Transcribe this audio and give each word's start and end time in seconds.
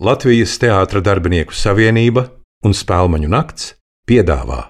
Latvijas 0.00 0.54
Teātra 0.56 1.02
darbinieku 1.04 1.52
savienība 1.52 2.22
un 2.64 2.72
Spēlmaņu 2.72 3.28
nakts 3.28 3.74
piedāvā 4.08 4.62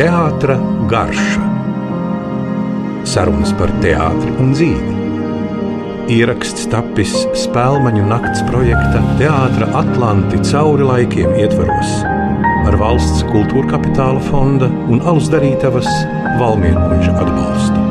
Teātra 0.00 0.56
garša 0.88 1.42
Sarunas 3.04 3.52
par 3.60 3.68
teātri 3.84 4.32
un 4.40 4.56
dzīvi. 4.56 4.96
Ieraksts 6.16 6.64
tapis 6.72 7.12
Spēlmaņu 7.44 8.08
nakts 8.08 8.40
projekta 8.48 9.04
Teātra 9.20 9.68
Atlanti 9.84 10.40
cauri 10.48 10.88
laikiem 10.88 11.36
ietvaros 11.44 11.98
ar 12.64 12.80
valsts 12.80 13.28
kultūra 13.28 13.74
kapitāla 13.76 14.24
fonda 14.32 14.72
un 14.88 15.04
alus 15.04 15.28
darītavas 15.28 15.90
Valmierkuģa 16.40 17.12
atbalstu. 17.12 17.83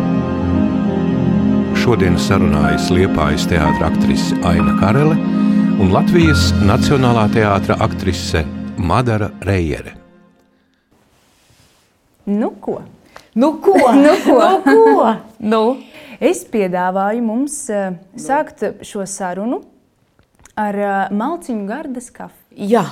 Šodien 1.83 2.13
sarunājas 2.15 2.85
Liepājas 2.95 3.43
teātris 3.51 3.83
aktrise 3.83 4.37
Aina 4.47 4.71
Karele 4.79 5.17
un 5.83 5.89
Latvijas 5.91 6.45
Nacionālā 6.63 7.25
teātris 7.33 7.81
aktrise 7.83 8.43
Madara 8.79 9.27
Reijere. 9.43 9.91
Nu, 12.23 12.53
ko? 12.63 12.77
Nu, 13.35 13.49
ko? 13.59 13.75
Nu, 14.05 14.15
ko? 14.23 14.39
Nu, 14.63 14.77
ko? 14.95 15.11
Nu. 15.43 15.61
Es 16.23 16.45
piedāvāju 16.47 17.27
mums 17.27 17.59
uh, 17.67 17.99
sākt 18.15 18.63
šo 18.79 19.03
sarunu 19.03 19.59
ar 20.55 20.79
uh, 20.79 20.95
malciņu 21.11 21.67
gardas 21.67 22.07
kafiju. 22.15 22.63
Jā, 22.63 22.87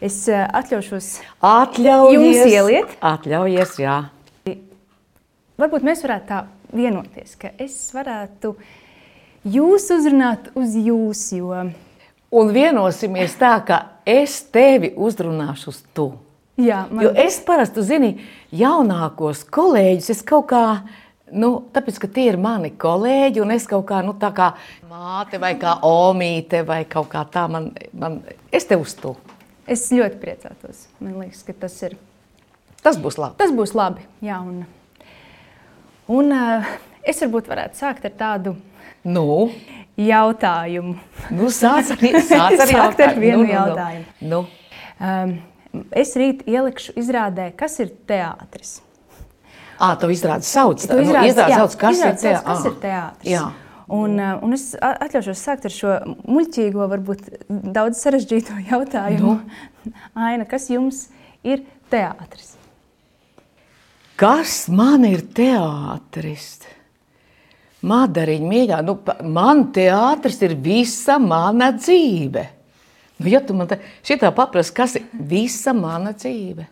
Es 0.00 0.22
uh, 0.30 0.46
atļaušos, 0.48 1.12
atļaujies. 1.44 2.40
Jums 2.40 2.56
ieliet? 2.56 2.98
Atļaujies, 3.04 3.78
jā. 3.84 4.00
varbūt 5.60 5.84
mēs 5.84 6.06
varētu 6.06 6.30
tā 6.30 6.44
vienoties, 6.74 7.36
ka 7.40 7.54
es 7.58 7.78
varētu 7.94 8.54
jūs 9.44 9.88
uzrunāt 9.94 10.52
uz 10.58 10.76
jūs, 10.76 11.26
jo 11.38 11.64
Un 12.34 12.50
vienosimies 12.50 13.36
tā, 13.38 13.52
ka 13.62 13.76
es 14.02 14.40
tevi 14.50 14.90
uzrunāšu 14.98 15.70
uz 15.70 15.76
tu. 15.94 16.08
jā, 16.58 16.80
man, 16.90 17.04
Jo 17.04 17.12
es 17.14 17.36
parasti, 17.46 17.82
zini, 17.86 18.08
jaunākos 18.50 19.44
kolēģus, 19.54 20.10
es 20.10 20.22
kaut 20.26 20.48
kā, 20.50 20.62
nu, 21.30 21.52
tāpēc, 21.74 22.00
ka 22.02 22.10
tie 22.10 22.24
ir 22.32 22.38
mani 22.42 22.72
kolēģi, 22.74 23.42
un 23.44 23.54
es 23.54 23.68
kaut 23.70 23.86
kā, 23.86 24.02
nu, 24.02 24.16
tā 24.18 24.32
kā 24.34 24.50
māte 24.90 25.38
vai 25.38 25.52
kā 25.62 25.76
omīte 25.86 26.64
vai 26.66 26.82
kaut 26.90 27.06
kā 27.12 27.22
tā, 27.30 27.46
man, 27.50 27.70
man 27.92 28.18
es 28.50 28.66
te 28.66 28.74
uz 28.74 28.96
tu. 28.98 29.14
es 29.70 29.86
ļoti 29.94 30.18
priecātos. 30.18 30.88
Man 30.98 31.20
liekas, 31.22 31.46
ka 31.46 31.54
tas 31.54 31.78
ir. 31.86 31.94
Tas 32.82 32.98
būs 32.98 33.14
labi. 33.16 33.38
Tas 33.38 33.54
būs 33.54 33.78
labi. 33.78 34.02
Jā, 34.26 34.42
un, 34.42 34.64
un 36.08 36.32
uh, 36.32 36.64
es 37.02 37.20
varbūt 37.22 37.48
varētu 37.50 37.78
sākt 37.80 38.04
ar 38.04 38.14
tādu 38.18 38.56
Nu, 39.04 39.50
jautājumu. 40.00 40.94
nu 41.36 41.48
sāc 41.52 41.90
ar, 41.92 41.98
sāc 42.24 42.60
ar, 42.60 42.68
Sākt 42.70 42.70
ar 42.70 42.72
jautājumu. 42.72 43.20
vienu 43.20 43.42
nu, 43.42 43.44
nu, 43.44 43.52
jautājumu. 43.52 44.04
Nu, 44.20 44.28
nu. 44.30 44.46
Um, 45.04 45.34
es 45.92 46.14
rīt 46.16 46.44
ielikšu 46.48 46.94
izrādē, 47.00 47.50
kas 47.58 47.78
ir 47.82 47.90
teātris. 48.08 48.78
Ā, 49.82 49.90
tu 50.00 50.06
izrādi 50.14 50.46
sauc. 50.46 50.78
Tu 50.80 51.00
izrādi- 51.02 51.32
izrādi 51.32 51.52
jā, 51.52 51.58
sauc, 51.60 51.76
kas 51.80 51.98
izrādi 51.98 52.14
ir 52.14 52.22
teā- 52.22 52.38
sauc, 52.38 52.46
kas 52.46 52.64
ir 52.70 52.76
teātris. 52.84 53.30
Jā. 53.34 53.44
Un, 53.92 54.14
uh, 54.16 54.38
un 54.46 54.54
es 54.56 54.70
atļaušos 54.80 55.40
sākt 55.44 55.66
ar 55.68 55.74
šo 55.74 55.96
muļķīgo, 56.24 56.86
varbūt 56.94 57.26
daudz 57.74 58.00
sarežģīto 58.00 58.56
jautājumu. 58.70 59.34
Nu? 59.34 59.92
Aina, 60.16 60.46
kas 60.48 60.70
jums 60.72 61.08
ir 61.44 61.66
teātris? 61.92 62.54
Kas 64.14 64.68
man 64.70 65.02
ir 65.08 65.24
teātris? 65.34 66.62
Madariņa 67.84 68.46
mīļā, 68.48 68.76
nu, 68.86 68.94
man 69.28 69.66
teātris 69.74 70.38
ir 70.46 70.54
visa 70.62 71.18
mana 71.20 71.72
dzīve. 71.74 72.44
Nu, 73.18 73.26
ja 73.30 73.42
tu 73.44 73.56
man 73.58 73.68
te, 73.70 73.80
šitā 74.06 74.30
paprasti, 74.34 74.74
kas 74.76 74.94
ir 75.00 75.10
visa 75.12 75.74
mana 75.76 76.14
dzīve? 76.14 76.68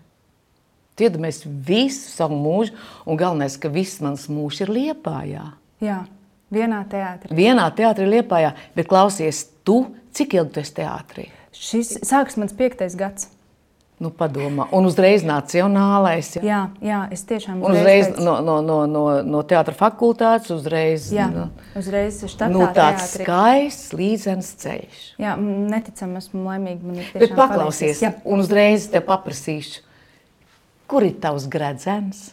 Tiedamies 0.98 1.42
visu 1.44 2.14
savu 2.14 2.39
mūžu, 2.39 2.77
un 3.08 3.18
galvenais, 3.18 3.58
ka 3.58 3.70
viss 3.72 4.00
mans 4.05 4.28
mūžs 4.30 4.62
ir 4.62 4.72
liepājā. 4.72 5.44
Jā, 5.83 5.98
vienā 6.52 6.83
teātrī. 6.88 7.34
Vienā 7.36 7.68
teātrī 7.74 8.08
liepājā, 8.18 8.55
bet 8.78 8.90
klausies, 8.90 9.44
tu, 9.67 9.83
cik 10.14 10.38
ilgi 10.38 10.55
tu 10.55 10.62
esi 10.62 10.77
teātrī? 10.78 11.28
Šis 11.52 11.96
sāks 12.06 12.38
mans 12.40 12.55
piektais 12.56 12.94
gads. 12.98 13.28
Nu, 14.02 14.11
padomā, 14.11 14.64
un 14.74 14.86
uzreiz 14.89 15.23
nacionālais. 15.23 16.33
Ja? 16.36 16.42
Jā, 16.42 16.61
jā 16.83 16.96
es 17.14 17.23
tiešām 17.29 17.61
Un 17.63 17.70
uzreiz 17.77 18.08
pēc- 18.08 18.18
no, 18.24 18.40
no, 18.42 18.57
no, 18.67 18.80
no, 18.90 19.02
no 19.23 19.42
teātras 19.46 19.77
fakultātes, 19.79 20.51
uzreiz 20.51 21.05
Jā, 21.14 21.29
nu, 21.30 21.45
uzreiz 21.79 22.18
štatā 22.27 22.51
nu, 22.51 22.64
tāds 22.74 23.12
teātrī. 23.14 23.29
skaists, 23.29 23.92
līdzens 23.95 24.51
ceļš. 24.64 25.05
Jā, 25.23 25.36
m, 25.39 25.68
neticam, 25.70 26.17
esmu 26.18 26.42
laimīga. 26.48 26.83
Man 26.83 26.98
ir 26.98 27.12
Bet 27.14 27.36
paklausies. 27.39 28.02
Jā. 28.02 28.17
un 28.24 28.42
uzreiz 28.42 28.89
te 28.91 28.98
paprasīšu, 29.07 29.85
kur 30.91 31.07
ir 31.07 31.14
tavs 31.23 31.46
gredzens? 31.46 32.33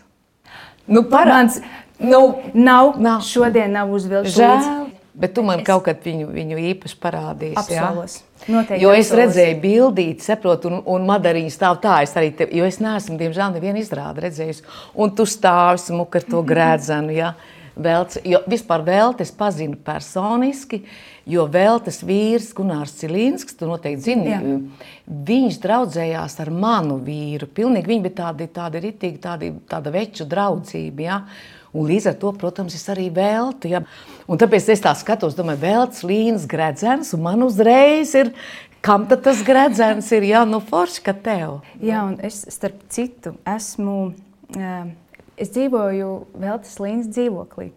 Nu, 0.90 1.03
parāds, 1.06 1.62
nu, 2.02 2.40
Nav, 2.58 2.96
Nav. 2.97 3.22
Šodien 3.22 3.72
nav 3.78 3.94
uzvilkts. 3.94 4.34
Bet 5.19 5.34
tu 5.35 5.44
man 5.44 5.66
kaut 5.68 5.84
kad 5.90 6.00
viņu, 6.06 6.30
viņu 6.31 6.57
īpaši 6.72 6.96
parādīsi. 7.03 7.74
jā? 7.75 7.84
Apsolos. 7.90 8.19
Noteikti 8.47 8.80
Jo 8.85 8.94
es 8.96 9.12
redzēju, 9.12 9.57
bildīt, 9.59 10.24
saprotu, 10.24 10.72
un, 10.72 10.80
un 10.88 11.07
madariņa 11.09 11.52
stāv 11.52 11.81
tā. 11.84 11.97
Es 12.06 12.16
arī, 12.16 12.31
te, 12.40 12.47
jo 12.56 12.63
es 12.63 12.80
neesmu, 12.80 13.18
diemžēl, 13.19 13.58
nevienu 13.58 13.81
izrādi 13.84 14.24
redzējusi. 14.24 14.63
Un 14.96 15.12
tu 15.18 15.28
stāvi 15.28 15.84
smuki 15.84 16.22
ar 16.22 16.28
to 16.31 16.44
grēdzenu. 16.47 17.16
Ja? 17.18 17.34
Velts, 17.79 18.19
jo 18.28 18.41
vispār 18.47 18.84
veltes 18.88 19.29
es 19.29 19.35
pazinu 19.35 19.78
personiski, 19.84 20.81
jo 21.29 21.46
veltes 21.52 22.02
vīrs 22.03 22.50
Gunārs 22.56 22.96
Cilīnsks, 23.00 23.56
tu 23.59 23.68
noteikti 23.69 24.03
zini, 24.08 24.34
Jā. 24.34 24.41
viņš 25.28 25.59
draudzējās 25.63 26.40
ar 26.44 26.52
manu 26.52 26.97
vīru. 27.03 27.47
Pilnīgi 27.47 27.91
viņi 27.91 28.06
bija 28.08 28.18
tādi, 28.24 28.50
tādi 28.56 28.84
ritīgi, 28.88 29.22
tādi, 29.24 29.53
tāda 29.69 29.94
veču 29.96 30.28
draudzība. 30.28 31.08
Ja? 31.08 31.22
Un 31.74 31.90
līdz 31.90 32.12
ar 32.12 32.16
to, 32.22 32.31
protams, 32.38 32.75
es 32.78 32.88
arī 32.90 33.09
veltu. 33.13 33.69
Ja? 33.72 33.84
Un 34.30 34.40
tāpēc 34.41 34.72
es 34.74 34.81
tā 34.84 34.94
skatos, 34.97 35.38
domāju, 35.38 35.62
velts, 35.63 36.06
līnijas, 36.07 36.47
gredzens, 36.50 37.13
un 37.13 37.25
man 37.28 37.46
uzreiz 37.46 38.16
ir, 38.18 38.31
kam 38.85 39.06
tad 39.09 39.22
tas 39.28 39.44
gredzens 39.46 40.09
ir? 40.16 40.25
Jā, 40.31 40.46
nu 40.50 40.62
forši, 40.66 41.03
ka 41.06 41.13
tev. 41.13 41.59
Jā, 41.81 42.06
un 42.09 42.18
es 42.25 42.41
starp 42.53 42.81
citu 42.90 43.38
esmu. 43.58 44.00
ā, 44.58 44.90
Es 45.40 45.53
dzīvoju 45.56 46.08
Veltes 46.35 46.74
Līnas 46.84 47.08
dzīvoklī. 47.16 47.69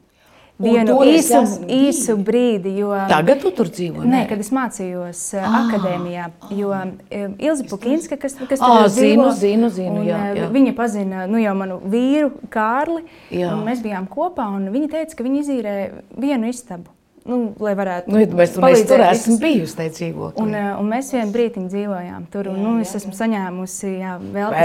Vienu 0.62 0.96
īsu, 1.06 1.40
esmu 1.40 1.68
īsu 1.72 2.16
brīdi, 2.22 2.76
jo 2.80 2.92
Tagad 3.10 3.42
tu 3.42 3.52
tur 3.56 3.70
dzīvo? 3.72 4.04
Nē, 4.08 4.22
kad 4.30 4.40
es 4.42 4.52
mācījos 4.54 5.22
ah, 5.40 5.58
akadēmijā, 5.64 6.28
jo 6.56 6.70
um, 6.76 6.94
Ilza 7.42 7.66
Pukinska, 7.70 8.18
kas, 8.20 8.36
kas 8.38 8.62
tur 8.62 8.84
Ā, 8.84 8.88
dzīvo, 8.92 9.28
zinu, 9.34 9.34
zinu, 9.42 9.70
zinu, 9.74 10.00
un, 10.00 10.08
jā, 10.08 10.22
uh, 10.30 10.40
jā. 10.40 10.48
Viņa 10.54 10.74
pazina 10.78 11.26
nu, 11.30 11.40
jau 11.42 11.54
manu 11.58 11.78
vīru, 11.92 12.32
Kārli. 12.52 13.04
Jā. 13.34 13.52
Mēs 13.66 13.84
bijām 13.84 14.08
kopā, 14.10 14.48
un 14.56 14.70
viņa 14.72 14.90
teica, 14.96 15.18
ka 15.18 15.26
viņa 15.26 15.42
izīrē 15.42 15.76
vienu 16.22 16.50
istabu, 16.52 16.94
nu, 17.28 17.42
lai 17.62 17.74
varētu 17.78 18.12
Nu, 18.12 18.22
mēs, 18.38 18.56
mēs 18.62 18.86
tur 18.88 19.04
esam 19.06 19.38
bijusi 19.42 19.78
tajā 19.78 19.94
dzīvoklī. 19.98 20.46
Un, 20.46 20.56
un 20.78 20.90
mēs 20.94 21.12
vienu 21.16 21.34
brīdi 21.34 21.68
dzīvojām 21.68 22.26
tur. 22.32 22.52
Un, 22.54 22.64
nu, 22.64 22.74
es 22.82 22.94
esmu 22.98 23.14
saņēmusi 23.18 23.94
jā, 23.98 24.16
vēl 24.34 24.58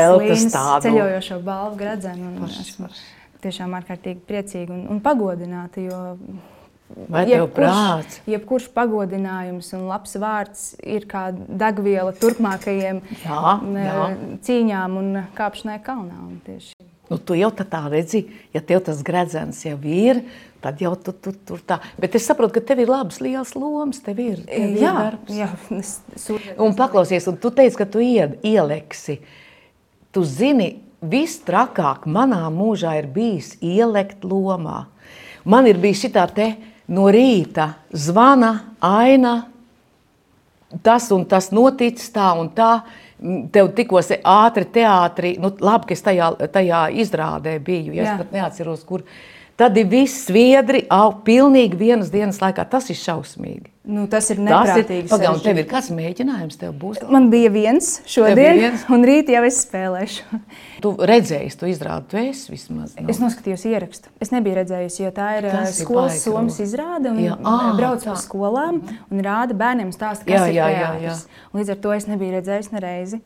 tādu 0.53 0.87
ceļojošo 0.87 1.43
balvu 1.45 1.79
gradzenu. 1.81 2.33
un 2.37 2.51
Esmu 2.51 2.91
tiešām 3.47 3.73
ārkārtīgi 3.79 4.21
priecīga 4.27 4.75
un, 4.75 4.85
un 4.95 5.01
pagodināta. 5.03 5.81
Jo 5.87 6.03
Vai 7.11 7.25
tev 7.27 7.49
prāts? 7.51 8.21
jebkurš 8.31 8.69
pagodinājums 8.71 9.73
un 9.75 9.89
labs 9.89 10.13
vārds 10.23 10.61
ir 10.87 11.03
kā 11.09 11.25
degviela 11.35 12.13
turpmākajiem 12.15 13.01
Jā, 13.25 13.41
jā. 13.75 14.05
cīņām 14.47 14.95
un 15.01 15.09
kāpšanai 15.35 15.81
kalnā. 15.83 16.15
Un 16.29 16.37
tieši. 16.45 16.71
Nu, 17.11 17.17
tu 17.19 17.35
jau 17.39 17.49
tā 17.55 17.81
redzi, 17.91 18.25
ja 18.55 18.61
tev 18.63 18.81
tas 18.87 19.03
gredzens 19.03 19.59
jau 19.63 19.75
ir, 19.83 20.21
tad 20.63 20.79
jau 20.83 20.93
tu 20.99 21.11
tur 21.11 21.35
tu, 21.47 21.59
tā. 21.59 21.81
Bet 21.99 22.15
es 22.19 22.25
saprotu, 22.27 22.55
ka 22.57 22.63
tev 22.71 22.81
ir 22.83 22.91
labs, 22.91 23.19
liels 23.23 23.51
lomas. 23.55 23.99
Tev 24.03 24.19
ir, 24.23 24.41
tev 24.47 24.73
ir 24.75 24.81
Jā, 24.83 24.95
darbs. 24.95 25.35
jā, 25.35 25.51
es 25.75 25.93
Un 26.55 26.75
paklausies, 26.75 27.27
un 27.31 27.35
tu 27.39 27.51
teici, 27.51 27.79
ka 27.79 27.87
tu 27.87 27.99
ied, 28.03 28.39
ieleksi. 28.47 29.19
Tu 30.15 30.23
zini, 30.23 30.71
viss 31.01 31.41
trakāk 31.45 32.07
manā 32.09 32.47
mūžā 32.53 32.97
ir 33.01 33.09
bijis 33.13 33.55
ielikt 33.61 34.25
lomā. 34.25 34.85
Man 35.45 35.67
ir 35.69 35.79
bijis 35.81 36.05
šī 36.05 36.11
te 36.35 36.47
no 36.87 37.07
rīta 37.11 37.73
zvana, 37.91 38.73
aina, 38.81 39.47
tas 40.83 41.11
un 41.11 41.25
tas 41.25 41.51
noticis 41.51 42.11
tā 42.11 42.31
un 42.39 42.49
tā. 42.49 42.81
Tev 43.51 43.71
tikko 43.73 43.97
ātri 43.97 44.67
teātrī, 44.69 45.31
nu, 45.41 45.49
labi, 45.59 45.87
ka 45.89 45.95
es 45.95 46.03
tajā, 46.05 46.27
tajā 46.53 46.83
izrādē 47.01 47.55
biju, 47.57 47.95
ja 47.97 48.03
Jā. 48.03 48.11
es 48.11 48.19
pat 48.19 48.35
neatceros, 48.35 48.83
kur. 48.85 49.01
Tad 49.57 49.73
ir 49.81 49.87
viss 49.89 50.27
sviedri, 50.27 50.83
au, 50.93 51.15
pilnīgi 51.25 51.79
vienas 51.79 52.11
dienas 52.13 52.37
laikā. 52.43 52.67
Tas 52.69 52.91
ir 52.93 52.99
šausmīgi. 52.99 53.71
Nu, 53.87 54.03
tas 54.11 54.25
ir 54.33 54.35
ir 54.35 54.43
neprātīgi. 54.43 55.07
pagaidām. 55.07 55.37
Tev 55.45 55.59
ir 55.61 55.67
kāds 55.69 55.87
mēģinājums, 55.95 56.57
tev 56.59 56.73
būs. 56.75 56.97
Man 57.07 57.29
bija 57.31 57.47
viens 57.53 58.01
šodien, 58.09 58.35
bija 58.35 58.55
viens? 58.57 58.81
un 58.91 59.05
rīt 59.07 59.29
jau 59.31 59.43
es 59.47 59.61
spēlēšu. 59.63 60.39
Tu 60.83 60.91
redzēji, 61.09 61.53
tu 61.57 61.65
izrādi, 61.71 62.05
tu 62.11 62.19
esi 62.21 62.51
vismaz. 62.51 62.91
Nu. 62.99 63.07
Es 63.09 63.17
noskatījos 63.17 63.63
ierakstu. 63.65 64.11
Es 64.21 64.29
nebiju 64.29 64.59
redzējusi, 64.59 64.99
jo 65.07 65.09
tā 65.15 65.29
ir 65.39 65.47
Tas 65.49 65.71
eh, 65.71 65.71
ir 65.71 65.87
skolas 65.87 66.11
baigi 66.11 66.21
somas 66.21 66.59
izrāde. 66.61 67.09
un 67.15 67.17
Jā, 67.23 67.33
ā, 67.41 67.55
Brauc 67.79 68.03
tā. 68.03 68.11
pa 68.11 68.19
skolām 68.21 68.83
un 69.09 69.23
rāda 69.25 69.57
bērniem 69.57 69.89
stāstu, 69.95 70.27
kas 70.27 70.51
ir 70.51 70.59
jā, 70.59 70.67
jā, 70.69 70.91
teātris. 70.91 71.23
Un 71.49 71.63
Līdz 71.63 71.73
ar 71.73 71.79
to 71.87 71.95
es 71.97 72.05
nebiju 72.11 72.35
redzējusi 72.37 72.75
nereizi. 72.75 73.21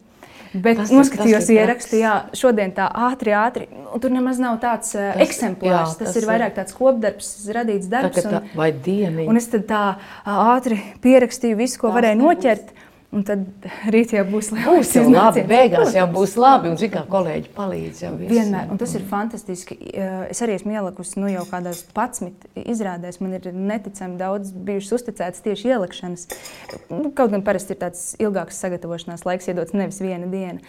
Bet 0.54 0.78
Tas 0.82 0.90
noskatījos 0.92 1.46
tas 1.46 1.50
ierakstu, 1.50 1.96
jā, 2.02 2.14
šodien 2.36 2.74
tā 2.76 2.90
ātri, 2.92 3.32
ātri. 3.32 3.68
un 3.94 4.00
Tur 4.04 4.12
nemaz 4.12 4.38
nav 4.40 4.60
tāds 4.60 4.92
uh, 4.96 5.14
Tas- 5.14 5.22
eksemplārs. 5.30 5.96
jā, 5.96 5.98
Tas, 5.98 5.98
tas 5.98 6.16
ir 6.18 6.24
ir- 6.24 6.28
vairāk 6.30 6.56
tāds 6.56 6.74
kopdarbs, 6.76 7.30
radīts 7.56 7.88
darbs. 7.88 8.18
Tā, 8.20 8.42
un- 8.42 8.50
vai 8.56 8.72
dieniņa. 8.74 9.30
Un 9.30 9.38
es 9.38 9.48
tad 9.48 9.66
tā 9.68 9.96
ātri 10.26 10.82
pierakstīju 11.02 11.56
visu, 11.56 11.80
ko 11.80 11.92
varēju 11.96 12.20
noķert. 12.20 12.74
Un 13.12 13.26
tad 13.28 13.42
rīt 13.92 14.14
jau 14.16 14.22
būs 14.24 14.54
liels 14.56 14.70
Būs 14.88 14.92
jau 14.96 15.02
labi, 15.12 15.42
beigās 15.44 15.90
jau 15.92 16.06
Protams. 16.06 16.14
būs 16.16 16.36
labi, 16.40 16.70
un 16.72 16.78
zini, 16.80 16.92
kā 16.94 17.02
kolēģi 17.12 17.50
palīdz 17.58 17.98
jau 18.06 18.12
visu. 18.16 18.30
Vienmēr, 18.32 18.70
un 18.72 18.80
tas 18.80 18.94
ir 18.96 19.04
fantastiski. 19.10 19.76
Eh, 19.92 20.30
Es 20.32 20.40
arī 20.46 20.56
esmu 20.56 20.72
ielikusi 20.78 21.20
nu, 21.20 21.28
jau 21.28 21.44
kādās 21.50 21.82
11 21.92 22.48
izrādēs. 22.56 23.20
Man 23.20 23.34
ir 23.36 23.50
neticami 23.52 24.16
daudz 24.22 24.54
bijušas 24.56 24.96
uzticētas 25.02 25.44
tieši 25.44 25.74
ielikšanas. 25.74 26.24
Nu, 26.90 27.12
kaut 27.12 27.32
gan 27.36 27.44
parasti 27.44 27.76
ir 27.76 27.82
tāds 27.84 28.16
ilgāks 28.18 28.64
sagatavošanās 28.64 29.26
laiks, 29.28 29.52
iedots 29.52 29.76
nevis 29.76 30.00
viena 30.00 30.32
diena. 30.32 30.64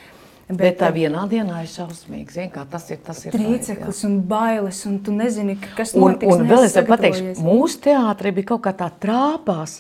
Bet 0.51 0.81
tā 0.83 0.89
eh, 0.91 0.99
vienā 0.99 1.23
dienā 1.31 1.63
ir 1.63 1.71
šausmīgi. 1.71 2.33
Zini, 2.35 2.51
kā 2.51 2.67
tas 2.69 2.91
ir. 2.91 2.99
Tas 3.07 3.23
ir 3.25 3.33
Trīceklis 3.39 4.03
un 4.11 4.19
bailes, 4.27 4.83
un 4.91 4.99
tu 4.99 5.15
nezini, 5.15 5.55
kas 5.79 5.95
Un, 5.95 6.11
notiks. 6.11 6.35
un 6.35 6.49
vēl 6.51 6.67
es 6.67 6.75
tev 6.75 6.91
pateikšu, 6.91 7.37
mūsu 7.47 7.79
teātrī 7.87 8.35
bija 8.35 8.51
kaut 8.57 8.67
kā 8.67 8.75
tā 8.75 8.91
trāpās. 9.01 9.79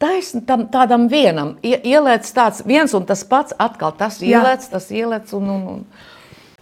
Taisn, 0.00 0.40
tam, 0.48 0.62
tādam 0.72 1.08
vienam 1.12 1.56
ie- 1.62 1.80
ielēts 1.92 2.32
tāds 2.32 2.62
viens 2.64 2.94
un 2.96 3.04
tas 3.04 3.20
pats, 3.28 3.52
atkal 3.60 3.92
tas 3.98 4.20
Jā. 4.22 4.38
ielēts, 4.40 4.70
tas 4.72 4.86
ielēts. 4.90 5.34
Un, 5.36 5.50
un, 5.52 5.66
un. 5.74 5.84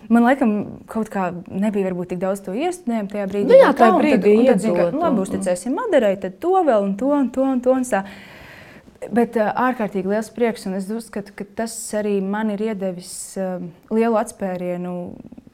Man 0.08 0.24
liekas, 0.24 0.48
kaut 0.90 1.10
kā 1.12 1.28
nebija 1.52 1.86
varbūt 1.90 2.08
tik 2.14 2.18
daudz 2.22 2.40
to 2.42 2.54
iestudējumu 2.56 3.10
tajā 3.12 3.26
brīdī. 3.30 3.50
Nu 3.52 3.58
jā, 3.60 3.68
kā, 3.70 3.78
tajā 3.82 3.94
un 3.94 4.00
tad- 4.00 4.02
brīdī 4.24 4.34
un 4.40 4.46
tad 4.48 4.60
zini, 4.64 4.74
ka, 4.74 4.82
iedod, 4.88 4.94
nu, 4.96 5.04
labi, 5.04 5.22
uzticēsim 5.26 5.74
Madarai, 5.78 6.14
tad 6.22 6.38
to 6.42 6.54
vēl 6.64 6.82
un 6.82 6.96
to 6.96 7.12
un 7.14 7.30
to 7.30 7.42
un 7.44 7.60
to. 7.60 7.72
Un 7.78 7.84
tā. 7.84 8.02
Bet 8.98 9.36
uh, 9.38 9.52
ārkārtīgi 9.54 10.10
liels 10.10 10.26
prieks, 10.34 10.64
un 10.66 10.74
es 10.74 10.88
uzskatu, 10.90 11.30
ka 11.38 11.44
tas 11.60 11.74
arī 11.94 12.16
man 12.18 12.48
ir 12.50 12.64
iedevis 12.72 13.12
uh, 13.38 13.60
lielu 13.94 14.18
atspērienu 14.18 14.94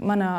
manā 0.01 0.31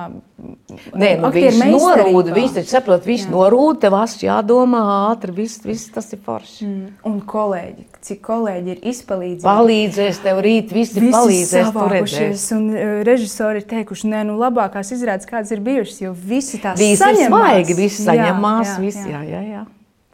Nē, 0.97 1.11
nu, 1.21 1.29
viņš 1.33 1.59
norūda, 1.69 2.33
viņš 2.35 2.55
taču 2.57 2.71
saprot, 2.73 3.05
viņš 3.05 3.27
norūda, 3.29 3.77
tev 3.85 3.97
ast 3.97 4.25
jādomā 4.25 4.81
ātri, 5.11 5.35
viss, 5.37 5.61
viss 5.65 5.93
tas 5.93 6.09
ir 6.17 6.21
forši. 6.25 6.65
Mm, 6.65 6.89
Un 7.09 7.21
kolēģi, 7.29 7.85
cik 8.09 8.23
kolēģi 8.25 8.73
ir 8.73 8.83
izpalīdzējuši. 8.93 9.45
Palīdzēs 9.45 10.21
tev 10.25 10.41
rīt, 10.45 10.73
visi, 10.75 10.97
Visi 10.99 11.13
palīdzēs, 11.13 11.69
tu 11.69 11.77
savākušies, 11.77 12.19
redzēsi. 12.25 12.57
un 12.57 12.67
uh, 12.73 12.97
režisori 13.07 13.61
ir 13.61 13.69
teikuši, 13.69 14.11
ka 14.17 14.25
nu, 14.31 14.41
labākās 14.41 14.93
izrādes, 14.97 15.29
kādas 15.29 15.53
ir 15.53 15.61
bijušas, 15.65 16.01
jo 16.07 16.17
visi 16.17 16.61
tās 16.65 16.81
Visi 16.81 17.01
saņemās. 17.05 17.29
svaigi, 17.29 17.79
visi 17.85 18.05
saņemās, 18.09 18.75
jā, 18.75 18.77
visi, 18.81 19.07
jā. 19.13 19.23
jā, 19.23 19.33
jā, 19.37 19.47
jā, 19.59 19.65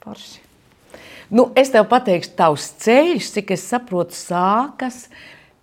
forši. 0.03 0.40
Nu, 1.31 1.47
es 1.55 1.71
tev 1.71 1.85
pateikšu, 1.87 2.33
tavs 2.35 2.65
ceļš, 2.83 3.29
cik 3.37 3.53
es 3.55 3.63
saprotu, 3.71 4.17
sākas 4.17 5.05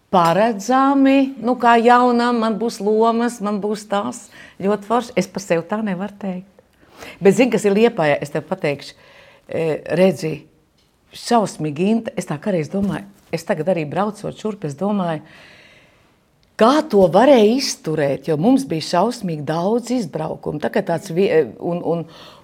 paredzami, 0.09 1.35
nu, 1.45 1.53
kā 1.61 1.75
jaunam, 1.77 2.39
man 2.41 2.57
būs 2.61 2.79
lomas, 2.81 3.37
man 3.45 3.59
būs 3.61 3.85
tās 3.91 4.23
ļoti 4.65 4.89
forši. 4.89 5.13
Es 5.21 5.29
par 5.29 5.45
sevi 5.45 5.67
tā 5.69 5.83
nevaru 5.85 6.17
teikt. 6.23 6.65
Bet, 7.21 7.37
zini, 7.37 7.53
kas 7.53 7.69
ir 7.69 7.77
liepājā, 7.77 8.17
es 8.25 8.33
tev 8.33 8.47
pateikšu, 8.49 8.97
e, 9.49 9.67
redzi, 10.01 10.33
šausmīgi, 11.13 11.93
inte- 11.93 12.17
es 12.17 12.27
tā 12.27 12.41
kā 12.41 12.57
reiz 12.57 12.73
domāju, 12.73 13.05
es 13.31 13.45
tagad 13.45 13.69
arī 13.69 13.85
braucot 13.89 14.35
šurp, 14.35 14.65
es 14.65 14.75
domāju, 14.75 15.23
Kā 16.59 16.81
to 16.91 17.05
varēja 17.15 17.53
izturēt? 17.55 18.27
Jo 18.27 18.35
mums 18.37 18.65
bija 18.67 18.83
šausmīgi 18.83 19.45
daudz 19.47 19.93
izbraukumu. 19.95 20.59
Tā 20.59 20.73
kā 20.75 20.83
tāds, 20.83 21.13
un, 21.15 21.79
un, 21.87 22.01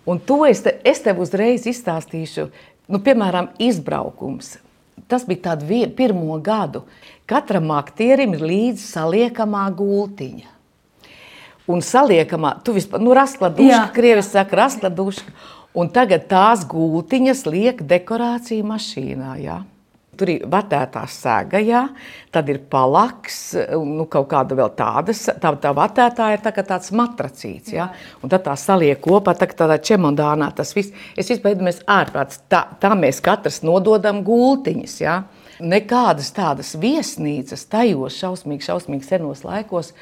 un 0.07 0.21
to 0.23 0.45
es, 0.47 0.61
te, 0.63 0.77
es 0.87 1.03
tev 1.03 1.19
uzreiz 1.25 1.67
izstāstīšu. 1.67 2.47
Nu, 2.91 3.01
piemēram, 3.01 3.51
izbraukums. 3.63 4.59
Tas 5.09 5.25
bija 5.29 5.51
tāds 5.51 5.93
pirmo 5.97 6.39
gadu. 6.45 6.85
Katram 7.29 7.71
aktierim 7.75 8.35
ir 8.37 8.45
līdzi 8.45 8.85
saliekamā 8.85 9.65
gultiņa. 9.77 10.51
Un 11.67 11.81
saliekamā, 11.81 12.59
tu 12.65 12.75
vispār, 12.77 13.01
nu, 13.01 13.15
raskladuška, 13.17 13.87
krievis 13.97 14.29
saka, 14.35 14.59
raskladuška. 14.65 15.33
Un 15.75 15.89
tagad 15.91 16.29
tās 16.31 16.63
gultiņas 16.69 17.47
liek 17.49 17.81
dekorāciju 17.89 18.67
mašīnā, 18.69 19.31
jā. 19.43 19.63
Tur 20.19 20.31
ir 20.33 20.47
vatētā 20.51 21.05
sēga, 21.11 21.61
jā, 21.65 21.83
tad 22.35 22.49
ir 22.53 22.61
palaks, 22.71 23.39
nu, 23.75 24.07
kaut 24.11 24.29
kāda 24.31 24.57
vēl 24.59 24.73
tāda, 24.79 25.15
tā, 25.15 25.55
tā 25.61 25.73
vatētā 25.77 26.31
ir 26.35 26.43
tā 26.45 26.53
tāds 26.59 26.93
matracīts, 26.97 27.75
jā. 27.75 27.89
Un 28.23 28.33
tad 28.33 28.47
tā 28.47 28.57
saliek 28.61 29.01
kopā, 29.05 29.37
tā 29.39 29.49
tādā 29.53 29.79
čemodānā 29.83 30.51
tas 30.57 30.75
viss. 30.77 30.95
Es 31.17 31.31
vispār 31.33 31.59
domāju, 31.59 31.85
ārprāts, 31.91 32.43
tā, 32.51 32.65
tā 32.81 32.93
mēs 32.99 33.23
katrs 33.25 33.63
nododam 33.67 34.23
gultiņas, 34.27 34.99
jā. 35.03 35.23
Nekādas 35.63 36.33
tādas 36.35 36.75
viesnīcas 36.81 37.69
tajos 37.71 38.17
šausmīgi, 38.19 38.67
šausmīgi 38.67 39.07
senos 39.07 39.45
laikos. 39.47 39.93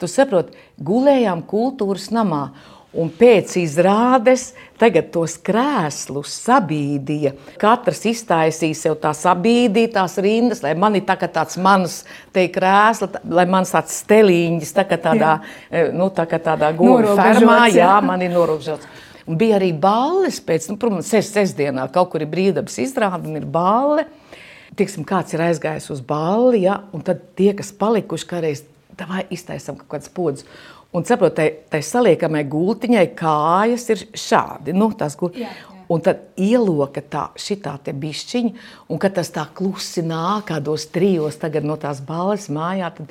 Tu 0.00 0.08
saproti, 0.10 0.56
gulējām 0.82 1.44
kultūras 1.46 2.08
namā. 2.14 2.48
Un 2.92 3.08
pēc 3.08 3.54
izrādes 3.56 4.50
tagad 4.76 5.06
tos 5.14 5.38
krēslus 5.40 6.34
sabīdīja. 6.42 7.30
Katrs 7.60 8.02
iztaisīja 8.10 8.76
sev 8.76 8.98
tā 9.00 9.14
sabīdītās 9.16 10.18
rindas, 10.20 10.60
lai 10.60 10.74
man 10.76 10.98
ir 10.98 11.06
tā 11.08 11.16
tāds 11.22 11.56
mans 11.56 12.02
te 12.36 12.44
krēsla, 12.52 13.08
lai 13.32 13.46
man 13.48 13.64
tāds 13.64 13.96
stelīņas, 14.02 14.74
tā 14.76 14.84
kā 14.90 14.98
tādā, 15.00 15.38
eh, 15.70 15.88
nu, 15.88 16.10
tā 16.12 16.26
kā 16.28 16.36
tādā 16.36 16.68
Norobežots, 16.76 17.22
fermā, 17.22 17.60
jā, 17.72 17.86
jā. 17.86 17.94
man 18.04 18.20
ir 18.20 18.34
norobežots. 18.34 18.90
Un 19.24 19.38
bija 19.40 19.56
arī 19.56 19.70
balles 19.72 20.42
pēc, 20.44 20.68
nu, 20.68 20.76
protams, 20.76 21.08
ses, 21.08 21.30
sestdienā 21.32 21.86
kaut 21.94 22.10
kur 22.12 22.20
ir 22.20 22.28
brīvdabas 22.28 22.76
izrāde 22.82 23.30
un 23.30 23.38
ir 23.38 23.46
balle. 23.46 24.04
Tieksim, 24.76 25.04
kāds 25.08 25.32
ir 25.32 25.40
aizgājis 25.46 25.88
uz 25.92 26.00
balli, 26.04 26.64
ja, 26.66 26.82
un 26.92 27.04
tad 27.04 27.24
tie, 27.36 27.52
kas 27.56 27.72
palikuši, 27.76 28.28
kādreiz 28.28 28.64
vai 29.08 29.26
iztaisām 29.30 29.78
kaut 29.80 29.90
kādas 29.94 30.12
podas. 30.12 30.46
Un 30.92 31.06
saprotiet, 31.08 31.36
tai, 31.36 31.46
tai 31.72 31.80
saliekamai 31.86 32.44
gultiņai 32.52 33.06
kājas 33.16 33.86
ir 33.94 34.06
šādi. 34.12 34.74
Nu, 34.76 34.92
tās 34.96 35.16
gu... 35.18 35.32
Jā, 35.36 35.48
jā. 35.48 35.68
Un 35.92 36.00
tad 36.00 36.22
ieloka 36.40 37.02
tā, 37.04 37.26
šitā 37.36 37.74
te 37.84 37.92
bišķiņa, 37.92 38.52
un 38.88 39.00
kad 39.02 39.12
tas 39.18 39.28
tā 39.34 39.42
klusi 39.52 40.00
nāk 40.06 40.46
kādos 40.48 40.86
trijos 40.88 41.36
tagad 41.42 41.66
no 41.68 41.76
tās 41.76 42.00
balles 42.06 42.46
mājā, 42.48 42.88
tad 42.96 43.10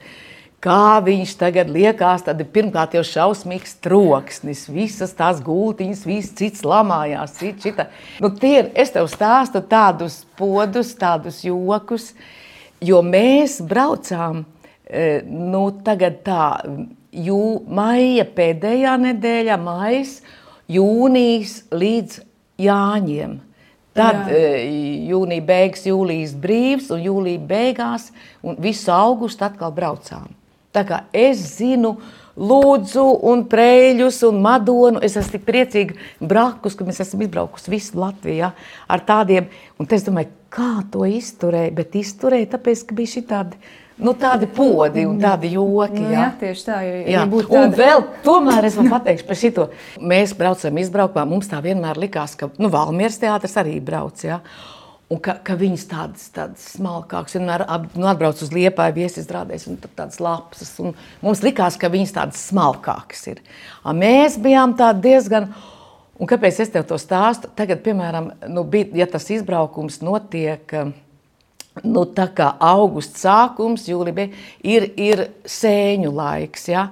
kā 0.61 1.01
viņš 1.03 1.35
tagad 1.39 1.71
liekas, 1.73 2.25
tad 2.25 2.41
ir 2.41 2.49
pirmkārt 2.53 2.95
jau 2.95 3.03
šausmīgs 3.05 3.75
troksnis, 3.83 4.67
visas 4.71 5.13
tās 5.17 5.41
gultiņas, 5.45 6.05
viss 6.07 6.35
cits 6.37 6.65
lamājās, 6.67 7.35
cits 7.39 7.67
šita. 7.67 7.87
Nu, 8.23 8.31
tie 8.37 8.55
ir, 8.61 8.71
es 8.73 8.93
tev 8.93 9.09
stāstu 9.11 9.63
tādus 9.65 10.21
podus, 10.39 10.93
tādus 10.97 11.41
jokus, 11.45 12.11
jo 12.81 13.01
mēs 13.05 13.59
braucām, 13.65 14.45
eh, 14.45 14.60
nu, 15.27 15.63
tagad 15.85 16.19
tā, 16.25 16.47
jū, 17.11 17.43
maija 17.67 18.25
pēdējā 18.35 18.97
nedēļā, 19.05 19.57
maijas, 19.61 20.19
jūnijas 20.71 21.61
līdz 21.71 22.19
Jāņiem. 22.61 23.39
Tad 23.97 24.29
Jā. 24.31 24.37
e, 24.37 24.51
jūnija 25.09 25.43
beigas, 25.43 25.83
jūlijas 25.87 26.35
brīvs, 26.39 26.91
un 26.95 27.01
jūlija 27.03 27.41
beigās, 27.43 28.07
un 28.43 28.55
visu 28.63 28.91
augustu 28.95 29.43
atkal 29.47 29.73
braucām. 29.75 30.29
Tā 30.71 30.85
kā 30.87 31.03
es 31.11 31.41
zinu, 31.57 31.97
Lūdzu, 32.31 33.03
un 33.27 33.41
Prēļus, 33.51 34.21
un 34.29 34.37
Madonu. 34.41 35.01
Es 35.03 35.17
esmu 35.19 35.35
tik 35.35 35.43
priecīga, 35.49 35.97
brakus, 36.23 36.77
ka 36.79 36.87
mēs 36.87 37.01
esam 37.03 37.25
izbraukuši 37.25 37.73
visu 37.73 37.99
Latviju 37.99 38.37
ja, 38.37 38.53
ar 38.87 39.03
tādiem. 39.03 39.49
Un 39.75 39.89
es 39.91 40.05
domāju, 40.07 40.31
kā 40.53 40.85
to 40.93 41.03
izturēja, 41.03 41.73
bet 41.75 41.97
izturēja 41.99 42.53
tāpēc, 42.55 42.85
ka 42.87 42.95
bija 42.95 43.13
šitādi, 43.17 43.59
nu, 44.01 44.13
tādi 44.17 44.47
podi 44.49 45.05
un 45.07 45.19
tādi 45.21 45.53
joki. 45.53 46.01
Nu, 46.01 46.09
ja. 46.11 46.25
jā, 46.25 46.27
tieši 46.41 46.65
tā. 46.67 46.81
Jo, 46.85 46.97
Jā, 47.05 47.15
ja 47.19 47.23
būtu 47.29 47.53
un 47.53 47.71
tāda- 47.71 47.77
vēl 47.79 48.03
tomēr 48.25 48.67
es 48.67 48.75
pateikšu 48.81 49.27
par 49.29 49.39
šo. 49.39 49.65
Mēs 50.01 50.35
braucam 50.37 50.77
izbraukumā, 50.81 51.25
mums 51.29 51.47
tā 51.51 51.61
vienmēr 51.63 51.97
likās, 52.01 52.35
ka 52.37 52.49
nu, 52.57 52.69
Valmieras 52.73 53.19
teātris 53.21 53.57
arī 53.61 53.79
brauc. 53.79 54.23
Ja? 54.25 54.41
Un 55.11 55.19
ka, 55.19 55.33
ka 55.43 55.57
viņas 55.59 55.81
tādas, 55.91 56.29
tādas 56.31 56.69
smalkākas, 56.77 57.33
vienmēr 57.35 57.65
ap, 57.67 57.89
nu, 57.99 58.05
atbrauc 58.07 58.39
uz 58.41 58.53
liepāju, 58.55 58.95
viesizrādēs, 58.95 59.65
un 59.67 59.75
tur 59.81 59.91
tādas 59.97 60.21
lapsas. 60.23 60.69
un 60.79 60.93
Mums 61.21 61.41
likās, 61.43 61.75
ka 61.77 61.89
viņas 61.91 62.13
tādas 62.15 62.45
smalkākas 62.47 63.25
ir. 63.27 63.41
A, 63.83 63.91
mēs 63.91 64.37
bijām 64.39 64.77
tādi 64.79 65.09
diezgan. 65.09 65.49
Un 66.21 66.29
kāpēc 66.29 66.59
es 66.61 66.69
tev 66.69 66.83
to 66.87 66.95
stāstu? 67.01 67.49
Tagad, 67.57 67.79
piemēram, 67.83 68.31
nu, 68.53 68.63
bija, 68.63 68.87
ja 69.01 69.07
tas 69.09 69.25
izbraukums 69.33 69.99
notiek. 70.05 70.63
eh, 70.73 70.91
Nu, 71.87 72.03
tā 72.03 72.27
kā 72.35 72.49
augusta 72.59 73.21
sākums, 73.21 73.87
jūlijā 73.87 74.27
ir, 74.67 74.89
ir 74.99 75.25
sēņu 75.47 76.11
laiks. 76.11 76.67
Ja? 76.67 76.89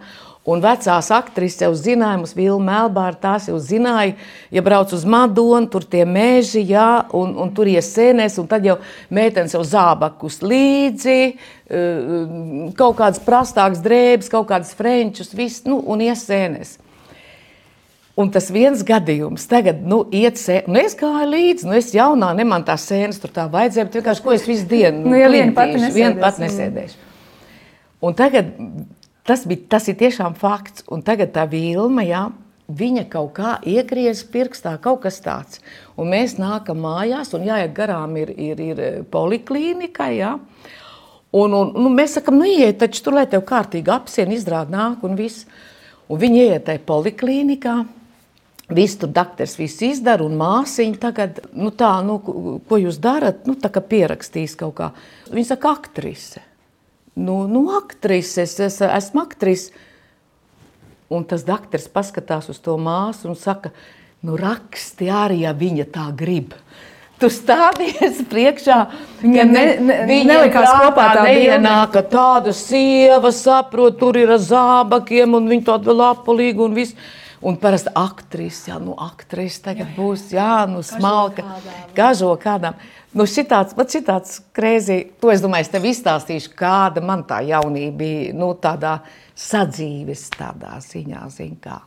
Un 0.49 0.63
vecās 0.63 1.09
aktrises 1.13 1.61
jau 1.61 1.73
zināja, 1.77 2.17
mums 2.17 2.31
Vilma 2.33 2.79
Melbāra 2.79 3.17
tās 3.19 3.49
jau 3.51 3.59
zināja, 3.61 4.15
ja 4.55 4.63
brauc 4.65 4.93
uz 4.95 5.03
Madonu, 5.03 5.67
tur 5.69 5.83
tie 5.83 6.05
meži, 6.07 6.63
jā, 6.71 7.03
un, 7.13 7.35
un 7.43 7.51
tur 7.53 7.69
iesēnēs, 7.69 8.39
un 8.41 8.47
tad 8.49 8.65
jau 8.65 8.79
meitenes 9.13 9.53
jau 9.53 9.61
zābakus 9.67 10.39
līdzi, 10.41 11.19
eh, 11.69 12.11
kaut 12.79 12.97
kādas 13.01 13.21
prastākas 13.27 13.83
drēbes, 13.85 14.31
kaut 14.31 14.47
kādas 14.49 14.71
frenčus, 14.79 15.35
viss, 15.37 15.67
nu, 15.67 15.83
un 15.85 16.07
iesēnēs. 16.07 16.79
Un 18.19 18.31
tas 18.35 18.49
viens 18.51 18.81
gadījums, 18.83 19.45
tagad, 19.47 19.79
nu, 19.87 20.01
iet 20.11 20.39
sēne, 20.41 20.67
nu, 20.67 20.79
es 20.83 20.97
gāju 20.99 21.29
līdzi, 21.29 21.67
nu, 21.69 21.75
es 21.79 21.93
jaunā, 21.95 22.33
ne 22.35 22.43
man 22.47 22.65
tā 22.67 22.75
sēnes 22.75 23.21
tur 23.23 23.31
tā 23.31 23.45
vajadzēja, 23.51 23.87
bet 23.87 23.99
vienkārši, 24.01 24.23
ko 24.25 24.33
es 24.35 24.47
visu 24.49 24.67
dienu, 24.67 25.05
Nu, 25.07 25.15
ja 25.15 25.29
viena 25.31 25.55
pati 25.55 25.77
klintīšu, 25.77 25.95
viena 25.95 26.15
nesēdēs, 26.17 26.25
pat 26.25 26.41
nesēdēšu. 26.43 27.05
Un 28.03 28.15
tagad 28.19 28.51
tas, 29.29 29.45
bija, 29.47 29.65
tas 29.75 29.87
ir 29.91 29.97
tiešām 29.99 30.35
fakts. 30.39 30.85
Un 30.91 31.03
tagad 31.05 31.33
tā 31.35 31.45
vilma, 31.49 32.03
jā, 32.07 32.25
viņa 32.69 33.05
kaut 33.11 33.33
kā 33.37 33.57
iegriez 33.67 34.23
pirkstā, 34.31 34.75
kaut 34.81 35.03
kas 35.05 35.19
tāds. 35.25 35.61
Un 35.99 36.11
mēs 36.13 36.37
nākam 36.41 36.81
mājās, 36.85 37.33
un 37.37 37.45
jāiet 37.47 37.75
garām 37.77 38.15
ir, 38.21 38.33
ir, 38.33 38.63
ir 38.71 38.83
poliklīnika. 39.11 40.09
Jā. 40.15 40.35
Un, 41.29 41.53
un, 41.53 41.73
nu, 41.77 41.91
mēs 41.93 42.17
sakām, 42.17 42.39
nu, 42.41 42.47
iet, 42.49 42.79
taču 42.81 43.03
tur, 43.05 43.19
lai 43.19 43.27
tev 43.29 43.43
kārtīgi 43.47 43.93
apsiņa, 43.93 44.37
izrāda 44.37 44.73
nāk 44.73 45.05
un 45.05 45.17
viss. 45.19 45.45
Un 46.09 46.17
viņi 46.17 46.45
iet 46.47 46.65
tajā 46.65 46.81
poliklīnikā. 46.87 47.75
Viss 48.69 48.99
tur 49.01 49.09
dakteris 49.09 49.55
viss 49.57 49.79
izdara, 49.81 50.21
un 50.21 50.35
māsiņa 50.37 50.99
tagad, 51.01 51.39
nu 51.57 51.71
tā, 51.73 51.89
nu, 52.05 52.19
ko 52.69 52.77
jūs 52.77 52.99
darat, 53.01 53.47
nu 53.49 53.55
tā 53.57 53.71
kā 53.73 53.81
pierakstīs 53.81 54.53
kaut 54.59 54.75
kā. 54.77 54.91
Viņa 55.33 55.55
saka, 55.55 55.71
aktrise. 55.79 56.43
Nu, 57.17 57.47
nu 57.49 57.63
aktrise, 57.79 58.45
es, 58.45 58.53
es 58.61 58.77
esmu 58.85 59.23
aktrise. 59.25 59.73
Un 61.09 61.25
tas 61.25 61.41
dakteris 61.47 61.89
paskatās 61.89 62.51
uz 62.53 62.59
to 62.61 62.75
māsu 62.77 63.31
un 63.31 63.35
saka, 63.35 63.71
nu 64.21 64.37
raksti 64.37 65.09
arī, 65.09 65.39
ja 65.47 65.55
viņa 65.57 65.87
tā 65.95 66.05
grib. 66.15 66.53
Tu 67.19 67.27
stāvies 67.33 68.21
priekšā, 68.31 68.77
Viņam 69.23 69.49
ne- 69.55 69.79
ne- 69.81 70.19
nelikās 70.29 70.69
kopā 70.69 71.07
tā 71.17 71.23
neienāk, 71.25 71.97
tāda 72.13 72.53
sieva 72.55 73.33
saprot, 73.35 73.97
tur 73.99 74.21
ir 74.21 74.29
ar 74.37 74.43
zābakiem 74.45 75.33
un 75.41 75.49
viņa 75.49 75.65
tāda 75.73 75.89
vēl 75.89 76.05
apulīga 76.13 76.63
un 76.69 76.77
viss. 76.77 76.93
Un 77.41 77.55
parasti 77.55 77.91
aktrise, 77.95 78.67
jā, 78.67 78.77
nu 78.83 78.97
aktrise 78.99 79.61
tagad 79.63 79.93
būs, 79.95 80.25
jā, 80.35 80.65
nu 80.67 80.81
smalka, 80.83 81.45
kažo 81.95 82.33
kādām. 82.41 82.75
Nu 83.15 83.23
šitāds, 83.23 83.77
pat 83.77 83.95
šitāds 83.95 84.41
krēzī, 84.53 84.99
to 85.21 85.31
es 85.31 85.39
domāju, 85.41 85.65
es 85.65 85.71
tev 85.71 85.87
izstāstīšu, 85.87 86.51
kāda 86.59 87.01
man 87.01 87.23
tā 87.29 87.39
jaunība 87.47 87.95
bija, 88.01 88.33
nu 88.35 88.51
tādā 88.59 88.97
sadzīves 89.39 90.27
tādā 90.35 90.81
ziņā, 90.83 91.23
zin 91.31 91.55
kā. 91.63 91.79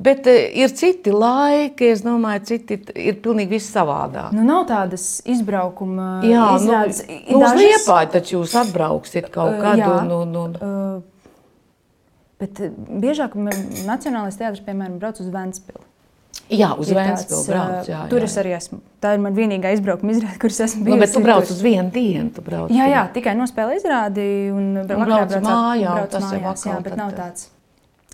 Bet 0.00 0.26
eh, 0.30 0.50
ir 0.58 0.72
citi 0.74 1.12
laiki, 1.12 1.90
es 1.94 2.02
domāju, 2.04 2.44
citi 2.50 2.78
ir 2.98 3.18
pilnīgi 3.22 3.56
viss 3.56 3.72
savādāk. 3.74 4.34
Nu, 4.36 4.44
nav 4.46 4.66
tādas 4.70 5.06
izbraukuma 5.28 6.20
Jā, 6.24 6.46
izrādes. 6.56 7.02
nu, 7.06 7.18
Ir 7.20 7.36
nu, 7.36 7.42
uz 7.44 7.56
Liepāju 7.58 8.12
taču 8.14 8.36
jūs 8.38 8.54
atbrauksiet 8.62 9.30
kaut 9.34 9.58
kādu, 9.60 9.82
jā. 9.82 10.02
nu, 10.08 10.22
nu, 10.28 10.44
Bet 12.40 12.60
uh, 12.64 12.70
biežāk 13.02 13.34
Nacionālais 13.86 14.36
teātris, 14.40 14.62
piemēram, 14.64 14.98
brauc 15.02 15.20
uz 15.20 15.28
Vēncpili. 15.28 15.82
jā, 16.50 16.70
uz 16.80 16.88
Ir 16.90 16.96
Vēncpili 16.96 17.36
tāds, 17.36 17.46
brauc, 17.50 17.88
jā. 17.90 18.00
Tur 18.10 18.20
jā. 18.24 18.24
es 18.30 18.36
arī 18.40 18.54
esmu. 18.56 18.80
Tā 19.02 19.14
ir 19.14 19.20
mana 19.22 19.36
vienīgā 19.36 19.74
izbraukuma 19.76 20.14
izrāde, 20.16 20.38
kuras 20.40 20.60
esmu 20.66 20.80
Nu, 20.82 20.88
bijusi. 20.88 21.00
bet 21.04 21.12
tu 21.14 21.20
brauc 21.26 21.44
tur. 21.46 21.54
uz 21.56 21.60
vienu 21.62 21.90
dienu, 21.94 22.30
brauc. 22.46 22.70
Jā, 22.74 22.86
jā, 22.90 23.02
tikai 23.14 23.34
nospēlēju 23.38 23.80
izrādi 23.82 24.26
un 24.56 24.70
vakarā 24.82 25.06
brauc 25.06 25.32
braucāt- 25.34 25.46
mājā, 25.46 25.88
un 25.88 25.96
brauc 26.00 26.10
tas 26.16 26.22
jau 26.32 26.40
mājās, 26.40 26.52
atkal 26.58 26.72
jā, 26.72 26.82
bet 26.82 26.92
tad- 26.94 26.98
nav 27.04 27.12
tāds. 27.20 27.46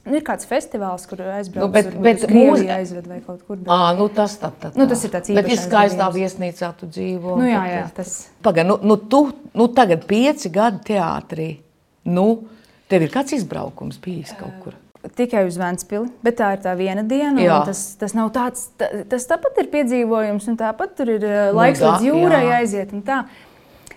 Nu, 0.07 0.15
ir 0.15 0.23
kāds 0.23 0.47
festivāls, 0.47 1.07
kur 1.11 1.19
aizbrauc, 1.19 1.67
Nu, 1.67 1.73
bet- 1.73 2.01
bet 2.01 2.21
uz 2.23 2.31
mūs- 2.31 2.69
aizved 2.71 3.07
vai 3.11 3.21
kaut 3.27 3.41
kur. 3.47 3.57
Bet... 3.57 3.67
À, 3.75 3.97
nu, 3.99 4.09
tas, 4.09 4.37
tā, 4.39 4.53
tā, 4.55 4.71
tā. 4.71 4.77
Nu, 4.79 4.87
tas 4.87 5.03
ir 5.03 5.11
tāds 5.11 5.35
Bet 5.35 5.49
ir 5.51 5.59
skaistā 5.59 6.07
viesnīcā, 6.15 6.69
tu 6.79 6.87
dzīvo. 6.87 7.33
Nu, 7.39 7.43
un 7.43 7.51
jā, 7.51 7.63
jā, 7.73 7.89
tas. 7.95 8.29
Pagaid, 8.43 8.67
nu, 8.69 8.79
nu, 8.83 8.97
tu 8.97 9.33
nu, 9.55 9.67
tagad 9.75 10.05
pieci 10.07 10.49
gadi 10.51 10.79
teātrī. 10.95 11.49
Nu, 12.05 12.45
tev 12.91 13.07
ir 13.07 13.13
kāds 13.15 13.35
izbraukums 13.37 13.99
bijis 14.03 14.35
kaut 14.39 14.57
kur? 14.65 14.77
Tikai 15.17 15.45
uz 15.47 15.55
Vēncpili, 15.61 16.09
bet 16.27 16.39
tā 16.41 16.49
ir 16.57 16.63
tā 16.65 16.73
viena 16.75 17.05
diena. 17.07 17.61
Tas, 17.69 17.83
tas 18.01 18.15
nav 18.17 18.33
tāds, 18.35 18.65
ta, 18.79 18.89
tas 19.07 19.27
tāpat 19.31 19.61
ir 19.63 19.69
piedzīvojums, 19.71 20.49
un 20.51 20.57
tāpat 20.59 20.97
tur 20.99 21.13
ir 21.15 21.27
uh, 21.27 21.35
laiks 21.55 21.79
da, 21.83 21.93
līdz 21.93 22.09
jūrai 22.09 22.41
jā. 22.49 22.57
aiziet. 22.63 22.95
Tā. 23.07 23.21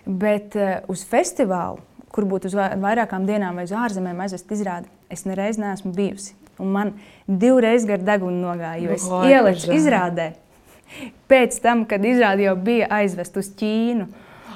Bet 0.06 0.54
uh, 0.60 0.76
uz 0.92 1.02
festivālu, 1.10 1.82
kur 2.14 2.28
būtu 2.30 2.52
uz 2.52 2.58
vai- 2.58 2.76
vairākām 2.78 3.26
dienām 3.26 3.58
vai 3.58 3.66
uz 3.66 3.74
ārzemēm 3.74 4.22
aizvest 4.22 4.54
izrādi, 4.54 4.90
es 5.10 5.26
nereiz 5.26 5.58
neesmu 5.62 5.96
bijusi. 5.98 6.36
Un 6.60 6.74
man 6.76 6.94
divreiz 7.26 7.88
gar 7.90 8.02
degunu 8.06 8.44
nogāja, 8.44 8.78
jo 8.84 8.94
es 8.94 9.08
Nu, 9.10 9.22
kur 9.24 9.26
žēl. 9.64 9.76
izrādē 9.80 10.30
pēc 11.30 11.58
tam, 11.64 11.86
kad 11.90 12.06
izrāde 12.06 12.46
jau 12.46 12.56
bija 12.58 12.88
aizvest 13.00 13.38
uz 13.40 13.50
Ķīnu. 13.60 14.08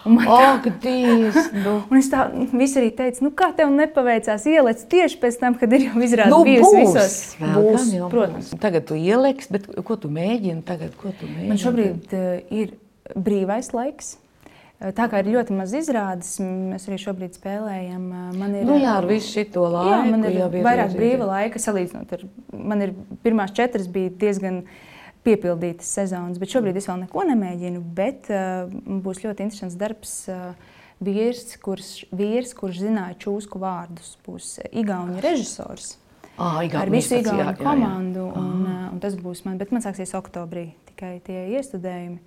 Un 0.05 0.17
man 0.17 0.27
Ak, 0.27 0.65
Dievs! 0.83 1.37
Nu. 1.55 1.77
Un 1.91 1.97
es 2.01 2.09
tā 2.11 2.25
visi 2.51 2.79
arī 2.81 2.89
teicu, 2.97 3.23
nu, 3.23 3.31
kā 3.31 3.51
tev 3.55 3.69
nepaveicās 3.71 4.43
ielikt 4.51 4.87
tieši 4.91 5.19
pēc 5.21 5.37
tam, 5.39 5.55
kad 5.59 5.71
ir 5.77 5.85
jau 5.89 6.01
izrādīts, 6.03 6.33
Nu, 6.33 6.41
bijusi 6.43 6.73
būs, 6.75 6.97
visos. 6.97 7.15
vēl 7.39 7.69
Būs, 7.69 7.85
jau 7.95 8.09
protams. 8.11 8.49
Tagad 8.59 8.87
tu 8.89 8.97
ieliks, 8.99 9.47
bet 9.53 9.69
ko 9.87 9.95
tu 9.95 10.11
mēģini 10.11 10.63
tagad? 10.67 10.91
Ko 10.99 11.13
tu 11.15 11.29
mēģini? 11.29 11.47
Man 11.53 11.61
šobrīd 11.63 12.17
uh, 12.19 12.35
ir 12.51 12.75
brīvais 13.15 13.71
laiks. 13.75 14.17
Uh, 14.83 14.91
Tā 14.97 15.05
kā 15.07 15.21
ir 15.23 15.29
ļoti 15.31 15.55
maz 15.55 15.71
izrādes, 15.79 16.33
mēs 16.43 16.89
arī 16.89 16.97
šobrīd 16.99 17.37
spēlējam. 17.39 18.03
uh, 18.11 18.31
Man 18.35 18.57
ir, 18.59 18.65
Nu 18.67 18.75
jā, 18.81 18.97
ar 18.99 19.07
visu 19.07 19.29
šito 19.37 19.63
laiku. 19.71 19.93
jā, 19.93 20.01
man 20.11 20.25
ir 20.27 20.35
jau 20.41 20.49
vairāk 20.51 20.91
ir- 20.91 20.99
brīva 20.99 21.29
laika 21.31 21.61
salīdzinot 21.63 22.11
ar. 22.17 22.25
Man 22.51 22.81
ir 22.83 22.91
pirmās 23.23 23.55
četras 23.55 23.87
bija 23.87 24.11
diezgan 24.19 24.65
piepildītas 25.23 25.89
sezonas, 25.99 26.39
bet 26.41 26.51
šobrīd 26.53 26.77
es 26.79 26.87
vēl 26.89 27.03
neko 27.05 27.25
nemēģinu. 27.31 27.83
Bet 27.97 28.29
uh, 28.33 28.71
būs 29.03 29.23
ļoti 29.25 29.47
interesants 29.47 29.79
darbs. 29.79 30.15
Uh, 30.31 30.79
Vīrs 31.03 31.57
kurš, 31.59 31.87
vīrs, 32.15 32.53
kurš 32.55 32.83
zināja 32.85 33.17
čūsku 33.25 33.59
vārdus, 33.59 34.13
būs 34.23 34.53
Igaunijas 34.71 35.25
režisors. 35.25 35.87
Ā, 36.37 36.61
ar 36.61 36.67
Igaunijas 36.67 36.93
visu 36.93 37.17
jā, 37.17 37.23
Igaunu 37.23 37.41
jā, 37.41 37.47
jā. 37.49 37.55
komandu. 37.59 38.27
Un, 38.39 38.61
uh, 38.61 38.85
un 38.93 39.01
tas 39.03 39.17
būs 39.19 39.43
man, 39.47 39.57
bet 39.59 39.73
man 39.75 39.83
sāksies 39.83 40.13
oktobrī 40.15 40.69
tikai 40.91 41.17
tie 41.25 41.49
iestudējumi. 41.57 42.21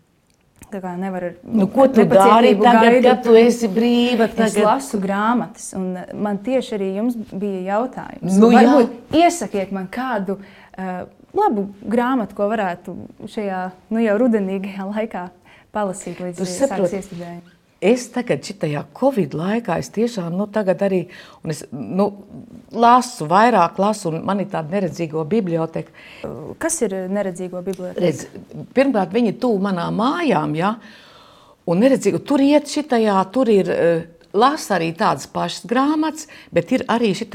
Tā 0.67 0.81
kā 0.83 0.97
nevar 0.99 1.29
ar 1.29 1.35
Nu, 1.45 1.69
ko 1.71 1.85
tu 1.87 2.03
dari 2.09 2.55
tagad, 2.59 2.83
gaidu. 2.83 3.03
kad 3.07 3.21
tu 3.23 3.35
esi 3.39 3.69
brīva? 3.71 4.27
Es 4.27 4.35
Tagad? 4.35 4.65
lasu 4.65 4.99
grāmatas, 5.03 5.69
un 5.79 5.93
uh, 5.95 6.09
man 6.27 6.41
tieši 6.43 6.75
arī 6.79 6.89
jums 6.99 7.17
bija 7.33 7.77
jautājums. 7.77 8.41
Nu, 8.41 8.51
jā. 8.51 8.65
Varbūt 8.67 9.21
iesakiet 9.21 9.73
man 9.77 9.87
kādu 9.93 10.41
uh, 10.41 11.07
labu 11.37 11.69
grāmatu, 11.85 12.37
ko 12.37 12.49
varētu 12.51 12.95
šajā 13.33 13.61
nu, 13.93 14.01
jau 14.03 14.17
rudenīgajā 14.23 14.89
laikā 14.89 15.27
palasīt 15.75 16.23
līdz 16.25 16.43
iestudējumi. 16.47 17.53
Es 17.87 18.07
tagad, 18.09 18.41
šajā 18.41 18.81
Covid 18.97 19.35
laikā, 19.37 19.77
es 19.83 19.91
tiešām 19.93 20.33
nu, 20.39 20.47
tagad 20.49 20.81
arī 20.87 21.03
es, 21.53 21.61
nu, 21.71 22.09
lasu, 22.73 23.29
vairāk 23.29 23.77
lasu, 23.83 24.09
un 24.11 24.25
man 24.25 24.41
ir 24.41 24.49
tāda 24.53 24.73
neredzīgo 24.73 25.27
biblioteka. 25.29 25.93
Kas 26.63 26.81
ir 26.87 26.97
neredzīgo 27.13 27.61
biblioteka? 27.67 28.01
Redz, 28.01 28.25
pirmkārt, 28.75 29.13
viņi 29.13 29.35
ir 29.35 29.39
tuvu 29.45 29.61
manām 29.69 30.01
mājām, 30.01 30.57
ja? 30.57 30.73
un 31.67 31.83
neredzīgo, 31.83 32.23
tur 32.25 32.41
iet 32.41 32.71
šitajā, 32.73 33.21
tur 33.35 33.53
ir. 33.53 33.73
Uh, 33.73 34.13
Lasa 34.37 34.75
arī 34.77 34.91
tādas 34.97 35.27
pašas 35.33 35.65
grāmatas, 35.71 36.27
bet 36.53 36.71
ir 36.77 36.85
arī 36.93 37.11
šī 37.17 37.27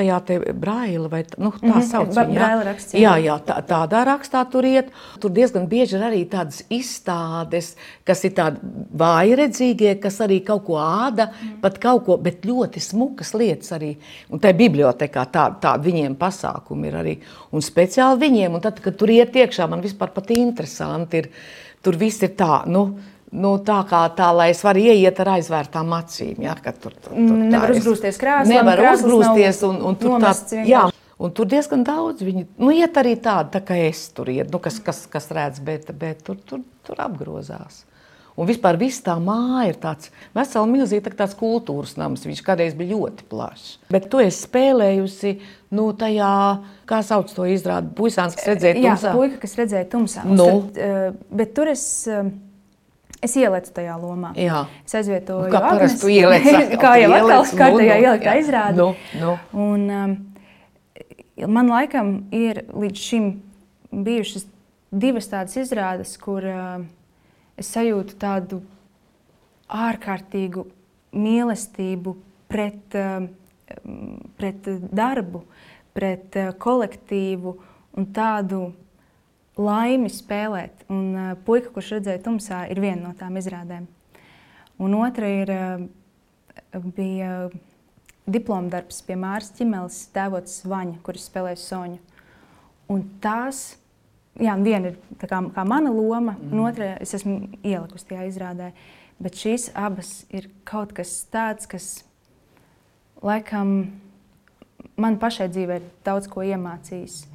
braila 0.54 1.10
vai 1.10 1.24
tā, 1.24 1.40
nu, 1.42 1.52
tā 1.52 1.82
sauc. 1.82 2.14
ba- 2.14 2.26
viņu, 2.28 2.34
jā. 2.36 2.40
braila 2.40 2.64
raksts, 2.68 2.94
jā. 2.94 3.14
jā, 3.26 3.38
tā, 3.46 3.58
tādā 3.66 4.04
rakstā 4.06 4.44
tur 4.52 4.64
iet. 4.70 4.92
Tur 5.20 5.32
diezgan 5.34 5.68
bieži 5.68 5.98
ir 5.98 6.06
arī 6.08 6.22
tādas 6.30 6.62
izstādes, 6.70 7.74
kas 8.06 8.24
ir 8.28 8.32
tādi 8.38 8.60
vājredzīgie, 9.02 9.96
kas 10.02 10.20
arī 10.24 10.40
kaut 10.46 10.66
ko 10.68 10.78
āda, 10.82 11.30
Mhm. 11.32 11.62
pat 11.62 11.80
kaut 11.80 12.06
ko, 12.06 12.18
bet 12.18 12.42
ļoti 12.46 12.80
smukas 12.80 13.34
lietas 13.34 13.72
arī. 13.72 13.96
Un 14.32 14.40
tajā 14.40 14.58
bibliotekā 14.58 15.26
tāda 15.32 15.60
tā, 15.60 15.76
viņiem 15.82 16.16
pasākumi 16.16 16.88
ir 16.88 16.94
arī. 16.94 17.18
Un 17.52 17.62
speciāli 17.62 18.20
viņiem, 18.20 18.54
un 18.54 18.62
tad, 18.62 18.80
kad 18.82 18.98
tur 18.98 19.08
iet 19.10 19.34
iekšā, 19.34 19.68
man 19.70 19.82
vispār 19.82 20.14
pat 20.14 20.28
interesanti 20.28 21.18
ir. 21.18 21.30
Tur 21.84 21.94
viss 21.98 22.22
ir 22.22 22.30
tā, 22.38 22.68
nu, 22.68 23.00
nu, 23.32 23.54
tā 23.66 23.80
kā 23.90 24.02
tā, 24.16 24.32
lai 24.36 24.50
es 24.54 24.64
varu 24.66 24.84
ieiet 24.84 25.20
ar 25.24 25.36
aizvērtām 25.38 25.94
acīm. 25.98 26.42
Ja, 26.44 26.56
ka 26.60 26.74
tur, 26.76 26.96
tur, 26.98 27.12
tur, 27.14 27.20
Mm, 27.20 27.52
nevar 27.54 27.76
uzgrūsties 27.76 28.20
krēslā, 28.22 28.58
Nevar 28.58 28.84
uzgrūsties, 28.94 29.62
un, 29.68 29.80
un 29.92 30.00
tur 30.00 30.18
tā, 30.24 30.34
jā, 30.68 30.88
un 31.22 31.32
tur 31.38 31.48
diezgan 31.52 31.86
daudz 31.88 32.26
viņi, 32.26 32.48
nu, 32.60 32.74
iet 32.76 32.98
arī 33.00 33.16
tādi, 33.22 33.54
tā 33.56 33.64
kā 33.66 33.78
es 33.88 34.10
tur 34.16 34.32
iet, 34.34 34.52
nu, 34.52 34.60
kas, 34.60 34.82
kas, 34.84 35.06
kas 35.12 35.32
redz, 35.32 35.64
bet, 35.64 35.92
bet 35.96 36.26
tur, 36.28 36.38
tur, 36.46 36.66
tur 36.88 37.02
apgrozās. 37.04 37.86
Un 38.40 38.48
vispār 38.48 38.78
viss 38.80 39.04
tā 39.04 39.18
māja 39.20 39.68
ir 39.74 39.78
tāds 39.82 40.08
vesels, 40.34 40.70
milzīgs 40.72 41.04
tā 41.04 41.12
tāds 41.20 41.36
kultūras 41.38 41.98
nams. 42.00 42.24
Viņš 42.26 42.40
kādreiz 42.48 42.78
bija 42.80 42.96
ļoti 42.96 43.26
plašs. 43.30 43.74
Bet 43.92 44.08
tu 44.10 44.22
esi 44.24 44.46
spēlējusi 44.48 45.34
nu, 45.76 45.90
tajā, 46.00 46.30
kā 46.90 47.02
sauc 47.06 47.34
to 47.36 47.46
izrādi, 47.52 47.92
puisāns, 47.98 48.38
kas 48.40 48.48
redzēja 48.54 48.80
Jā, 48.80 48.96
tumsā. 48.96 49.12
puika, 49.18 49.42
kas 49.44 49.58
redzēja 49.60 49.90
tumsā. 49.92 50.24
Nu. 50.26 50.48
Tad, 50.48 50.80
uh, 50.80 51.20
bet 51.42 51.52
tur 51.60 51.74
es, 51.74 51.84
uh, 52.08 52.32
es 53.22 53.38
ielieku 53.38 53.74
tajā 53.76 53.96
lomā. 54.02 54.34
Jā. 54.40 54.66
Es 54.86 54.98
aizvietoju 54.98 55.48
Nu, 55.48 55.54
kā 55.54 55.62
Agnesi. 55.76 56.12
ieliec 56.20 56.50
atkal, 56.50 56.82
kā 56.82 56.92
jau 57.02 57.14
ieliec, 57.14 57.56
kārtējā 57.62 57.96
nu, 57.96 58.02
nu, 58.02 58.10
ieliktā 58.10 58.36
jā. 58.36 58.42
izrāde. 58.44 58.78
Nu, 58.82 59.22
nu. 59.22 59.38
Un, 59.68 59.88
um, 59.90 60.20
Man 61.48 61.72
laikam 61.72 62.28
ir 62.36 62.60
līdz 62.70 63.02
šim 63.02 63.30
bijušas 63.92 64.44
divas 64.92 65.30
tādas 65.32 65.56
izrādes, 65.58 66.12
kur 66.22 66.46
uh, 66.46 66.84
es 67.58 67.72
sajūtu 67.72 68.18
tādu 68.22 68.60
ārkārtīgu 69.72 70.68
mīlestību 71.18 72.14
pret, 72.52 72.98
uh, 73.00 73.26
pret 74.38 74.70
darbu, 74.92 75.42
pret 75.96 76.38
uh, 76.38 76.52
kolektīvu 76.62 77.56
un 77.98 78.10
tādu 78.14 78.68
laimi 79.60 80.12
spēlēt. 80.12 80.86
Un 80.92 81.10
uh, 81.16 81.32
puika, 81.46 81.72
kurš 81.74 81.96
redzēja 81.98 82.24
tumsā, 82.26 82.64
ir 82.72 82.82
viena 82.84 83.10
no 83.10 83.16
tām 83.18 83.40
izrādēm. 83.42 83.88
Un 84.82 84.96
otra 84.98 85.30
ir, 85.30 85.52
uh, 85.52 86.82
bija 86.96 87.50
diploma 88.32 88.72
darbs 88.72 89.02
pie 89.06 89.18
Māras 89.20 89.52
Čimeles, 89.58 90.06
tēvots 90.16 90.62
Vaņa, 90.70 91.00
kurš 91.06 91.28
spēlēja 91.28 91.60
Soņu. 91.62 92.00
Un 92.92 93.04
tās, 93.24 93.64
jā, 94.40 94.56
viena 94.60 94.92
ir 94.92 95.00
kā, 95.22 95.40
kā 95.56 95.66
mana 95.68 95.92
loma, 95.94 96.36
mm. 96.36 96.52
un 96.52 96.66
otra 96.68 96.94
es 97.04 97.16
esmu 97.18 97.38
ielikusi 97.64 98.10
tajā 98.12 98.28
izrādē. 98.30 98.72
Bet 99.22 99.38
šīs 99.38 99.70
abas 99.78 100.24
ir 100.34 100.50
kaut 100.66 100.96
kas 100.98 101.14
tāds, 101.32 101.68
kas 101.70 101.90
laikam 103.22 103.92
man 104.98 105.20
pašai 105.22 105.50
dzīvē 105.52 105.78
ir 105.80 105.92
daudz 106.06 106.30
ko 106.32 106.44
iemācījis. 106.46 107.26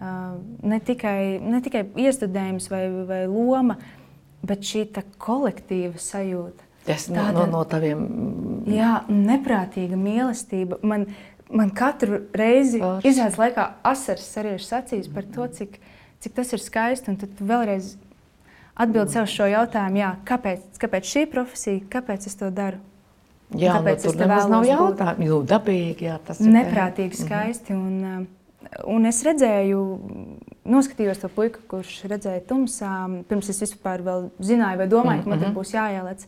Uh, 0.00 0.38
ne 0.64 0.78
tikai, 0.80 1.36
ne 1.44 1.58
tikai 1.60 1.82
iestudējums 2.00 2.70
vai, 2.72 2.86
vai 3.04 3.18
loma, 3.28 3.76
bet 4.40 4.64
šī 4.64 4.86
kolektīva 5.20 6.00
sajūta. 6.00 6.64
Tas 6.86 7.10
no, 7.12 7.26
no, 7.36 7.44
no 7.50 7.60
taviem. 7.68 8.06
Jā, 8.70 9.02
neprātīga 9.12 9.98
mīlestība. 10.00 10.78
Man, 10.80 11.04
man 11.52 11.72
katru 11.76 12.22
reizi 12.32 12.80
izrādās 12.80 13.36
laikā 13.40 13.66
asaras 13.84 14.24
sariežas 14.32 14.72
acīs 14.80 15.10
par 15.12 15.28
to, 15.28 15.44
cik, 15.58 15.76
cik 16.24 16.36
tas 16.38 16.54
ir 16.56 16.64
skaisti. 16.64 17.12
Un 17.12 17.20
tad 17.20 17.44
vēlreiz 17.52 17.92
atbild 18.80 19.12
sev 19.12 19.28
šo 19.28 19.50
jautājumu, 19.52 20.00
jā, 20.00 20.14
kāpēc, 20.32 20.80
kāpēc 20.80 21.12
šī 21.12 21.26
profesija, 21.28 21.84
kāpēc 21.92 22.30
es 22.30 22.40
to 22.40 22.48
daru? 22.54 22.80
Jā, 23.58 23.76
kāpēc 23.76 24.04
nu, 24.06 24.12
tur 24.14 24.20
nemaz 24.24 24.48
nav 24.48 24.64
jautājumu. 24.64 25.28
Jū, 25.28 25.38
dabīgi, 25.50 26.08
jā, 26.08 26.20
tas 26.24 26.40
ir 26.40 26.54
neprātīgi 26.54 27.18
mhm. 27.18 27.26
skaisti. 27.26 27.76
Mm 27.76 27.88
-hmm. 27.88 28.16
un, 28.16 28.28
Un 28.86 29.08
es 29.08 29.18
redzēju, 29.26 29.78
noskatījos 30.70 31.22
to 31.22 31.30
puiku, 31.34 31.62
kurš 31.72 32.04
redzēja 32.10 32.44
tumsā. 32.46 32.92
Pirms 33.28 33.50
es 33.50 33.62
vispār 33.64 34.04
zināju, 34.38 34.78
vai 34.78 34.88
domāju, 34.90 35.24
ka 35.24 35.32
man 35.32 35.42
tur 35.42 35.54
būs 35.56 35.74
jāieliec. 35.74 36.26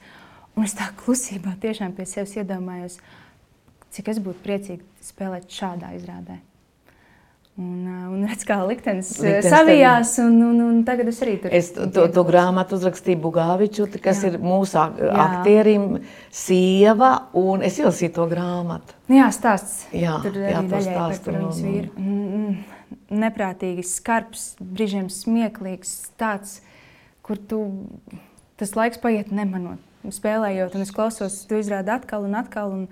Un 0.58 0.66
es 0.66 0.74
tā 0.76 0.90
klusībā 0.98 1.54
tiešām 1.62 1.94
pie 1.96 2.06
sevis 2.08 2.34
iedomājos, 2.42 2.98
cik 3.94 4.10
es 4.12 4.18
būtu 4.24 4.42
priecīgi 4.44 5.06
spēlēt 5.06 5.46
šādā 5.54 5.94
izrādē. 5.96 6.42
Un, 7.60 7.84
un 8.08 8.22
redz, 8.24 8.46
kā 8.48 8.56
liktenis, 8.64 9.10
liktenis 9.20 9.52
savijās, 9.52 10.14
un, 10.22 10.38
un, 10.46 10.60
un 10.64 10.78
tagad 10.88 11.10
es 11.10 11.18
arī 11.20 11.34
tur 11.42 11.52
es 11.52 11.66
to, 11.76 11.84
to, 11.92 12.06
to 12.14 12.24
grāmatu 12.24 12.78
uzrakstīju 12.78 13.20
Bugāviču, 13.20 13.90
kas 14.00 14.22
jā. 14.24 14.30
ir 14.30 14.38
mūsu 14.40 14.80
aktierim, 14.80 15.98
sieva, 16.32 17.10
un 17.36 17.60
es 17.68 17.76
ielasīju 17.82 18.14
to 18.16 18.26
grāmatu. 18.32 18.96
Jā, 19.12 19.28
stāsts. 19.36 19.84
Jā, 19.92 20.16
tur 20.24 20.40
jā, 20.40 20.64
to 20.72 20.80
stāstu. 20.88 21.26
Par 21.28 21.38
viņas 21.42 21.62
vīru. 21.68 22.96
Neprātīgi, 23.12 23.84
skarbs, 23.84 24.54
brīžiem 24.56 25.12
smieklīgs, 25.12 25.92
tāds, 26.20 26.62
kur 27.20 27.36
tu, 27.36 27.66
tas 28.56 28.72
laiks 28.80 29.00
paiet 29.04 29.28
nemanot 29.28 29.80
spēlējot, 30.10 30.74
un 30.74 30.82
es 30.82 30.90
klausos, 30.94 31.42
tu 31.46 31.60
izrādi 31.60 31.92
atkal 31.94 32.24
un 32.26 32.38
atkal. 32.38 32.72
Un, 32.74 32.88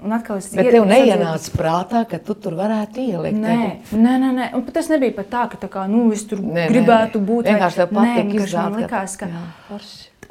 Un 0.00 0.14
atkal 0.16 0.38
es 0.40 0.48
Bet 0.56 0.70
tev 0.72 0.86
neienāca 0.88 1.52
prātā, 1.52 2.04
ka 2.08 2.20
tu 2.24 2.34
tur 2.40 2.56
varētu 2.56 3.02
ielikt. 3.04 3.36
Nē, 3.36 3.58
nē, 3.92 4.14
nē, 4.22 4.30
nē. 4.38 4.48
Un 4.56 4.64
tas 4.72 4.88
nebija 4.92 5.16
pat 5.18 5.28
tā, 5.32 5.44
ka 5.52 5.60
tā 5.60 5.68
kā, 5.72 5.84
nu, 5.90 6.06
es 6.14 6.24
tur 6.28 6.40
nē, 6.40 6.70
gribētu 6.72 7.20
nē, 7.20 7.28
būt. 7.28 7.50
Vienkārši 7.50 7.82
tev 7.82 7.92
patīk. 7.92 8.34
Man 8.56 8.78
likās, 8.80 9.16
ka... 9.20 9.28
Jā, 9.28 9.80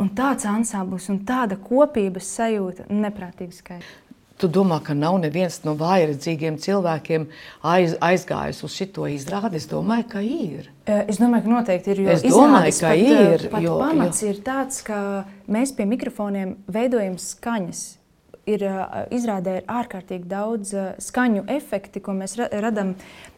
un 0.01 0.11
tāds 0.17 0.47
ansamblis 0.49 1.09
un 1.13 1.21
tāda 1.27 1.59
kopības 1.61 2.29
sajūta 2.39 2.87
neprātīgi 2.89 3.59
skaisti. 3.59 3.97
Tu 4.39 4.47
domā, 4.47 4.77
ka 4.79 4.93
nav 4.95 5.17
neviens 5.19 5.57
no 5.65 5.73
vājredzīgiem 5.75 6.55
cilvēkiem 6.63 7.25
aiz, 7.67 7.97
aizgājis 7.99 8.61
uz 8.63 8.71
šo 8.77 9.09
izrādi? 9.11 9.59
Es 9.59 9.67
domāju, 9.67 10.05
ka 10.13 10.23
ir. 10.23 10.69
Es 10.87 11.19
domāju, 11.19 11.43
ka 11.43 11.51
noteikti 11.57 11.91
ir. 11.91 12.01
Es 12.15 12.23
domāju, 12.23 12.71
ka 12.79 12.93
pat, 12.93 13.03
ir. 13.03 13.47
Pat 13.51 13.65
jo, 13.65 13.75
pamats 13.83 14.23
jo. 14.23 14.31
ir 14.31 14.39
tāds, 14.45 14.79
ka 14.87 15.01
mēs 15.51 15.75
pie 15.75 15.89
mikrofoniem 15.91 16.55
veidojam 16.71 17.19
skaņas. 17.19 17.98
Ir 18.49 18.63
izrādē 19.13 19.59
ir 19.59 19.65
ārkārtīgi 19.69 20.25
daudz 20.29 20.71
skaņu 21.03 21.43
efekti, 21.53 22.01
ko 22.01 22.15
mēs 22.17 22.37
radām. 22.39 22.95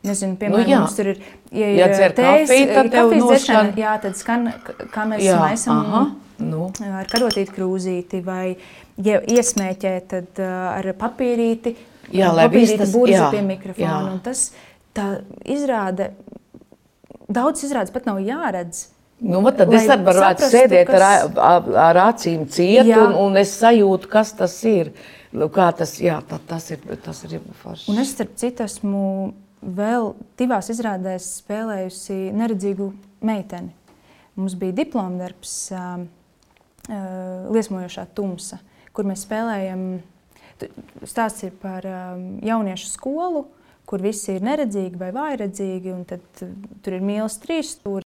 Nezinu, 0.08 0.38
piemēram, 0.40 0.64
nu, 0.64 0.72
jā. 0.72 0.80
mums 0.82 0.96
tur 0.98 1.12
ir 1.12 1.20
ja, 1.52 1.68
ja 1.76 1.88
kafiju, 2.16 2.68
tad 2.72 2.92
kafijas 2.94 3.26
dzeršana, 3.28 3.74
jā, 3.78 3.96
tad 4.06 4.16
skan, 4.18 4.48
kā 4.94 5.04
mēs 5.10 5.26
jā, 5.26 5.36
maisam 5.42 5.82
aha, 5.82 6.04
nu. 6.42 6.70
ar 7.02 7.10
karotīti 7.12 7.54
krūzīti 7.54 8.22
vai 8.26 8.56
ja 9.02 9.20
iesmēķē, 9.22 9.94
tad 10.14 10.42
ar 10.46 10.90
papīrīti, 11.02 11.76
jā, 12.16 12.32
lai 12.34 12.48
papīrīti 12.48 12.90
burzi 12.94 13.22
pie 13.36 13.44
mikrofona. 13.46 14.16
Tas 14.26 14.48
tā 14.98 15.08
izrāda, 15.46 16.12
daudz 17.32 17.66
izrādes 17.68 17.94
pat 17.94 18.10
nav 18.10 18.22
jāredz. 18.26 18.88
Nu, 19.22 19.42
tad 19.54 19.70
es 19.78 19.86
arī 19.86 20.02
varētu 20.08 20.48
sēdēt 20.50 20.90
kas... 20.90 21.04
ar, 21.38 21.68
ar 21.78 22.00
acīm 22.08 22.48
ciet, 22.50 22.88
un, 22.98 23.14
un 23.22 23.38
es 23.38 23.54
sajūtu, 23.60 24.10
kas 24.10 24.34
tas 24.38 24.56
ir. 24.66 24.90
Nu, 25.32 25.48
kā 25.54 25.70
tas, 25.78 25.94
jā, 26.02 26.18
tā, 26.28 26.42
tas 26.50 26.66
ir, 26.74 26.82
tas 27.06 27.22
ir 27.28 27.38
forši. 27.62 27.86
Un 27.94 28.02
es, 28.02 28.16
starp 28.16 28.34
citu, 28.42 28.66
esmu 28.66 29.04
vēl 29.62 30.10
divās 30.42 30.72
izrādēs 30.74 31.30
spēlējusi 31.44 32.18
neredzīgu 32.36 32.90
meiteni. 33.30 33.72
Mums 34.36 34.58
bija 34.58 34.76
diplomdarbs 34.82 35.56
uh, 35.76 36.02
uh, 36.02 37.48
Liesmojošā 37.54 38.10
tumsa. 38.18 38.60
Kur 38.92 39.08
mēs 39.08 39.28
spēlējam. 39.28 39.86
Stāsts 41.08 41.46
ir 41.48 41.56
par 41.62 41.86
um, 41.88 42.40
jauniešu 42.46 42.90
skolu, 42.90 43.46
kur 43.90 44.02
visi 44.04 44.36
ir 44.36 44.44
neredzīgi 44.46 45.00
vai 45.00 45.14
vājredzīgi. 45.16 45.98
Tad, 46.10 46.48
tur 46.82 46.98
ir 46.98 47.06
mīlestības 47.06 47.44
trīs 47.46 47.76
stūri 47.78 48.06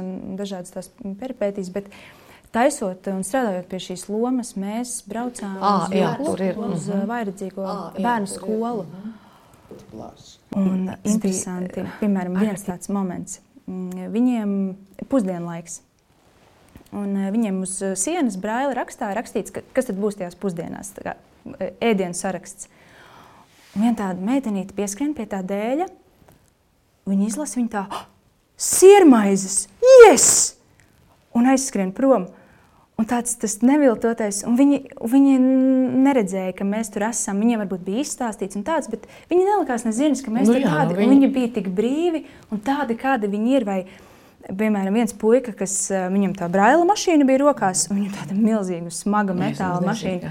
un 0.00 0.36
dažādas 0.38 0.74
tās 0.74 0.90
peripētīs. 1.20 1.72
Bet, 1.74 1.92
Taisot 2.54 3.08
un 3.10 3.24
strādājot 3.26 3.66
pie 3.68 3.78
šīs 3.82 4.06
lomas, 4.08 4.54
mēs 4.56 5.02
braucām 5.10 5.56
à, 5.60 5.72
uz, 5.82 5.90
jā, 5.92 6.12
ir. 6.46 6.58
uz 6.58 6.86
uh 6.88 6.94
-huh. 6.94 7.06
vairedzīgo 7.10 7.64
à, 7.66 7.74
bērnu 7.98 8.26
jā, 8.26 8.34
skolu. 8.34 8.86
Ir. 8.86 8.88
Uh 8.88 9.02
-huh. 9.04 10.36
Un 10.56 10.90
interesanti, 11.04 11.84
piemēram, 12.00 12.38
viens 12.38 12.64
tāds 12.64 12.88
moments. 12.88 13.40
Mm, 13.66 14.12
viņiem 14.14 14.50
pusdienlaiks. 15.10 15.80
Un 16.94 17.16
eh, 17.16 17.30
viņiem 17.34 17.60
uz 17.64 17.76
eh, 17.82 17.94
sienas 17.98 18.38
braila 18.40 18.74
rakstā 18.78 19.10
rakstīts, 19.16 19.52
ka, 19.54 19.64
kas 19.74 19.90
tad 19.90 19.98
būs 20.00 20.18
tajās 20.20 20.38
pusdienās, 20.38 20.92
eh, 21.02 21.72
ēdienas 21.80 22.22
saraksts. 22.22 22.70
Un 23.74 23.82
viena 23.82 23.96
tāda 23.98 24.22
meitenīte 24.22 24.76
pieskrien 24.76 25.14
pie 25.14 25.26
tā 25.28 25.42
dēļa, 25.44 25.88
viņa 27.10 27.26
izlasa 27.26 27.58
viņu 27.58 27.72
tā, 27.74 27.84
oh, 27.90 28.06
siermaizes, 28.56 29.66
yes! 30.06 30.56
Un 31.36 31.48
aizskrien 31.52 31.92
prom. 31.92 32.26
Un 32.96 33.04
tāds 33.04 33.34
tas 33.36 33.58
neviltotais, 33.60 34.38
un 34.48 34.54
viņi, 34.56 34.78
viņi 35.12 35.34
neredzēja, 36.06 36.54
ka 36.56 36.64
mēs 36.64 36.88
tur 36.94 37.04
esam. 37.10 37.42
Viņiem 37.44 37.60
varbūt 37.60 37.84
bija 37.84 38.06
izstāstīts 38.06 38.56
un 38.56 38.64
tāds, 38.64 38.88
bet 38.88 39.04
viņi 39.28 39.44
nelikās 39.44 39.84
nezinis, 39.84 40.24
ka 40.24 40.32
mēs 40.32 40.48
nu, 40.48 40.56
tur 40.56 40.64
jā, 40.64 40.72
tādi, 40.72 40.96
nu 40.96 41.02
viņi... 41.02 41.12
viņi 41.12 41.32
bija 41.34 41.52
tik 41.58 41.68
brīvi 41.76 42.24
un 42.48 42.64
tādi, 42.64 42.96
kādi 43.00 43.28
viņi 43.32 43.56
ir. 43.58 43.68
Vai, 43.68 43.80
Piemēram, 44.46 44.94
viens 44.94 45.10
puika, 45.10 45.50
kas 45.58 45.72
viņam 45.90 46.36
tā 46.38 46.46
braila 46.46 46.84
mašīna 46.86 47.24
bija 47.26 47.40
rokās, 47.42 47.88
un 47.90 47.98
viņam 47.98 48.12
tāda 48.14 48.36
milzīga, 48.38 48.92
smaga 48.94 49.34
metāla 49.34 49.80
mašīna. 49.82 50.30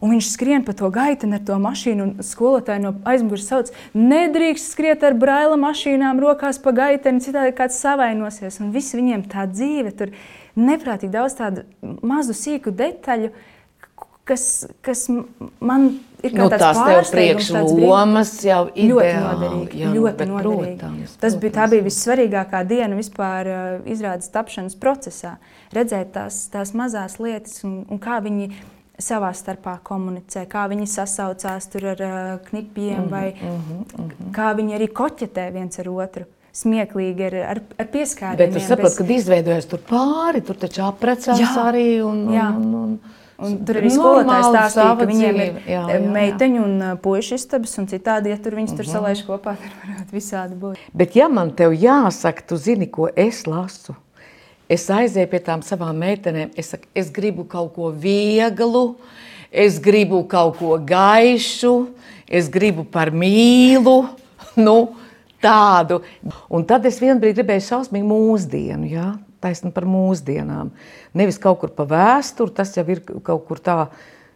Un 0.00 0.14
viņš 0.14 0.30
skrien 0.30 0.64
pa 0.66 0.74
to 0.78 0.90
gaitu 0.94 1.26
ar 1.34 1.42
to 1.44 1.58
mašīnu, 1.62 2.06
un 2.06 2.26
skolotāji 2.26 2.84
no 2.84 2.94
aizmugures 3.08 3.48
sauc, 3.50 3.72
nedrīkst 3.98 4.72
skriet 4.74 5.02
ar 5.06 5.16
braila 5.18 5.58
mašīnām 5.58 6.22
rokās 6.22 6.60
pa 6.62 6.74
gaiteni, 6.76 7.22
citādi 7.24 7.56
kāds 7.58 7.80
savainosies. 7.82 8.60
Un 8.62 8.70
viss 8.74 8.94
viņiem 8.94 9.26
tā 9.32 9.48
dzīve, 9.50 9.94
tur 9.98 10.14
neprātīgi 10.58 11.14
daudz 11.14 11.38
tādu 11.38 11.66
mazu 12.06 12.36
sīku 12.36 12.70
detaļu, 12.78 13.32
kas, 14.28 14.44
kas 14.84 15.06
man 15.08 15.88
ir 16.22 16.34
kā 16.34 16.44
nu, 16.44 16.48
tāds 16.52 16.78
pārsteigums. 16.78 17.50
Tās 17.56 17.74
lomas 17.80 18.32
jau 18.44 18.62
ir 18.74 18.92
ļoti 18.92 19.12
noderīgi. 19.24 19.82
Jā, 19.82 19.92
ļoti 19.96 20.30
noderīgi. 20.30 20.72
Protams, 20.78 21.18
Tas 21.22 21.38
bija, 21.42 21.54
tā 21.58 21.68
bija 21.72 21.86
vissvarīgākā 21.86 22.62
diena 22.68 22.98
vispār 22.98 23.50
uh, 23.50 23.68
izrādes 23.90 24.30
tapšanas 24.34 24.78
procesā. 24.78 25.38
Redzēt 25.74 26.12
tās, 26.14 26.44
tās 26.52 26.74
mazās 26.76 27.18
lietas 27.22 27.64
un, 27.66 27.80
un 27.88 28.02
kā 28.02 28.20
viņi 28.24 28.52
savā 28.98 29.30
starpā 29.36 29.76
komunicē, 29.86 30.44
kā 30.50 30.64
viņi 30.70 30.88
sasaucās 30.90 31.68
ar 31.78 31.86
uh, 31.92 32.16
knipiem, 32.48 32.98
mm 32.98 33.04
-hmm, 33.04 33.10
vai 33.10 33.34
mm 33.34 33.60
-hmm, 33.60 33.78
mm 33.78 34.08
-hmm. 34.08 34.32
kā 34.32 34.54
viņi 34.56 34.74
arī 34.78 34.88
koķetē 34.92 35.52
viens 35.52 35.78
ar 35.78 35.88
otru. 35.88 36.24
Smieklīgi 36.52 37.26
ar, 37.26 37.34
ar, 37.34 37.60
ar 37.78 37.86
pieskārieniem. 37.86 38.36
Bet 38.36 38.56
es 38.56 38.66
saprotu, 38.66 38.88
bez... 38.88 38.96
kad 38.96 39.10
izveidojas 39.10 39.66
tur 39.66 39.78
pāri, 39.78 40.40
tur 40.40 40.56
taču 40.56 40.82
aprecās 40.82 41.38
jā, 41.38 41.54
arī. 41.56 42.02
Un, 42.02 42.28
un, 42.28 42.56
un, 42.56 42.74
un, 42.74 42.98
Un 43.38 43.52
tur 43.62 43.78
arī 43.78 43.90
skolotāji 43.94 44.26
Normāla 44.26 44.48
stāstīja, 44.50 44.94
ka 44.98 45.06
viņiem 45.06 45.36
dzīve. 45.36 45.44
ir 45.46 45.70
Jā, 45.70 45.72
jā, 45.72 45.82
jā, 45.92 45.98
jā. 46.02 46.10
meiteņu 46.16 46.62
un 46.64 46.80
uh, 46.82 46.96
puikas 46.98 47.28
istabas, 47.36 47.78
un 47.78 47.86
citādi, 47.86 48.32
ja 48.32 48.38
tur 48.42 48.56
viņas 48.58 48.74
tur 48.80 48.88
salaiž 48.88 49.22
kopā, 49.28 49.54
tad 49.62 49.76
varētu 49.84 50.16
visādi 50.16 50.58
būt. 50.58 50.80
Bet, 50.92 51.14
ja 51.14 51.28
man 51.28 51.52
te 51.54 51.68
jāsaka, 51.70 52.42
tu 52.50 52.58
zini, 52.58 52.90
ko 52.90 53.06
es 53.14 53.44
lasu, 53.46 53.94
es 54.68 54.86
aizēju 54.92 55.30
pie 55.32 55.40
tām 55.44 55.64
savām 55.66 55.98
meitenēm. 56.02 56.52
Es, 56.58 56.72
saku, 56.74 56.88
es 56.96 57.10
gribu 57.14 57.46
kaut 57.48 57.72
ko 57.76 57.90
vieglu, 57.92 58.98
es 59.50 59.80
gribu 59.82 60.22
kaut 60.28 60.58
ko 60.60 60.76
gaišu, 60.78 61.74
es 62.28 62.50
gribu 62.52 62.86
par 62.88 63.12
mīlu. 63.14 64.00
Nu, 64.58 64.96
tādu. 65.38 66.00
Un 66.50 66.64
tad 66.66 66.82
es 66.88 66.96
vienā 66.98 67.14
brīdī 67.20 67.44
gribēju 67.44 67.62
šausmīgi 67.68 68.08
mūsdienu, 68.08 68.88
ja? 68.90 69.12
taisnu 69.42 69.70
par 69.74 69.86
mūsdienām. 69.88 70.72
Nevis 71.16 71.38
kaut 71.42 71.60
kur 71.62 71.72
pa 71.74 71.86
vēsturi, 71.88 72.54
tas 72.54 72.74
jau 72.76 72.84
ir 72.90 73.02
kaut 73.06 73.44
kur 73.48 73.62
tā, 73.62 73.78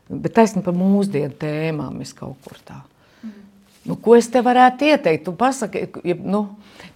bet 0.08 0.36
taisnu 0.36 0.62
par 0.62 0.76
mūsdienu 0.78 1.34
tēmām 1.40 2.00
es 2.04 2.14
kaut 2.16 2.38
kur 2.46 2.60
tā. 2.66 2.78
Nu, 3.84 3.96
ko 3.98 4.14
es 4.14 4.28
te 4.30 4.38
varētu 4.46 4.86
ieteikt? 4.92 5.24
Tu 5.26 5.32
pasaki, 5.34 5.86
ja, 6.06 6.14
nu, 6.22 6.44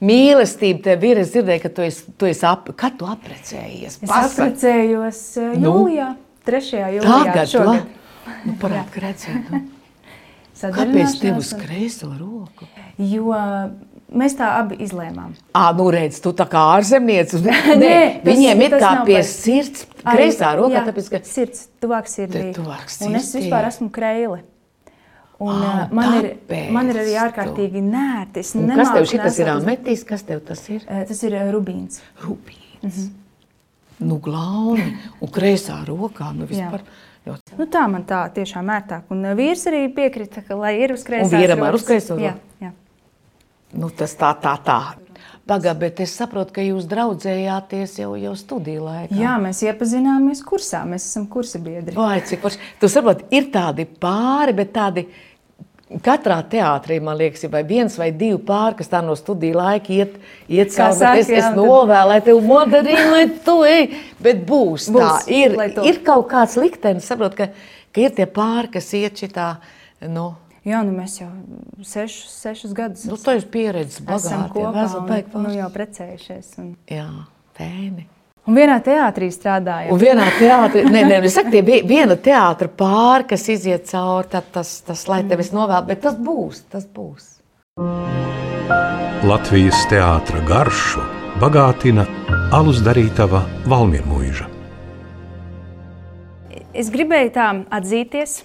mīlestība 0.06 0.84
tev 0.84 1.06
ir. 1.08 1.18
Es 1.24 1.32
dzirdēju, 1.34 1.62
ka 1.64 1.70
tu 1.74 1.82
esi, 1.86 2.04
tu 2.20 2.28
esi 2.30 2.44
ap, 2.46 2.68
kad 2.78 2.94
tu 3.00 3.08
apprecējies. 3.10 3.96
Es 3.98 4.04
Pasaki. 4.06 4.44
apprecējos 4.44 5.22
uh, 5.42 5.48
Nu? 5.58 5.72
jūlijā, 5.72 6.12
3. 6.46 6.60
jūlijā 6.98 7.24
Tagad, 7.26 7.50
šogad. 7.50 7.82
la, 8.28 8.36
nu, 8.46 8.54
parād, 8.62 8.86
ka 8.94 9.02
redzēt, 9.08 9.50
nu. 9.50 9.64
Kāpēc 10.56 11.18
tev 11.20 11.36
uz 11.42 11.50
kreiso 11.58 12.08
roku? 12.16 12.64
Jo 12.96 13.34
mēs 14.16 14.38
tā 14.38 14.46
abi 14.62 14.78
izlēmām. 14.86 15.34
Ā, 15.58 15.66
nu 15.76 15.90
redz, 15.92 16.16
tu 16.24 16.30
tā 16.38 16.46
kā 16.48 16.62
ārzemniece. 16.78 17.42
Nē, 17.44 17.74
Nē, 17.76 17.96
tas- 18.22 18.30
viņiem 18.30 18.62
ir 18.64 18.76
kā 18.80 18.92
pie 19.04 19.18
par- 19.18 19.26
sirds, 19.28 19.84
kreisā 20.06 20.54
rokā, 20.56 20.78
jā, 20.78 20.84
tāpēc, 20.86 21.10
ka 21.12 21.20
sirds 21.28 21.66
tuvāk 21.82 22.08
sirdī. 22.08 22.46
Tuvāk 22.56 22.86
Un 23.04 23.18
es 23.18 23.28
sirdī. 23.34 23.42
vispār 23.50 23.68
esmu 23.68 23.90
kreile. 23.92 24.40
Un, 25.38 25.52
uh, 25.60 25.82
man, 25.92 26.14
ir, 26.16 26.28
man 26.72 26.88
ir 26.88 27.02
arī 27.02 27.16
ārkārtīgi 27.26 27.82
nērti. 27.84 28.40
Kas 28.40 28.92
tev 28.94 29.08
šitas 29.10 29.40
ir 29.42 29.50
ametīs, 29.52 30.04
kas 30.08 30.24
tev 30.24 30.40
tas 30.48 30.62
ir? 30.72 30.86
Tas 30.86 31.20
ir 31.28 31.36
rubīns. 31.52 32.00
Rubīns. 32.24 33.10
Nu, 34.00 34.16
glauni, 34.20 34.90
un 35.24 35.32
kreisā 35.32 35.78
rokā, 35.88 36.30
nu 36.36 36.48
vispār 36.48 36.84
ļoti. 37.28 37.56
Nu, 37.56 37.66
tā 37.72 37.84
man 37.92 38.04
tā 38.08 38.22
tiešām 38.36 38.72
ērtāk. 38.72 39.12
Un 39.12 39.28
vīrs 39.36 39.64
arī 39.68 39.86
piekrita, 39.96 40.44
ka 40.44 40.56
lai 40.56 40.74
ir 40.84 40.96
uz 40.96 41.04
kreisās 41.04 41.36
vīram 41.36 41.64
ar 41.64 41.76
uz 41.76 41.84
kreiso 41.84 42.18
Jā, 42.20 42.34
jā. 42.62 42.72
Nu, 43.76 43.88
tas 43.92 44.16
tā, 44.16 44.32
tā, 44.40 44.56
tā. 44.64 44.80
Pagā, 45.46 45.76
bet 45.78 46.00
es 46.02 46.10
saprotu, 46.18 46.50
ka 46.56 46.62
jūs 46.64 46.88
draudzējāties 46.90 47.92
jau, 48.00 48.16
jau 48.18 48.32
studiju 48.34 48.82
laikā. 48.82 49.14
jā, 49.14 49.36
mēs 49.38 49.60
iepazināmies 49.62 50.40
kursā. 50.42 50.80
Mēs 50.90 51.04
esam 51.06 51.28
kursa 51.30 51.60
biedri. 51.62 51.94
Vai 51.94 52.18
cik 52.26 52.42
forši. 52.42 52.58
Tu 52.82 52.90
saproti, 52.90 53.28
ir 53.30 53.46
tādi 53.54 53.84
pāri, 53.86 54.56
bet 54.58 54.72
tādi 54.74 55.04
katrā 56.02 56.40
teātrī, 56.50 56.96
man 56.98 57.14
liekas, 57.20 57.44
ir 57.46 57.52
vai 57.52 57.60
viens 57.62 57.94
vai 57.98 58.08
divi 58.10 58.40
pāri, 58.42 58.74
kas 58.80 58.90
tā 58.90 58.98
no 59.06 59.14
studiju 59.14 59.54
laika 59.60 59.92
iet, 59.94 60.16
iet 60.50 60.72
cauri. 60.74 60.96
saka, 60.98 61.20
Es, 61.22 61.30
es 61.30 61.46
novēlēju 61.54 62.24
tev 62.26 62.40
modarīnu, 62.48 63.04
lai 63.12 63.28
tu 63.46 63.60
ej, 63.70 63.86
bet 64.18 64.40
būs, 64.48 64.88
Būs, 64.90 65.28
tā. 65.28 65.30
Ir, 65.30 65.54
ir 65.86 66.00
kaut 66.02 66.26
kāds 66.32 66.58
liktenis, 66.58 67.06
saprot, 67.06 67.38
ka, 67.38 67.52
ka 67.94 68.02
ir 68.02 68.10
tie 68.18 68.26
pāri, 68.26 68.72
kas 68.74 68.90
iet 68.98 69.22
šitā, 69.22 69.52
nu, 70.10 70.32
Jā, 70.66 70.80
nu 70.82 70.90
mēs 70.96 71.20
jau 71.20 71.28
sešus, 71.86 72.32
sešus 72.42 72.72
gadus 72.74 73.04
nu 73.06 73.14
tu 73.16 73.30
esi 73.30 73.46
pieredzes 73.46 74.00
esam 74.02 74.08
bagāti. 74.10 74.52
kopā. 74.56 74.72
Vēzal 74.74 75.00
un, 75.00 75.06
baigi 75.12 75.42
nu, 75.44 75.52
jau 75.54 75.68
precējušies. 75.70 76.48
Un, 76.58 76.72
Jā, 76.90 77.04
tēni. 77.58 78.06
un 78.46 78.54
vienā 78.58 78.80
teātrī 78.82 79.28
strādājam. 79.30 79.92
Un 79.94 80.00
vienā 80.02 80.26
teātrī, 80.40 80.82
ne, 80.90 81.04
ne, 81.06 81.20
es 81.28 81.34
saku, 81.38 81.52
tie 81.54 81.62
vi- 81.62 81.82
viena 81.86 82.16
teātra 82.18 82.66
pāri, 82.68 83.28
kas 83.30 83.46
iziet 83.48 83.86
cauri, 83.86 84.26
tad 84.34 84.50
tas, 84.52 84.80
tas 84.86 85.06
lai 85.08 85.22
tevis 85.22 85.52
novēl, 85.54 85.86
bet 85.86 86.02
tas 86.02 86.14
būs, 86.18 86.64
tas 86.70 86.86
būs. 86.86 87.36
Latvijas 89.26 89.86
teātra 89.90 90.42
garšu 90.46 91.02
bagātina 91.40 92.06
alus 92.52 92.82
darītava 92.82 93.44
Valmiermuiža. 93.70 94.46
Es 96.74 96.90
gribēju 96.90 97.30
tā 97.32 97.46
atzīties, 97.72 98.42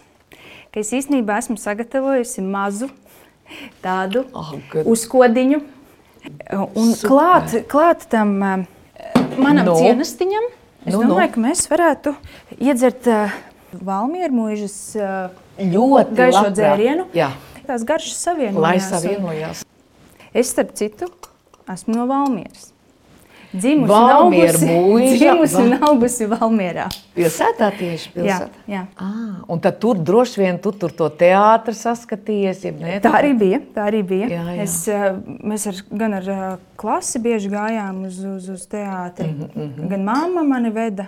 ka 0.71 0.79
es 0.79 0.91
īstenībā 0.95 1.38
esmu 1.41 1.57
sagatavojusi 1.60 2.41
mazu 2.45 2.89
tādu 3.84 4.25
Oh, 4.34 4.53
good. 4.71 4.86
uzkodiņu. 4.88 5.62
Un 6.77 6.91
Super. 6.93 7.10
klāt, 7.10 7.55
klāt 7.67 8.03
tam 8.10 8.36
eh, 8.43 8.65
manam 9.41 9.65
Nu? 9.65 9.71
no. 9.71 9.77
cienestiņam, 9.79 10.43
es 10.86 10.93
Nu, 10.93 11.01
nu, 11.01 11.07
nu. 11.07 11.13
domāju, 11.15 11.31
ka 11.34 11.41
mēs 11.41 11.63
varētu 11.69 12.13
iedzert 12.62 13.07
uh, 13.10 13.31
Valmieru 13.81 14.34
mūžas 14.34 14.75
uh, 14.99 15.31
Ļoti 15.57 16.15
gaišo 16.17 16.38
labprāt. 16.38 16.55
dzērienu. 16.57 17.05
Jā, 17.15 17.31
Tās 17.67 17.84
garšas 17.88 18.17
savienojās. 18.25 18.62
lai 18.62 18.75
un 18.75 18.86
savienojās. 18.86 19.65
Es, 20.34 20.49
starp 20.53 20.71
citu, 20.75 21.07
esmu 21.69 21.95
no 21.95 22.05
Valmieras. 22.10 22.70
Dzimusi 23.54 23.90
Valmiera 23.92 24.58
un 24.58 24.68
augusi- 24.68 24.68
mūža, 24.68 25.18
Dzimusi 25.20 25.56
va- 25.56 25.62
un 25.64 25.74
augusi 25.90 26.26
Valmierā. 26.32 26.86
Pilsētā 27.16 27.68
tieši 27.78 28.10
Jā, 28.10 28.14
pilsētā. 28.16 28.62
jā. 28.68 28.84
Ah, 28.96 29.42
un 29.52 29.60
tad 29.60 29.80
tur 29.80 29.96
droši 30.00 30.40
vien 30.40 30.60
tu 30.64 30.72
tur 30.72 30.92
to 30.96 31.10
teātri 31.10 31.74
saskatījies, 31.76 32.64
ja 32.64 32.72
ne? 32.72 33.00
Tā 33.04 33.12
arī 33.20 33.34
bija. 33.38 33.60
Tā 33.76 33.88
arī 33.92 34.04
bija. 34.08 34.28
Jā, 34.32 34.44
jā. 34.56 34.62
Es, 34.64 34.78
mēs 35.44 35.68
ar, 35.68 35.82
gan 35.92 36.14
ar 36.14 36.30
klasi 36.80 37.20
bieži 37.20 37.50
gājām 37.52 38.06
uz, 38.08 38.20
uz, 38.24 38.50
uz 38.50 38.68
teātri. 38.68 39.28
Mm 39.28 39.50
Mhm, 39.56 39.74
-hmm. 39.80 39.90
Gan 39.90 40.04
mamma 40.04 40.44
mani 40.44 40.70
veda. 40.70 41.08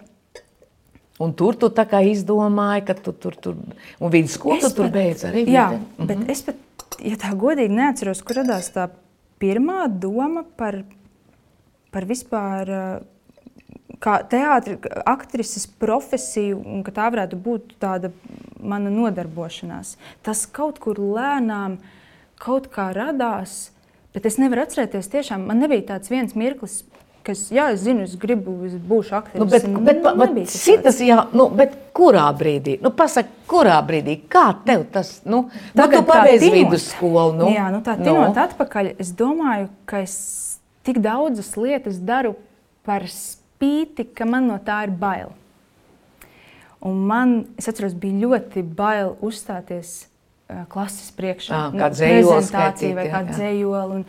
Un 1.19 1.31
tur 1.33 1.55
tu 1.55 1.69
tā 1.69 1.85
kā 1.85 2.01
izdomāji, 2.11 2.85
ka 2.85 2.93
tu 2.93 3.11
tur, 3.13 3.35
tur 3.35 3.55
un 3.99 4.09
vidusskolu 4.11 4.59
tu 4.59 4.69
tur 4.75 4.89
beidz 4.89 5.23
arī. 5.23 5.45
Jā, 5.47 5.69
mm 5.71 5.79
-hmm. 5.99 6.05
bet 6.07 6.29
es 6.29 6.41
pat, 6.41 6.55
ja 6.99 7.15
tā 7.15 7.31
godīgi 7.37 7.69
neatceros, 7.69 8.21
kur 8.21 8.35
radās 8.35 8.71
tā 8.73 8.89
pirmā 9.39 9.87
doma 9.87 10.43
par, 10.57 10.83
par 11.93 12.07
vispār. 12.09 12.69
eh, 12.69 13.09
Kā 14.03 14.17
teātris, 14.27 14.81
aktrises 15.07 15.63
profesiju, 15.79 16.57
un 16.67 16.81
ka 16.83 16.91
tā 16.91 17.05
varētu 17.13 17.37
būt 17.39 17.75
tāda 17.79 18.09
mana 18.59 18.89
nodarbošanās. 18.91 19.93
Tas 20.25 20.41
kaut 20.51 20.79
kur 20.83 20.97
lēnām, 20.99 21.77
kaut 22.41 22.67
kā 22.73 22.89
radās, 22.95 23.69
bet 24.13 24.25
es 24.27 24.35
nevaru 24.41 24.65
atcerēties. 24.65 25.07
Tiešām 25.13 25.45
man 25.47 25.61
nebija 25.63 25.85
tāds 25.93 26.11
viens 26.11 26.35
mirklis, 26.35 26.81
kas, 27.23 27.45
jā, 27.55 27.69
es 27.71 27.85
zinu, 27.85 28.03
es 28.03 28.17
gribu, 28.19 28.57
es 28.67 28.73
būšu 28.75 29.15
aktrise. 29.21 29.39
Nu, 29.39 29.45
bet, 29.47 29.63
bet, 29.87 30.03
Nu, 30.03 30.03
bet, 30.19 30.29
nebija 30.33 30.45
tas 30.51 30.59
šitas, 30.65 30.99
jā, 30.99 31.21
nu, 31.31 31.47
bet 31.55 31.77
kurā 31.95 32.25
brīdī? 32.35 32.81
Nu, 32.83 32.91
pasaka, 32.91 33.29
kurā 33.47 33.77
brīdī? 33.87 34.17
Kā 34.27 34.49
tev 34.65 34.83
tas? 34.91 35.21
Nu, 35.23 35.45
nu, 35.47 35.49
tu 35.71 35.79
tā 35.87 36.03
pabeidz 36.03 36.43
tinot- 36.43 36.59
vidusskolu. 36.59 37.37
Nu, 37.39 37.47
Jā, 37.55 37.71
nu 37.71 37.79
tā 37.79 37.95
tinot 38.03 38.35
atpakaļ, 38.35 38.95
es 38.99 39.13
domāju, 39.13 39.69
ka 39.85 40.01
es 40.03 40.52
tik 40.83 40.99
daudzas 41.03 41.53
lietas 41.59 41.99
daru 42.03 42.35
par 42.83 43.05
spīti, 43.09 44.05
ka 44.15 44.27
man 44.27 44.49
no 44.51 44.59
tā 44.63 44.83
ir 44.87 44.93
bail. 44.99 45.31
Un 46.83 47.05
man, 47.07 47.35
es 47.59 47.69
atceros, 47.71 47.95
bija 47.95 48.25
ļoti 48.25 48.63
bail 48.75 49.13
uzstāties 49.23 50.01
klases 50.71 51.13
priekšā. 51.15 51.55
Ā, 51.55 51.67
kā 51.79 51.89
dzejoli 51.93 52.33
prezentācija 52.33 52.97
vai 52.97 53.05
kāda 53.07 53.31
jā. 53.31 53.37
dzējoli. 53.37 53.99
Un, 53.99 54.03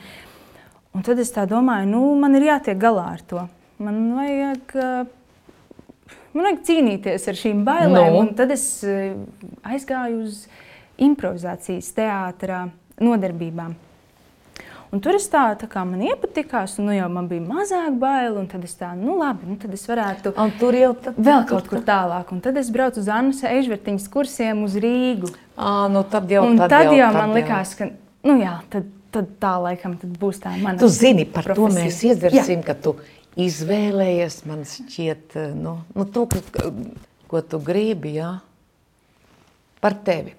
un 0.98 1.06
tad 1.06 1.22
es 1.22 1.30
tā 1.34 1.46
domāju, 1.50 1.86
nu, 1.92 2.02
man 2.18 2.34
ir 2.34 2.48
jātiek 2.50 2.80
galā 2.80 3.06
ar 3.14 3.22
to. 3.30 3.44
Man 3.84 4.00
vajag, 4.16 4.74
man 6.34 6.48
vajag 6.48 6.60
cīnīties 6.66 7.30
ar 7.30 7.38
šīm 7.38 7.62
bailēm. 7.66 7.94
Nu? 7.94 8.20
Un 8.24 8.34
tad 8.38 8.54
es 8.54 8.66
aizgāju 9.62 10.24
uz 10.26 10.44
improvizācijas 11.04 11.94
teātrā 11.94 12.64
nodarbībām. 13.02 13.74
Un 14.94 15.00
tur 15.02 15.16
es 15.18 15.24
tā, 15.26 15.42
tā 15.58 15.66
kā 15.66 15.80
man 15.82 16.04
iepatikās, 16.06 16.76
un 16.78 16.86
nu 16.86 16.94
jau 16.94 17.08
man 17.10 17.26
bija 17.26 17.42
mazāk 17.42 17.96
bail, 17.98 18.36
un 18.38 18.44
tad 18.46 18.62
es 18.62 18.76
tā, 18.78 18.92
nu 18.94 19.16
labi, 19.18 19.48
nu 19.50 19.56
tad 19.58 19.72
es 19.74 19.82
varētu 19.90 20.30
Un 20.38 20.52
tur 20.60 20.76
jau 20.78 20.92
tad, 20.94 21.16
vēl 21.18 21.40
kaut 21.48 21.66
kur 21.66 21.80
tālāk. 21.82 22.30
Un 22.30 22.42
tad 22.44 22.60
es 22.60 22.70
braucu 22.70 23.02
uz 23.02 23.08
Annas 23.10 23.40
Ežvertiņas 23.48 24.06
kursiem 24.12 24.60
uz 24.62 24.76
Rīgu. 24.78 25.32
À, 25.56 25.88
nu 25.90 26.04
tad 26.06 26.30
jau, 26.30 26.44
Un 26.46 26.60
tad 26.60 26.70
tad, 26.70 26.86
tad 26.86 26.94
jau 26.94 27.08
tad 27.10 27.18
man 27.18 27.34
likās, 27.34 27.72
ka, 27.80 27.88
nu 28.30 28.36
jā, 28.38 28.52
tad, 28.70 28.86
tad 29.16 29.32
tā 29.42 29.50
laikam 29.64 29.96
tad 29.98 30.14
būs 30.20 30.38
tā 30.44 30.52
mana 30.62 30.78
Tu 30.78 30.90
zini, 30.94 31.26
par 31.26 31.48
to 31.50 31.56
profesija. 31.58 31.88
mēs 31.88 31.98
iedzersim, 32.12 32.62
ka 32.62 32.76
tu 32.78 32.94
izvēlējies, 33.34 34.44
man 34.46 34.62
šķiet, 34.68 35.40
nu, 35.58 35.80
nu 35.90 36.06
to, 36.14 36.28
ka, 36.30 36.70
ko 37.32 37.42
tu 37.42 37.58
gribi, 37.66 38.14
jā, 38.20 38.30
par 39.82 39.98
tevi, 40.06 40.36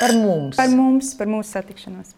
par 0.00 0.16
mums. 0.16 0.56
Par 0.56 0.72
mums, 0.72 1.12
par 1.20 1.28
mūsu 1.28 1.52
satikšanos. 1.52 2.16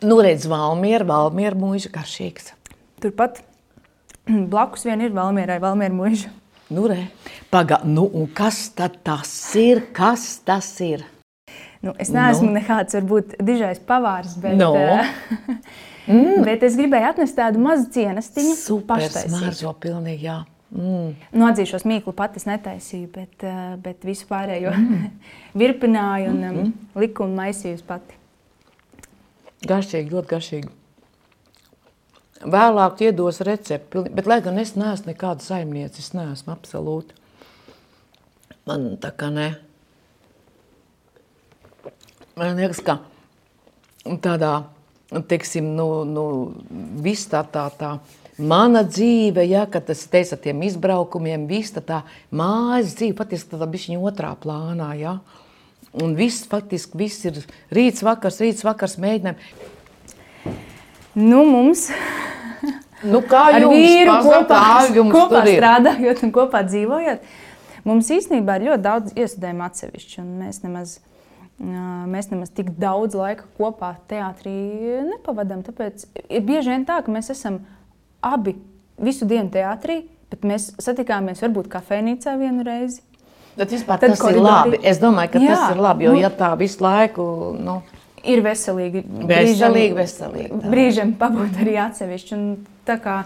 Nu, 0.00 0.16
redz, 0.24 0.46
Valmiera, 0.48 1.04
Valmiera 1.04 1.56
mūža 1.60 1.90
garšīgs. 1.92 2.54
Turpat 3.04 3.42
blakus 4.52 4.86
vien 4.88 5.02
ir 5.04 5.12
Valmierai, 5.12 5.58
Valmiera 5.60 5.92
mūža. 5.92 6.30
Nu, 6.72 6.86
re, 6.88 7.08
paga, 7.52 7.80
nu, 7.84 8.06
un 8.16 8.28
kas 8.32 8.70
tad 8.78 9.00
tas 9.04 9.28
ir? 9.60 9.82
Kas 9.92 10.38
tas 10.46 10.68
ir? 10.86 11.02
Nu, 11.84 11.92
es 12.00 12.12
neesmu 12.14 12.48
Nu. 12.48 12.54
nekāds, 12.56 12.96
varbūt, 12.96 13.34
dižais 13.44 13.80
pavārs, 13.84 14.38
bet, 14.40 14.56
No. 14.56 14.70
mm. 16.06 16.46
bet 16.46 16.64
es 16.64 16.78
gribēju 16.80 17.08
atnest 17.10 17.36
tādu 17.36 17.60
mazu 17.60 17.90
cienestiņu, 17.92 18.54
Super 18.56 19.04
smaržo 19.04 19.74
pilnīgi, 19.82 20.28
jā. 20.30 20.38
Mm. 20.70 21.12
Nu, 21.34 21.48
atzīšos, 21.48 21.84
mīklu 21.88 22.14
pati 22.16 22.40
es 22.40 22.46
netaisīju, 22.48 23.10
bet, 23.18 23.36
uh, 23.42 23.74
bet 23.82 24.06
visu 24.06 24.28
pārējo 24.30 24.72
mm. 24.76 25.04
virpināju 25.60 26.32
un 26.32 26.40
um, 26.40 26.56
mm. 26.62 26.72
liku 27.02 27.26
un 27.26 27.36
maisīju 27.40 27.82
pati. 27.88 28.19
Garšīgi, 29.68 30.12
ļoti 30.14 30.30
garšīgi. 30.30 30.70
Vēlāk 32.40 33.02
iedos 33.04 33.42
recepti, 33.44 34.00
bet 34.16 34.28
lai 34.30 34.38
gan 34.40 34.56
es 34.62 34.72
neesmu 34.72 35.12
nekāda 35.12 35.44
saimniece, 35.44 36.00
es 36.00 36.14
neesmu 36.16 36.54
absolūti. 36.54 37.16
Man 38.68 38.94
tā 39.02 39.10
kā 39.12 39.28
ne. 39.34 39.50
Man 42.40 42.56
liekas, 42.56 42.80
ka 42.80 42.96
tādā, 44.24 44.54
teiksim, 45.28 45.74
nu, 45.76 46.06
nu 46.08 46.24
viss 47.04 47.28
tā 47.28 47.42
tā 47.52 47.66
tā, 47.76 47.92
mana 48.40 48.86
dzīve, 48.88 49.44
ja, 49.44 49.66
kad 49.68 49.84
tas 49.90 50.06
teica 50.08 50.38
tiem 50.40 50.64
izbraukumiem, 50.64 51.44
viss 51.50 51.74
tā, 51.76 51.84
tā 51.84 52.00
mājas 52.32 52.96
dzīve 52.96 53.18
patiesībā 53.20 53.58
tādā 53.58 53.68
bišķiņa 53.74 54.00
otrā 54.00 54.32
plānā, 54.40 54.94
ja. 54.96 55.18
Un 55.98 56.14
viss 56.14 56.46
faktiski, 56.46 56.98
viss 57.00 57.24
ir 57.26 57.40
rīts 57.74 58.04
vakars, 58.06 58.38
rīts 58.42 58.62
vakars 58.62 58.94
mēģinājumi. 59.02 59.40
Nu, 61.18 61.42
mums 61.48 61.88
nu, 63.02 63.20
kā 63.26 63.46
ar 63.56 63.64
jums, 63.64 63.74
vīru 63.74 64.14
kopā, 64.22 64.60
jums 64.94 65.14
kopā 65.16 65.42
strādājot 65.48 66.22
un 66.26 66.32
kopā 66.34 66.62
dzīvojot, 66.68 67.24
mums 67.88 68.10
īstenībā 68.14 68.60
ir 68.60 68.68
ļoti 68.68 68.84
daudz 68.86 69.16
iestudējumu 69.18 69.66
atsevišķi, 69.66 70.24
mēs 70.44 70.62
nemaz, 70.62 70.94
mēs 71.58 72.30
nemaz 72.30 72.54
tik 72.54 72.70
daudz 72.78 73.18
laika 73.18 73.50
kopā 73.58 73.96
teātrī 74.10 74.54
nepavadām. 75.10 75.66
Tāpēc 75.66 76.06
ir 76.22 76.46
bieži 76.46 76.76
vien 76.76 76.86
tā, 76.86 77.00
ka 77.02 77.10
mēs 77.10 77.32
esam 77.34 77.64
abi 78.22 78.54
visu 79.00 79.26
dienu 79.26 79.50
teātrī, 79.50 80.04
bet 80.30 80.46
mēs 80.46 80.70
satikāmies 80.78 81.42
varbūt 81.42 81.70
kafejnīcā 81.72 82.38
vienu 82.38 82.62
reizi. 82.66 83.02
Bet 83.56 83.72
vispār 83.74 83.98
Tad 84.00 84.14
tas 84.14 84.22
ir 84.30 84.38
labi. 84.40 84.78
Es 84.86 85.00
domāju, 85.02 85.34
ka 85.34 85.42
Jā, 85.42 85.56
tas 85.56 85.74
ir 85.74 85.82
labi, 85.82 86.06
jo 86.06 86.14
nu, 86.14 86.22
ja 86.22 86.30
tā 86.34 86.52
visu 86.58 86.84
laiku... 86.84 87.24
Nu, 87.58 87.80
ir 88.24 88.42
veselīgi. 88.44 89.02
Veselīgi, 89.28 89.96
veselīgi. 89.96 90.54
Tā. 90.54 90.70
Brīžiem 90.72 91.12
pabūt 91.20 91.60
arī 91.64 91.76
atsevišķi. 91.82 92.36
Un 92.36 92.46
tā 92.88 92.96
kā, 93.02 93.16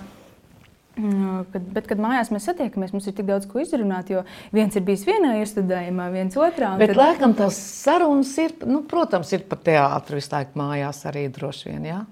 mm, 0.96 1.44
kad, 1.52 1.68
bet, 1.76 1.88
kad 1.90 2.02
mājās 2.02 2.32
mēs 2.34 2.48
satiekamies, 2.50 2.94
mums 2.96 3.08
ir 3.10 3.16
tik 3.18 3.28
daudz 3.28 3.48
ko 3.50 3.62
izrunāt, 3.62 4.10
jo 4.14 4.24
viens 4.54 4.74
ir 4.76 4.86
bijis 4.86 5.06
vienā 5.08 5.36
iestudējumā, 5.42 6.08
viens 6.14 6.40
otrā. 6.40 6.74
Bet, 6.80 6.94
tad... 6.94 7.02
laikam, 7.02 7.36
tās 7.38 7.60
sarunas 7.84 8.34
ir, 8.42 8.56
nu, 8.70 8.82
protams, 8.90 9.32
ir 9.36 9.46
par 9.50 9.62
teātru 9.66 10.20
visu 10.20 10.34
laiku 10.34 10.60
mājās 10.60 11.04
arī 11.10 11.28
droši 11.34 11.72
vien, 11.72 11.88
jā? 11.92 12.02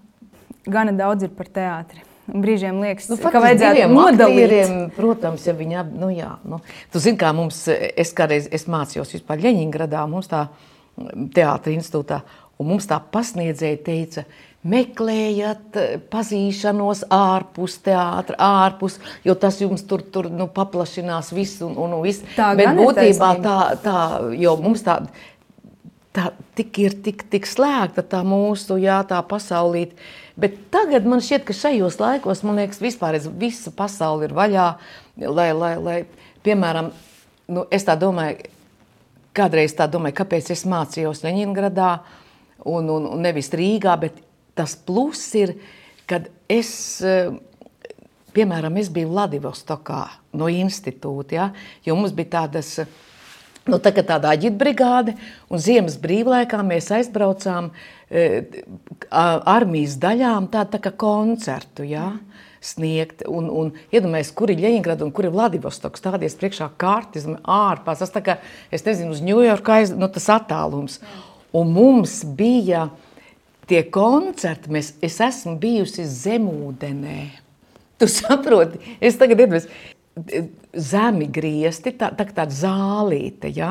Gana 0.71 0.95
daudz 0.95 1.27
ir 1.27 1.35
par 1.35 1.49
teātri. 1.51 2.05
Brīžiem 2.27 2.79
liekas, 2.79 3.09
nu, 3.11 3.17
ka 3.19 3.41
vajadzētu 3.43 3.89
nodalīt. 3.91 4.93
Protams, 4.95 5.47
ja 5.49 5.57
viņi 5.59 5.81
abi, 5.81 5.99
nu 5.99 6.11
jā. 6.15 6.37
Nu, 6.47 6.61
tu 6.95 7.03
zini, 7.03 7.19
kā 7.19 7.33
mums, 7.35 7.65
es 7.69 8.15
kādreiz 8.17 8.47
es 8.55 8.69
mācījos 8.71 9.17
vispār 9.17 9.43
Ļeņingradā, 9.43 10.05
mums 10.11 10.31
tā 10.31 10.47
teātra 11.35 11.73
institūtā, 11.75 12.21
Un 12.63 12.69
mums 12.71 12.87
tā 12.87 12.99
pasniedzēja 13.13 13.79
teica, 13.83 14.23
meklējiet 14.63 15.79
pazīšanos 16.13 17.07
ārpus 17.11 17.81
teātra, 17.83 18.37
ārpus, 18.39 19.01
jo 19.27 19.35
tas 19.35 19.59
jums 19.59 19.83
tur, 19.89 20.05
tur 20.15 20.29
nu, 20.31 20.47
paplašinās 20.53 21.33
visu 21.35 21.67
un, 21.67 21.75
un 21.83 21.97
visu. 22.05 22.29
Tā 22.37 22.53
Bet 22.59 22.77
būtībā 22.79 23.33
tā, 23.43 23.59
tā, 23.83 23.99
jo 24.39 24.55
mums 24.63 24.85
tā, 24.87 25.01
tā 26.15 26.31
tik 26.59 26.83
ir 26.85 26.99
tik, 27.03 27.27
tik 27.33 27.51
slēgta 27.51 28.07
tā 28.07 28.23
mūsu, 28.27 28.79
jā, 28.83 29.01
tā 29.11 29.19
pasaulīt. 29.27 29.97
Bet 30.37 30.57
tagad 30.73 31.05
man 31.09 31.21
šķiet, 31.21 31.45
ka 31.45 31.57
šajos 31.57 31.99
laikos, 32.01 32.41
man 32.47 32.61
liekas, 32.63 32.81
vispār 32.81 33.19
visa 33.41 33.73
pasaule 33.77 34.29
ir 34.29 34.35
vaļā, 34.37 34.67
lai, 35.29 35.51
lai, 35.53 35.75
lai 35.77 35.97
piemēram, 36.47 36.89
nu, 37.53 37.67
es 37.71 37.85
tā 37.85 37.99
domāju, 38.01 38.49
kādreiz 39.37 39.77
tā 39.77 39.87
domāju, 39.93 40.17
kāpēc 40.23 40.51
es 40.55 40.65
mācījos 40.69 41.23
Leņingradā, 41.27 41.93
un, 42.65 42.89
un, 42.89 43.09
un 43.13 43.25
nevis 43.25 43.53
Rīgā, 43.53 43.99
bet 44.01 44.21
tas 44.57 44.75
pluss 44.77 45.35
ir, 45.39 45.55
kad 46.09 46.29
es, 46.51 46.73
eh, 47.05 47.33
piemēram, 48.37 48.77
es 48.81 48.91
biju 48.93 49.13
Vladivostokā 49.13 50.03
no 50.41 50.49
institūta, 50.49 51.37
ja, 51.37 51.49
jo 51.85 51.97
mums 51.99 52.15
bija 52.17 52.39
tādas, 52.39 52.79
nu, 53.71 53.79
tā, 53.83 53.93
tāda 53.95 54.33
aģitbrigāde, 54.35 55.15
un 55.53 55.63
ziemas 55.63 55.99
brīvlaikā 56.03 56.63
mēs 56.67 56.91
aizbraucām 56.95 57.71
e, 58.11 58.27
armijas 59.11 59.99
daļām 60.03 60.49
tā, 60.53 60.65
tā 60.71 60.81
kā 60.83 60.95
koncertu, 60.99 61.87
ja, 61.87 62.11
sniegt, 62.63 63.25
un, 63.27 63.49
un 63.51 63.73
iedomājies, 63.95 64.31
kur 64.39 64.53
ir 64.53 64.63
Ļeņingrada 64.63 65.05
un 65.07 65.13
kur 65.15 65.27
ir 65.27 65.35
Vladivostoks, 65.35 66.03
stādies 66.03 66.39
priekšā 66.39 66.71
kārtis, 66.81 67.27
ārpās, 67.43 68.03
tas 68.03 68.15
tā 68.15 68.23
kā, 68.25 68.39
es 68.75 68.87
nezinu, 68.87 69.15
uz 69.15 69.23
Ņujorku 69.27 69.75
aiz, 69.75 69.95
nu, 69.99 70.09
tas 70.13 70.31
attālums. 70.31 71.01
Un 71.59 71.73
mums 71.75 72.21
bija 72.39 72.87
tie 73.69 73.83
koncerti, 73.93 74.71
mēs, 74.73 74.95
es 75.05 75.19
esmu 75.23 75.57
bijusi 75.61 76.07
zemūdenē. 76.09 77.21
Tu 78.03 78.09
saproti, 78.11 78.81
es 78.99 79.19
tagad 79.19 79.43
iedomājos, 79.45 79.69
zemi 80.77 81.27
griezti, 81.33 81.95
tā, 81.97 82.11
tā 82.13 82.27
tāda 82.29 82.53
zālīte, 82.53 83.49
ja? 83.57 83.71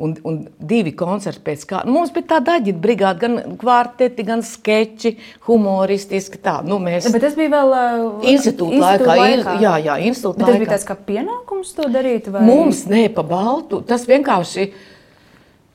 un, 0.00 0.14
un 0.24 0.38
divi 0.56 0.94
koncerti 0.96 1.42
pēc 1.44 1.64
kā. 1.68 1.82
Mums 1.88 2.12
bija 2.14 2.30
tāda 2.34 2.56
aģita 2.60 2.80
brigāda, 2.80 3.20
gan 3.20 3.58
kvarteti, 3.60 4.24
gan 4.24 4.44
skeči, 4.46 5.14
humoristiski 5.48 6.40
tā. 6.40 6.58
Nu, 6.64 6.78
mēs... 6.82 7.10
Bet 7.12 7.26
tas 7.26 7.36
bija 7.36 7.52
vēl 7.58 7.74
uh, 7.76 8.24
institūta 8.32 8.80
laikā. 8.86 9.18
laikā. 9.20 9.58
Jā, 9.60 9.74
jā, 9.84 9.98
institūta 10.08 10.40
laikā. 10.40 10.48
Tas 10.48 10.62
bija 10.64 10.72
tāds 10.72 10.88
kā 10.88 10.96
pienākums 11.12 11.74
to 11.76 11.90
darīt? 11.92 12.32
Vai? 12.32 12.46
Mums 12.48 12.86
ne 12.88 13.04
pa 13.12 13.26
baltu, 13.26 13.82
tas 13.84 14.08
vienkārši 14.08 14.70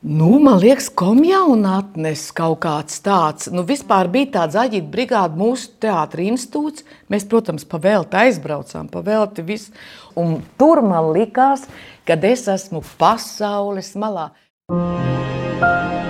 Nu, 0.02 0.40
man 0.40 0.60
liekas, 0.62 0.92
komjaunatnes 0.94 2.28
kaut 2.38 2.60
kāds 2.62 3.00
tāds. 3.02 3.48
Nu, 3.50 3.64
vispār 3.66 4.06
bija 4.14 4.30
tāds 4.36 4.58
aģita 4.62 4.92
brigāde 4.94 5.40
mūsu 5.40 5.72
teātra 5.82 6.22
institūts. 6.22 6.86
Mēs, 7.10 7.26
protams, 7.26 7.66
pa 7.66 7.80
velti 7.82 8.20
aizbraucām, 8.20 8.92
pa 8.94 9.02
velti 9.02 9.42
visu. 9.42 9.74
Un 10.14 10.44
tur 10.62 10.84
man 10.86 11.10
likās, 11.16 11.66
ka 12.06 12.14
es 12.30 12.46
esmu 12.46 12.84
pasaules 13.00 13.96
malā. 13.98 14.28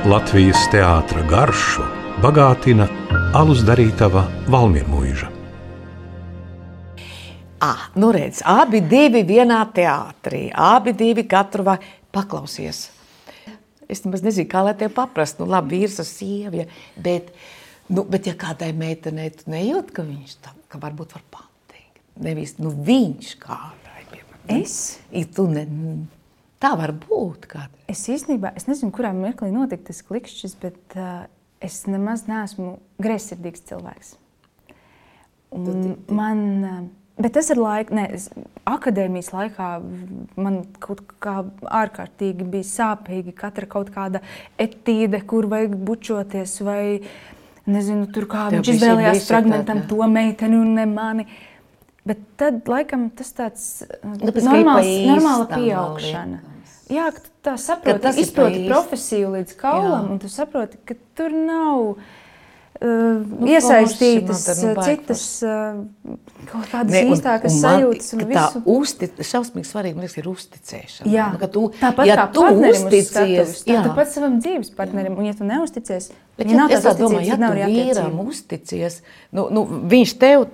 Latvijas 0.03 0.67
teātra 0.73 1.23
garšu 1.31 1.87
bagātina 2.19 2.89
alus 3.39 3.63
darītava 3.63 4.25
Valmiermuiža. 4.51 5.31
Ah, 7.63 7.87
nu 7.95 8.11
redz, 8.11 8.43
abi 8.43 8.83
divi 8.83 9.23
vienā 9.23 9.63
teātrī, 9.71 10.51
abi 10.51 10.91
divi 10.91 11.23
katru 11.23 11.63
vai 11.71 11.79
paklausies 12.11 12.96
Es 13.91 14.03
nemaz 14.03 14.23
nezinu, 14.25 14.49
kā 14.51 14.63
lai 14.65 14.75
te 14.77 14.89
paprast. 14.91 15.39
Nu, 15.39 15.47
labi, 15.49 15.79
vīrs 15.79 15.99
ar 16.03 16.07
sievu, 16.09 16.61
ja, 16.61 16.67
bet, 17.03 17.31
nu, 17.87 18.03
bet 18.07 18.27
ja 18.29 18.35
kādai 18.39 18.73
meitenei 18.75 19.31
tu 19.35 19.47
nejūt, 19.51 19.93
ka 19.95 20.05
viņš 20.07 20.35
tā, 20.43 20.53
ka 20.71 20.81
varbūt 20.83 21.15
var 21.15 21.23
pateikt. 21.33 22.03
Nevis, 22.23 22.57
nu, 22.59 22.73
viņš 22.73 23.31
kādai, 23.41 24.03
piemēram. 24.11 24.43
Es? 24.59 24.77
I 25.15 25.23
tu 25.29 25.47
ne, 25.51 25.65
tā 26.63 26.73
var 26.79 26.95
būt 27.07 27.49
kādai. 27.53 27.81
Es 27.91 28.03
īstenībā, 28.11 28.51
es 28.59 28.67
nezinu, 28.67 28.91
kurā 28.95 29.13
mirklī 29.15 29.53
notika 29.55 29.89
tas 29.91 30.03
klikšķis, 30.07 30.59
bet 30.61 30.99
uh, 30.99 31.25
es 31.63 31.85
nemaz 31.87 32.27
neesmu 32.27 32.77
greizsirdīgs 33.01 33.67
cilvēks. 33.71 34.15
Un 35.55 35.67
tu, 35.67 35.81
tu. 35.81 36.15
man... 36.15 36.47
Uh, 36.61 36.87
Bet 37.17 37.33
tas 37.33 37.47
ir 37.49 37.57
laika, 37.57 37.95
ne, 37.97 38.05
akadēmijas 38.69 39.31
laikā 39.33 39.67
man 40.37 40.59
kaut 40.83 41.01
kā 41.23 41.39
ārkārtīgi 41.79 42.45
bija 42.51 42.67
sāpīgi. 42.69 43.33
Katra 43.37 43.65
kaut 43.69 43.89
kāda 43.95 44.21
etīde, 44.61 45.23
kur 45.25 45.47
vajag 45.49 45.73
bučoties, 45.87 46.59
vai 46.65 46.99
nezinu, 47.65 48.05
tur 48.13 48.27
kā 48.29 48.49
Tev 48.51 48.61
viņš 48.61 48.73
izvēlējās 48.75 49.25
fragmentam 49.31 49.81
tā, 49.81 49.89
to 49.89 50.11
meiteni 50.11 50.59
un 50.59 50.75
ne 50.77 50.85
mani. 50.91 51.25
Bet 52.07 52.21
tad, 52.39 52.61
laikam, 52.69 53.09
tas 53.17 53.33
tāds 53.35 53.65
nu, 54.05 54.29
normāls, 54.29 54.93
normāla 55.09 55.49
pieaugšana. 55.55 56.43
Jā, 56.93 57.09
tā 57.43 57.57
saproti, 57.59 58.13
izproti 58.21 58.61
profesiju 58.69 59.33
līdz 59.33 59.57
kaulam, 59.59 60.05
Jā. 60.05 60.13
un 60.13 60.21
tu 60.21 60.29
saproti, 60.31 60.79
ka 60.87 60.95
tur 61.17 61.33
nav 61.33 61.97
Uh, 61.97 62.26
nu, 62.81 63.47
iesaistītas 63.49 64.43
forši, 64.47 64.67
nu, 64.67 64.85
citas 64.85 65.23
uh, 65.45 65.79
kaut 66.51 66.69
kādas 66.71 66.93
ne, 66.93 67.01
un, 67.07 67.15
īstākas 67.15 67.57
un 67.57 67.63
sajūtas. 67.63 68.11
Un 68.17 68.23
tā 68.31 68.45
uzti, 68.73 69.09
šausmīgi 69.31 69.69
svarīgi 69.69 70.03
liekas, 70.03 70.17
ir 70.21 70.29
uzticēšana. 70.31 71.11
Jā, 71.13 71.27
nu, 71.33 71.51
tu, 71.53 71.65
tāpat 71.81 72.09
ja 72.09 72.19
kā 72.21 72.27
tu 72.35 72.45
uzticies, 72.45 73.11
tā 73.65 73.81
tāpat 73.89 74.13
savam 74.13 74.39
dzīves 74.43 74.73
partnerim, 74.77 75.15
jā. 75.15 75.19
un 75.19 75.29
ja 75.31 75.37
tu 75.37 75.47
neusticies, 75.47 76.11
Bet, 76.37 76.51
ja, 76.53 76.67
ja 76.69 76.77
es 76.77 76.99
domāju, 76.99 77.25
ja 77.25 77.37
tu 77.41 77.47
vīram 77.65 78.19
uzticies, 78.21 78.99
nu, 79.33 79.47
nu, 79.49 79.63
viņš 79.89 80.11
tev, 80.21 80.45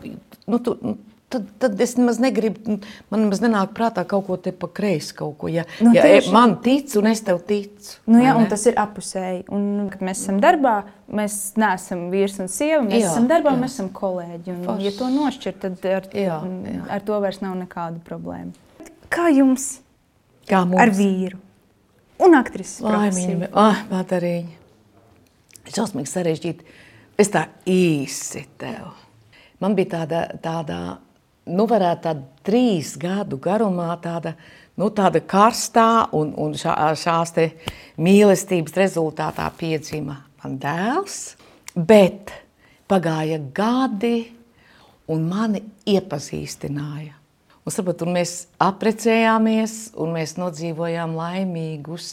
nu, 0.48 0.60
tu, 0.64 0.78
nu, 0.80 0.96
tad, 1.34 1.48
tad 1.62 1.82
es 1.84 1.96
nemaz 1.98 2.19
negribu, 2.22 2.78
man 3.12 3.24
nemaz 3.26 3.41
nenāk 3.43 3.74
prātā 3.78 4.04
kaut 4.10 4.28
ko 4.30 4.38
te 4.38 4.54
pa 4.56 4.69
kreisi. 4.69 5.13
Ja, 5.52 5.65
Nu, 5.84 5.91
ja 5.96 6.04
tieši. 6.06 6.32
man 6.34 6.56
tic 6.63 6.93
un 7.00 7.08
es 7.12 7.22
tev 7.26 7.41
ticu. 7.50 7.98
Nu, 8.08 8.22
jā, 8.24 8.36
un 8.38 8.46
tas 8.52 8.65
ir 8.69 8.78
apusēji. 8.80 9.43
Un, 9.54 9.89
kad 9.91 10.02
mēs 10.06 10.22
esam 10.24 10.39
darbā, 10.43 10.76
mēs 11.10 11.38
neesam 11.60 12.08
vīrs 12.13 12.39
un 12.43 12.48
sieva. 12.54 12.82
Mēs 12.86 13.02
Jā, 13.04 13.12
esam 13.12 13.28
darbā, 13.32 13.54
jā. 13.58 13.62
mēs 13.65 13.76
esam 13.80 13.89
kolēģi. 13.93 14.54
Un, 14.56 14.63
Forši. 14.69 14.86
ja 14.88 14.93
to 15.00 15.10
nošķirt, 15.13 15.60
tad 15.65 15.88
ar, 15.91 16.08
Jā, 16.13 16.39
jā, 16.46 16.82
ar 16.98 17.02
to 17.10 17.19
vairs 17.24 17.41
nav 17.43 17.58
nekāda 17.60 18.00
problēma. 18.08 18.54
Kā 19.13 19.28
jums 19.34 19.80
Kā 20.50 20.63
mums? 20.65 20.80
ar 20.82 20.89
vīru 20.96 21.38
un 22.24 22.36
aktrises 22.39 22.80
profesiju? 22.82 23.50
ah, 23.54 23.84
Matariņa. 23.91 24.60
Šausmīgi 25.74 26.10
sarežģīti. 26.12 26.65
Es 27.19 27.30
tā 27.32 27.46
īsi 27.69 28.41
tev. 28.60 28.89
Man 29.63 29.76
bija 29.78 29.93
tāda, 30.00 30.24
tāda 30.43 30.78
nu, 31.49 31.65
varētu 31.69 32.06
tāda 32.08 32.45
trīs 32.45 32.93
gadu 32.99 33.39
garumā, 33.41 33.89
tāda, 34.03 34.36
nu, 34.79 34.89
tāda 34.95 35.21
karstā 35.21 36.08
un, 36.15 36.34
un 36.39 36.56
šā, 36.60 36.75
šās 36.99 37.34
te 37.36 37.49
mīlestības 38.01 38.77
rezultātā 38.79 39.49
piedzima 39.58 40.21
man 40.43 40.60
dēls. 40.62 41.36
Bet 41.73 42.32
pagāja 42.91 43.39
gadi, 43.56 44.29
un 45.10 45.27
mani 45.27 45.63
iepazīstināja. 45.89 47.17
Un, 47.63 47.71
saprot, 47.71 48.03
un 48.03 48.17
mēs 48.17 48.36
apprecējāmies, 48.62 49.93
un 49.99 50.12
mēs 50.17 50.36
nodzīvojām 50.36 51.15
laimīgus. 51.15 52.10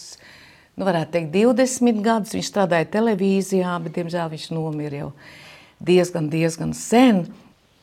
Nu, 0.79 0.87
varētu 0.87 1.17
teikt, 1.17 1.33
20 1.35 2.03
gadus 2.05 2.37
viņš 2.37 2.51
strādāja 2.53 2.89
televīzijā, 2.95 3.75
bet, 3.85 3.97
diemžēl, 3.99 4.31
viņš 4.31 4.47
nomira 4.55 5.03
jau 5.03 5.09
diezgan, 5.83 6.31
diezgan 6.31 6.75
sen. 6.77 7.25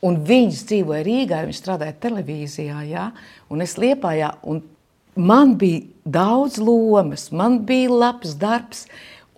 Un 0.05 0.19
viņš 0.27 0.63
dzīvoja 0.69 1.03
Rīgā, 1.05 1.43
viņš 1.47 1.59
strādāja 1.61 1.95
televīzijā, 2.03 2.81
ja? 2.85 3.09
un 3.49 3.63
es 3.65 3.77
liepājā. 3.81 4.35
Un 4.45 4.61
man 5.17 5.55
bija 5.57 5.87
daudz 6.05 6.59
lomas, 6.61 7.31
man 7.33 7.63
bija 7.65 7.89
labs 8.05 8.35
darbs. 8.37 8.85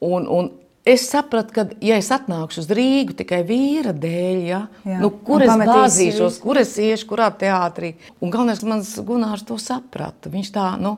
Un, 0.04 0.28
un 0.28 0.50
es 0.88 1.06
sapratu, 1.08 1.54
ka, 1.56 1.66
ja 1.84 2.00
es 2.00 2.10
atnākšu 2.12 2.64
uz 2.64 2.70
Rīgu 2.76 3.16
tikai 3.22 3.42
vīra 3.48 3.94
dēļ, 3.96 4.42
ja? 4.48 4.62
Jā. 4.84 5.00
nu, 5.04 5.12
kur 5.24 5.46
Un 5.46 5.48
es 5.48 5.70
bāzīšos, 5.72 6.42
kur 6.44 6.60
es 6.60 6.76
iešu, 6.80 7.08
kurā 7.14 7.30
teātrī. 7.32 7.94
Un 8.20 8.34
galvenais, 8.34 8.64
mans 8.68 8.92
Gunārs 9.06 9.48
to 9.48 9.60
saprata. 9.62 10.32
Viņš 10.34 10.52
tā, 10.56 10.74
nu, 10.82 10.98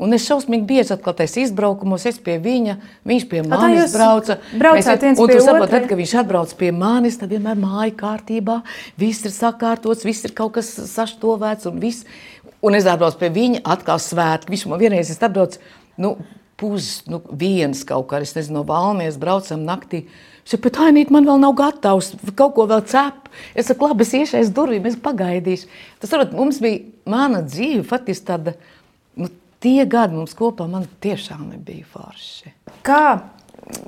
un 0.00 0.16
es 0.16 0.24
šausmīgi 0.26 0.66
bieži 0.68 0.94
atkal 0.94 1.14
tais 1.18 1.34
izbraukumos, 1.42 2.06
es 2.08 2.18
pie 2.22 2.38
viņa, 2.42 2.76
viņš 3.08 3.26
pie 3.30 3.42
manis 3.46 3.94
brauca. 3.96 4.38
braucāt 4.58 5.06
viens 5.06 5.20
pie 5.20 5.38
otra? 5.42 5.68
tad, 5.68 5.88
kad 5.90 5.98
viņš 6.00 6.14
atbrauc 6.22 6.54
pie 6.58 6.72
manis, 6.76 7.18
tad 7.20 7.32
vienmēr 7.34 7.58
māja 7.60 7.94
kārtībā, 8.00 8.60
viss 9.00 9.26
ir 9.28 9.34
sakārtots, 9.34 10.06
viss 10.08 10.24
ir 10.28 10.34
kaut 10.36 10.56
kas 10.58 10.72
saštovēts 10.94 11.68
un 11.70 11.82
viss. 11.82 12.06
Un 12.62 12.78
es 12.78 12.86
atbraucu 12.86 13.18
pie 13.18 13.32
viņa, 13.34 13.64
atkal 13.74 13.98
svētki. 13.98 14.52
Viņš 14.54 14.68
man 14.70 14.78
vienreiz 14.78 15.10
ir 15.10 15.24
atbraucis, 15.26 15.58
nu, 15.98 16.14
pus, 16.62 17.00
nu, 17.10 17.18
viens 17.34 17.82
kaut 17.86 18.06
kā, 18.10 18.20
es 18.22 18.36
nezinu, 18.36 18.60
no 18.60 18.66
Valmies 18.68 19.18
braucam 19.20 19.64
naktī. 19.66 20.04
Viņš 20.42 20.54
saka, 20.54 20.62
bet 20.68 20.78
Ainīt, 20.84 21.10
man 21.14 21.26
vēl 21.26 21.42
nav 21.42 21.56
gatavs, 21.58 22.12
kaut 22.38 22.54
ko 22.54 22.68
vēl 22.70 22.84
cep. 22.90 23.30
Es 23.58 23.68
saku, 23.70 23.88
labi, 23.90 24.06
es 24.06 24.14
iešu 24.18 24.38
aiz 24.38 24.52
durvīm, 24.54 24.86
es 24.86 24.98
pagaidīšu. 25.02 25.70
Tas, 26.02 26.12
varbūt, 26.14 26.36
mums 26.38 26.60
bija 26.62 26.82
mana 27.10 27.42
dzīve, 27.46 27.82
faktiski 27.88 28.28
tāda, 28.30 28.54
nu, 29.18 29.30
tie 29.62 29.86
gadi 29.86 30.18
mums 30.18 30.34
kopā, 30.38 30.66
man 30.70 30.84
tiešām 31.04 31.48
nebija 31.54 31.86
forši. 31.92 32.52
Kā 32.86 33.04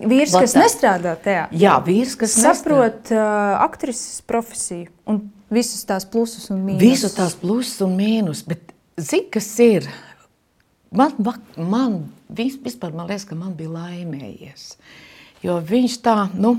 vīrs, 0.01 0.33
Va 0.37 0.45
kas 0.45 0.55
nestrādā 0.59 1.17
tajā, 1.21 1.49
Jā, 1.59 1.77
vīrs, 1.85 2.15
kas 2.21 2.37
saprot 2.39 3.11
uh, 3.15 3.59
aktrises 3.65 4.21
profesiju 4.27 4.89
un 5.11 5.25
visus 5.55 5.83
tās 5.87 6.07
plusus 6.09 6.49
un 6.55 6.63
mīnusus. 6.65 6.85
Visu 6.87 7.11
tās 7.17 7.35
plusus 7.39 7.81
un 7.85 7.97
mīnus, 7.99 8.45
bet 8.49 8.73
zini, 8.97 9.29
kas 9.35 9.51
ir? 9.63 9.89
Man, 10.95 11.13
man 11.59 11.97
vis- 12.31 12.59
vispār 12.63 12.95
man 12.95 13.09
liekas, 13.11 13.27
ka 13.27 13.35
man 13.39 13.55
bija 13.59 13.73
laimējies. 13.75 14.77
Jo 15.45 15.59
viņš 15.61 15.97
tā, 16.07 16.15
nu, 16.39 16.55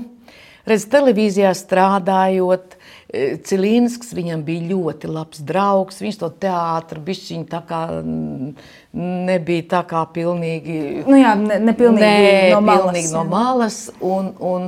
redz, 0.68 0.84
televīzijā 0.92 1.50
strādājot, 1.56 2.75
Cilīnsks 3.06 4.10
viņam 4.16 4.40
bija 4.42 4.66
ļoti 4.72 5.08
labs 5.10 5.38
draugs. 5.46 6.00
Viņš 6.02 6.16
to 6.18 6.30
teātru 6.42 7.02
bišķiņ 7.06 7.44
tā 7.52 7.60
kā 7.68 7.82
mm, 8.00 8.48
nebija 9.28 9.66
tā 9.76 9.82
kā 9.86 10.02
pilnīgi 10.10 11.04
Nu 11.06 11.20
jā, 11.20 11.36
ne, 11.38 11.60
nepilnīgi 11.68 12.02
Nē, 12.02 12.50
no 12.56 12.60
malas. 12.66 12.82
pilnīgi 12.82 13.14
no 13.14 13.22
malas. 13.30 13.78
Un, 14.02 14.32
un 14.42 14.66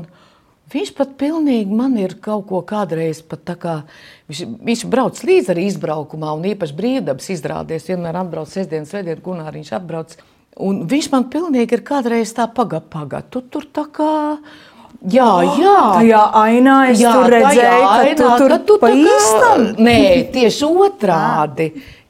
viņš 0.70 0.94
pat 1.00 1.18
pilnīgi 1.18 1.74
man 1.74 1.98
ir 1.98 2.14
kaut 2.22 2.46
ko 2.52 2.62
kādreiz 2.62 3.24
pat 3.26 3.42
tā 3.48 3.58
kā. 3.58 3.76
Viņš, 4.30 4.44
viņš 4.70 4.86
brauc 4.92 5.18
līdzi 5.18 5.54
arī 5.56 5.66
izbraukumā, 5.72 6.30
un 6.38 6.46
īpaši 6.54 6.78
brīvdabas 6.78 7.30
izrādēs. 7.34 7.90
Vienmēr 7.90 8.22
atbrauc 8.22 8.54
sestdienas, 8.54 8.94
svētdienas, 8.94 9.24
gunāriņš 9.26 9.74
atbrauc. 9.80 10.14
Un 10.62 10.84
viņš 10.90 11.10
man 11.10 11.26
pilnīgi 11.30 11.74
ir 11.74 11.82
kādreiz 11.86 12.32
tā 12.34 12.46
pagaidi, 12.50 12.86
pagaidi. 12.90 13.30
Tu 13.34 13.42
tur 13.50 13.66
tā 13.66 13.86
kā. 13.94 14.12
Jā, 15.08 15.30
jā. 15.54 15.76
Tajā 15.94 16.22
ainā 16.40 16.76
es 16.90 16.98
jā, 17.02 17.12
tur 17.14 17.30
redzēju, 17.32 17.84
ka 17.86 18.00
ainā, 18.02 18.16
tu 18.18 18.30
tur 18.40 18.54
ka 18.54 18.58
tu 18.66 18.76
pa 18.82 18.90
īstam. 18.90 19.64
Nē, 19.78 19.98
tieši 20.34 20.68
otrādi. 20.68 21.68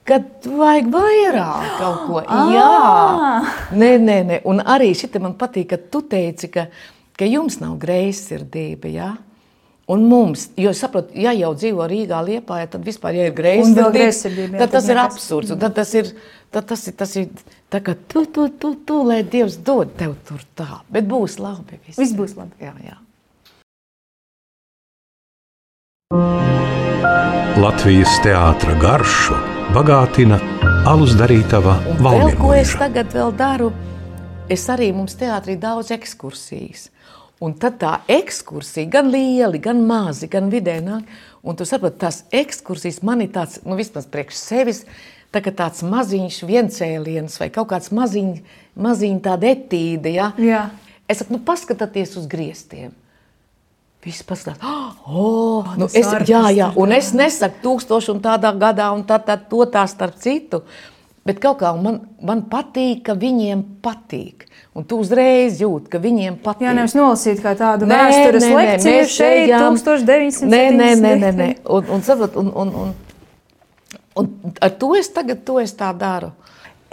Kad 0.08 0.48
vajag 0.48 0.86
vairāk 0.88 1.66
kaut 1.76 2.04
ko. 2.08 2.22
Jā, 2.54 3.42
nē, 3.76 3.90
nē, 4.00 4.18
nē. 4.30 4.38
Un 4.48 4.64
arī 4.64 4.94
šī 4.96 5.10
man 5.20 5.36
patīk, 5.36 5.68
ka 5.74 5.80
tu 5.92 6.00
teici, 6.08 6.48
ka, 6.48 6.70
ka 7.12 7.28
jums 7.28 7.60
nav 7.60 7.76
greizsirdība. 7.82 8.88
Ja? 8.88 9.10
Un 9.88 10.02
mums, 10.04 10.50
jo 10.60 10.68
saprotu, 10.76 11.14
ja 11.16 11.32
jau 11.32 11.54
dzīvo 11.56 11.86
Rīgā, 11.88 12.18
Liepā, 12.26 12.58
tad 12.68 12.84
vispār, 12.84 13.14
ja 13.16 13.28
ir 13.30 13.32
greizsirdība, 13.32 14.18
jā, 14.28 14.50
tad 14.52 14.58
tad 14.60 14.74
tas 14.74 14.88
ir 14.92 15.00
absurds. 15.00 15.52
un 15.54 15.62
Tad 15.62 15.78
tas 15.78 15.94
ir, 15.96 16.10
tad 16.52 16.68
tas 16.68 16.82
ir, 16.90 16.96
tas 17.00 17.14
ir 17.16 17.30
tā, 17.72 17.80
ka 17.80 17.94
tu, 17.96 18.26
tu, 18.28 18.50
tu, 18.60 18.74
tu, 18.84 18.98
lai 19.08 19.22
Dievs 19.24 19.56
dod 19.64 19.96
tev 19.96 20.12
tur 20.28 20.44
tā. 20.58 20.82
Bet 20.92 21.08
būs 21.08 21.38
labi. 21.40 21.80
Viss, 21.86 21.96
Viss 22.02 22.12
būs 22.18 22.36
labi. 22.36 22.52
Jā, 22.60 22.74
jā. 22.84 22.98
Latvijas 27.58 28.12
teātra 28.22 28.76
garšu 28.84 29.40
bagātina 29.72 30.36
alus 30.88 31.16
darītava 31.16 31.80
vēl 32.04 32.36
ko 32.36 32.52
es 32.56 32.76
tagad 32.76 33.08
vēl 33.16 33.32
daru, 33.40 33.72
es 34.52 34.68
arī 34.68 34.92
mums 34.92 35.16
teātrī 35.16 35.56
daudz 35.60 35.90
ekskursijas. 35.96 36.90
Un 37.44 37.54
tad 37.54 37.76
tā 37.78 37.92
ekskursija, 38.10 38.88
gan 38.90 39.12
lieli, 39.12 39.60
gan 39.62 39.84
mazi, 39.86 40.26
gan 40.30 40.48
vidēji 40.50 40.82
nāk. 40.82 41.10
Un 41.46 41.58
tu 41.58 41.66
saproti, 41.68 42.00
tās 42.02 42.24
ekskursijas 42.34 42.98
man 43.06 43.22
ir 43.22 43.30
tāds, 43.34 43.60
nu 43.62 43.76
vismaz 43.78 44.08
priekš 44.10 44.40
sevis, 44.40 44.80
tā 45.30 45.42
kā 45.44 45.52
tāds 45.54 45.84
maziņš 45.86 46.40
viencēliens 46.48 47.38
vai 47.38 47.50
kaut 47.54 47.70
kāds 47.70 47.92
maziņ, 47.94 48.32
maziņ 48.74 49.20
tāda 49.22 49.52
etīde, 49.52 50.16
ja? 50.16 50.32
Jā. 50.42 50.64
Es 51.08 51.22
saku, 51.22 51.36
nu 51.36 51.42
paskatieties 51.46 52.16
uz 52.18 52.26
griestiem. 52.30 52.90
Viss 54.02 54.26
paskatās, 54.26 54.62
oh, 55.10 55.72
nu 55.74 55.88
tas 55.88 55.96
es, 55.98 56.28
jā, 56.30 56.44
jā, 56.54 56.68
un 56.78 56.92
es 56.94 57.10
nesaku 57.18 57.58
tūkstošu 57.64 58.12
un 58.14 58.20
tādā 58.22 58.52
gadā 58.54 58.92
un 58.94 59.02
tā, 59.06 59.18
tā, 59.18 59.34
to 59.50 59.64
tā 59.66 59.82
starp 59.90 60.20
citu, 60.22 60.62
bet 61.26 61.40
kaut 61.42 61.58
kā 61.62 61.72
man, 61.74 62.04
man 62.22 62.44
patīk, 62.50 63.02
ka 63.08 63.18
viņiem 63.18 63.64
patīk. 63.82 64.47
Un 64.78 64.84
tu 64.86 65.00
uzreiz 65.02 65.58
jūti, 65.58 65.90
ka 65.90 65.98
viņiem 65.98 66.36
patīk. 66.42 66.68
Jā, 66.68 66.72
nevis 66.76 66.94
nolasīt 66.94 67.40
kā 67.42 67.56
tādu 67.58 67.88
Nē, 67.88 67.96
vēstures 67.98 68.44
nē, 68.44 68.50
nē, 68.50 68.58
lekciju 68.60 68.92
mēs 68.94 69.14
šeit, 69.16 69.38
ejam. 69.48 69.64
1970. 69.74 70.50
Nē, 70.52 70.60
nē, 70.76 70.90
nē, 71.00 71.14
nē, 71.18 71.30
nē. 71.34 71.48
Un, 71.74 71.88
un, 71.96 72.04
saprot, 72.06 72.36
un, 72.38 72.52
un, 72.62 72.70
un, 72.84 72.92
un 74.22 74.28
ar 74.62 74.76
to 74.78 74.92
es 74.94 75.10
tagad 75.10 75.42
to 75.48 75.58
es 75.58 75.74
tā 75.74 75.90
daru. 75.98 76.30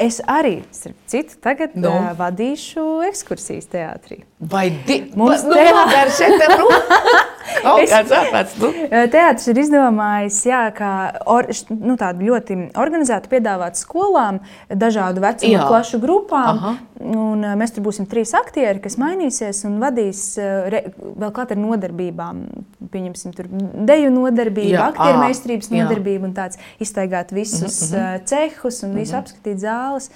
Es 0.02 0.18
arī, 0.28 0.58
starp 0.76 0.98
citu, 1.08 1.38
tagad 1.44 1.78
Nu? 1.78 1.86
no. 1.86 1.94
uh, 2.02 2.10
vadīšu 2.18 2.88
ekskursijas 3.12 3.70
teātrī. 3.72 4.24
Vai. 4.40 4.68
Mums 5.16 5.44
nu, 5.48 5.56
vakar 5.56 6.12
šeit 6.12 6.42
ir 6.44 6.58
runa? 6.60 7.00
Kaut 7.66 7.88
kāds 7.88 8.12
apēc, 8.14 8.56
nu. 8.60 8.70
Teātris 9.14 9.48
ir 9.52 9.60
izdomājis, 9.62 10.40
jā, 10.50 10.60
kā 10.76 10.90
or, 11.30 11.48
nu, 11.72 11.96
tādu 12.00 12.28
ļoti 12.28 12.58
organizētu 12.78 13.32
piedāvāt 13.32 13.80
skolām, 13.80 14.42
dažādu 14.68 15.24
vecumu 15.24 15.54
Jā. 15.54 15.64
klašu 15.70 16.02
grupām. 16.04 16.60
Aha. 16.60 16.74
Un, 17.06 17.46
mēs 17.60 17.76
tur 17.76 17.86
būsim 17.86 18.10
trīs 18.12 18.34
aktieri, 18.38 18.82
kas 18.84 19.00
mainīsies 19.02 19.64
un 19.70 19.80
vadīs 19.84 20.26
re, 20.42 20.84
vēl 21.06 21.34
katru 21.36 21.60
nodarbībām. 21.62 22.44
Pieņemsim, 22.92 23.34
tur 23.38 23.50
deju 23.50 24.14
nodarbību, 24.14 24.80
aktieru 24.90 25.24
meistarības 25.24 25.72
nodarbību 25.74 26.30
un 26.30 26.38
tāds 26.38 26.62
iztaigāt 26.82 27.34
visus 27.36 27.92
mm 27.92 27.98
-hmm. 27.98 28.26
cehus 28.32 28.84
un 28.84 28.96
visu 29.00 29.18
apskatīt 29.22 29.64
zāles. 29.64 30.12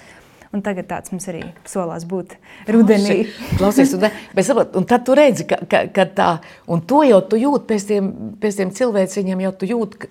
Un 0.50 0.64
tagad 0.66 0.88
tāds 0.90 1.12
mums 1.12 1.28
arī 1.30 1.44
solās 1.70 2.02
būt 2.10 2.32
rudenī. 2.74 3.20
Klausies, 3.54 3.92
un, 3.94 4.02
bet, 4.34 4.46
saprot, 4.46 4.72
un 4.74 4.86
tad 4.90 5.04
tu 5.06 5.14
redzi, 5.14 5.46
ka, 5.46 5.60
ka, 5.70 5.84
ka 5.94 6.06
tā, 6.10 6.30
un 6.66 6.82
to 6.90 7.04
jau 7.06 7.20
tu 7.30 7.38
jūti 7.38 7.68
pēc 7.68 7.86
tiem, 7.92 8.08
pēc 8.42 8.58
tiem 8.58 8.72
cilvēciņiem, 8.74 9.44
jau 9.46 9.52
tu 9.60 9.68
jūti, 9.70 10.00
ka 10.02 10.10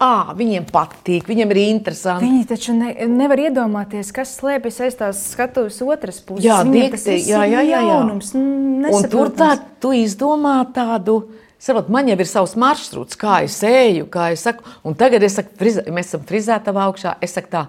ā, 0.00 0.12
viņiem 0.38 0.68
patīk, 0.70 1.26
viņiem 1.28 1.56
ir 1.56 1.60
interesanti. 1.64 2.28
Viņi 2.28 2.46
taču 2.52 2.76
ne, 2.78 2.92
nevar 3.10 3.42
iedomāties, 3.48 4.14
kas 4.14 4.36
slēpjas 4.38 4.80
aiz 4.86 4.96
tās 5.02 5.26
skatuves 5.34 5.82
otras 5.82 6.22
puses. 6.22 6.46
Jā, 6.46 6.62
dikti, 6.64 6.94
tas 6.94 7.10
viss 7.10 7.28
jā, 7.34 7.44
ir 7.44 7.56
jā, 7.56 7.66
jā, 7.66 7.68
jā. 7.74 7.84
jaunums, 7.90 8.32
nu, 8.38 8.94
Un 8.94 9.12
tur 9.12 9.34
tā, 9.36 9.56
tu 9.82 9.92
izdomā 9.96 10.60
tādu 10.74 11.22
Saprot, 11.60 11.90
man 11.92 12.06
jau 12.08 12.14
ir 12.16 12.24
savs 12.24 12.54
maršruts, 12.56 13.18
kā 13.20 13.42
es 13.44 13.58
eju, 13.68 14.06
kā 14.08 14.30
es 14.32 14.46
saku. 14.46 14.64
Un 14.88 14.94
tagad 14.96 15.26
es 15.26 15.34
saku, 15.36 15.52
friz, 15.60 15.76
mēs 15.92 16.08
esam 16.08 16.22
frizētavā 16.24 16.86
augšā. 16.88 17.18
Es 17.20 17.34
saku 17.36 17.50
tā, 17.52 17.66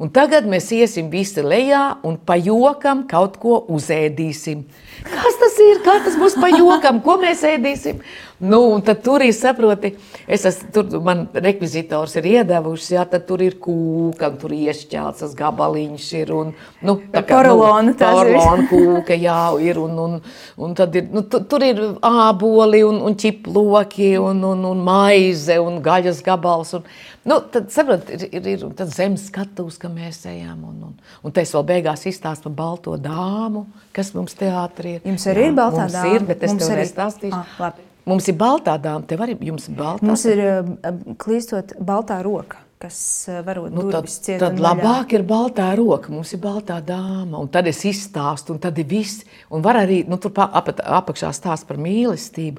un 0.00 0.10
tagad 0.12 0.46
mēs 0.48 0.70
iesim 0.72 1.10
visi 1.12 1.42
lejā 1.44 1.98
un 2.06 2.16
pa 2.16 2.38
jokam 2.40 3.04
kaut 3.08 3.38
ko 3.42 3.60
uzēdīsim. 3.72 4.64
Kas 5.06 5.38
tas 5.40 5.56
ir? 5.64 5.80
Kā 5.86 5.98
tas 6.04 6.18
būs 6.20 6.36
pa 6.40 6.52
jokam? 6.52 7.00
Ko 7.04 7.16
mēs 7.22 7.42
ēdīsim? 7.48 8.02
Nu, 8.42 8.58
tad 8.82 9.04
tur 9.06 9.22
ir, 9.22 9.30
saproti, 9.38 9.92
es 10.26 10.42
esmu, 10.48 10.68
tur 10.74 11.02
man 11.06 11.20
rekvizitors 11.30 12.16
ir 12.18 12.24
iedevuši, 12.26 12.88
jā, 12.96 13.04
tad 13.06 13.22
tur 13.28 13.38
ir 13.46 13.54
kūka, 13.62 14.32
tur 14.40 14.50
iešķēls 14.56 15.20
tas 15.20 15.36
gabaliņš 15.38 16.06
ir, 16.18 16.32
un, 16.34 16.50
nu, 16.82 16.96
tā 17.12 17.22
kā, 17.22 17.36
Porolona 17.36 17.92
nu, 17.92 17.94
porolona 18.00 18.64
kūka, 18.66 19.14
jā, 19.14 19.36
ir, 19.62 19.78
un, 19.78 19.94
un, 20.06 20.16
un 20.58 20.74
tad 20.74 20.98
ir, 20.98 21.06
nu, 21.14 21.22
tu- 21.22 21.44
tur 21.46 21.62
ir 21.62 21.78
āboli 22.02 22.82
un, 22.82 22.98
un 23.06 23.14
ķiploki 23.14 24.16
un, 24.18 24.42
un, 24.50 24.66
un 24.72 24.82
maize 24.90 25.60
un 25.62 25.78
gaļas 25.86 26.24
gabals, 26.26 26.74
un, 26.80 26.90
nu, 27.30 27.38
tad, 27.46 27.70
saprot, 27.70 28.10
ir, 28.10 28.26
ir, 28.26 28.50
ir 28.56 28.66
un 28.66 28.74
tad 28.74 28.90
zemes 28.90 29.28
skatūs, 29.30 29.78
ka 29.78 29.86
mēs 29.86 30.24
ejam, 30.26 30.66
un, 30.66 30.82
un, 30.90 30.98
un 31.22 31.30
te 31.30 31.46
es 31.46 31.54
vēl 31.54 31.68
beigās 31.76 32.02
izstāstu 32.10 32.50
par 32.50 32.58
balto 32.64 32.98
dāmu, 32.98 33.68
kas 33.94 34.10
mums 34.18 34.34
teātrī 34.34 34.81
ir. 34.86 35.00
Jums 35.04 35.26
arī 35.26 35.42
Jā, 35.46 35.48
ir 35.48 35.54
baltā 35.54 35.80
mums 35.86 35.92
dāma? 35.92 36.14
ir, 36.14 36.24
bet 36.26 36.42
es 36.42 36.50
Mums 36.52 36.66
tev 36.66 36.76
arī- 36.76 36.84
nestāstīšu. 36.86 37.32
Ah, 37.32 37.46
labi. 37.58 37.82
Mums 38.06 38.28
ir 38.28 38.34
baltā 38.34 38.78
dāma, 38.82 39.06
tev 39.06 39.18
arī 39.20 39.38
jums 39.40 39.68
ir 39.68 39.74
baltā. 39.78 40.02
Mums 40.02 40.24
ir 40.26 40.38
uh, 40.42 40.92
klīstot 41.22 41.74
baltā 41.78 42.22
roka, 42.24 42.56
kas 42.82 43.28
uh, 43.30 43.42
varot 43.46 43.70
Nu, 43.70 43.90
tad, 43.90 44.08
tad 44.40 44.58
labāk 44.58 45.12
ir 45.14 45.22
baltā 45.22 45.68
roka, 45.78 46.10
mums 46.10 46.32
ir 46.34 46.40
baltā 46.42 46.80
dāma. 46.82 47.38
Un 47.38 47.48
tad 47.48 47.66
es 47.70 47.84
izstāstu, 47.84 48.50
un 48.50 48.58
tad 48.58 48.76
ir 48.78 48.84
viss. 48.90 49.22
Un 49.50 49.62
var 49.62 49.74
arī 49.76 50.06
nu, 50.08 50.16
tur 50.18 50.30
pa- 50.34 50.50
ap, 50.52 50.66
apakšā 50.68 51.30
stāst 51.32 51.66
par 51.68 51.76
mīlestību. 51.76 52.58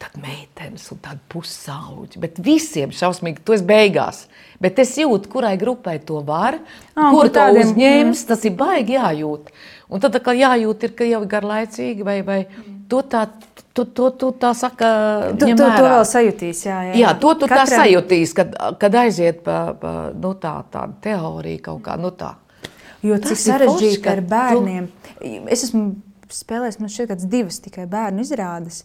Tad 0.00 0.14
meitenes 0.16 0.86
un 0.94 0.98
tādi 1.04 1.20
pusauģi. 1.28 2.20
Bet 2.22 2.38
visiem 2.40 2.88
šausmīgi, 2.96 3.42
to 3.44 3.52
es 3.52 3.60
beigās. 3.68 4.22
Bet 4.60 4.78
es 4.80 4.94
jūtu, 4.96 5.28
kurai 5.28 5.58
grupai 5.60 5.98
to 6.08 6.22
var, 6.24 6.56
un 6.96 7.10
kur 7.12 7.28
tādiem- 7.28 7.66
uzņems. 7.68 8.22
Tas 8.30 8.44
ir 8.48 8.54
baigi 8.56 8.96
jājūt. 8.96 9.50
Un 9.90 10.00
tad 10.00 10.14
atkal 10.16 10.38
jājūt, 10.40 10.84
ir, 10.88 10.94
ka 10.96 11.04
jau 11.04 11.20
ir 11.20 11.28
garlaicīgi 11.28 12.04
vai, 12.06 12.22
vai 12.24 12.38
to 12.88 13.02
tā, 13.02 13.26
to, 13.74 13.84
to, 13.84 14.10
to 14.10 14.30
tā 14.40 14.54
saka. 14.56 14.88
Tu, 15.38 15.50
tu, 15.50 15.56
to 15.56 15.66
vēl 15.84 16.04
sajūtīs, 16.08 16.62
jā, 16.64 16.78
jā. 16.88 16.94
Jā, 17.02 17.10
to 17.20 17.34
tu 17.34 17.48
Katram... 17.50 17.66
tā 17.68 17.82
sajūtīs, 17.84 18.32
kad, 18.38 18.56
kad 18.80 18.96
aiziet 19.02 19.42
pa, 19.44 19.58
pa 19.80 19.92
nu, 20.14 20.32
tā, 20.40 20.54
tādu 20.72 20.96
teoriju 21.04 21.60
kaut 21.68 21.82
kā. 21.84 21.98
Nu, 22.00 22.10
tā. 22.16 22.36
Jo 23.02 23.18
Tas 23.20 23.34
cik 23.36 23.42
sarežģīti 23.52 24.08
ar 24.14 24.22
tu- 24.24 24.30
bērniem. 24.32 24.88
Es 25.52 25.66
esmu 25.68 25.84
spēlējis, 26.32 26.80
man 26.80 26.88
šķiet, 26.88 27.12
kāds 27.12 27.28
divas 27.28 27.60
tikai 27.60 27.84
bērnu 27.90 28.24
izrādes. 28.24 28.84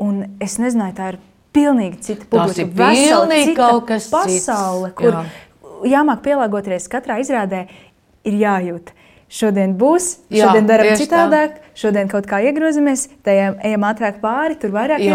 Un 0.00 0.22
es 0.40 0.56
nezināju, 0.60 0.94
tā 0.96 1.08
ir 1.12 1.18
pilnīgi 1.52 2.00
cita 2.06 2.24
publika. 2.30 2.62
ir 2.62 2.70
vesela 2.78 3.40
kaut 3.58 3.86
kas 3.90 4.06
cits. 4.08 4.46
pasaule, 4.46 4.92
kur 4.96 5.12
Jā. 5.12 5.24
jāmāk 5.96 6.22
pielāgoties 6.24 6.88
katrā 6.88 7.18
izrādē, 7.20 7.66
ir 8.24 8.38
jājūt. 8.40 8.94
Šodien 9.30 9.76
būs, 9.78 10.16
Jā, 10.30 10.48
šodien 10.48 10.66
darām 10.66 10.88
tieši 10.88 11.04
tā. 11.06 11.06
citādāk, 11.06 11.58
šodien 11.78 12.08
kaut 12.10 12.26
kā 12.26 12.40
iegrozamies, 12.42 13.08
tajā 13.22 13.52
ejam 13.62 13.84
ātrāk 13.86 14.18
pāri, 14.22 14.56
tur 14.58 14.72
vairāk 14.74 14.98
Jā, 15.04 15.14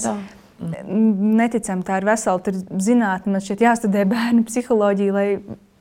tā. 0.00 0.14
Neticam, 0.60 1.82
tā 1.84 1.98
ir 2.00 2.06
vesela 2.08 2.40
zinātne. 2.80 3.32
Man 3.34 3.40
šķiet, 3.44 3.62
jāstudē 3.64 4.04
bērnu 4.08 4.44
psiholoģiju, 4.48 5.12
lai 5.12 5.28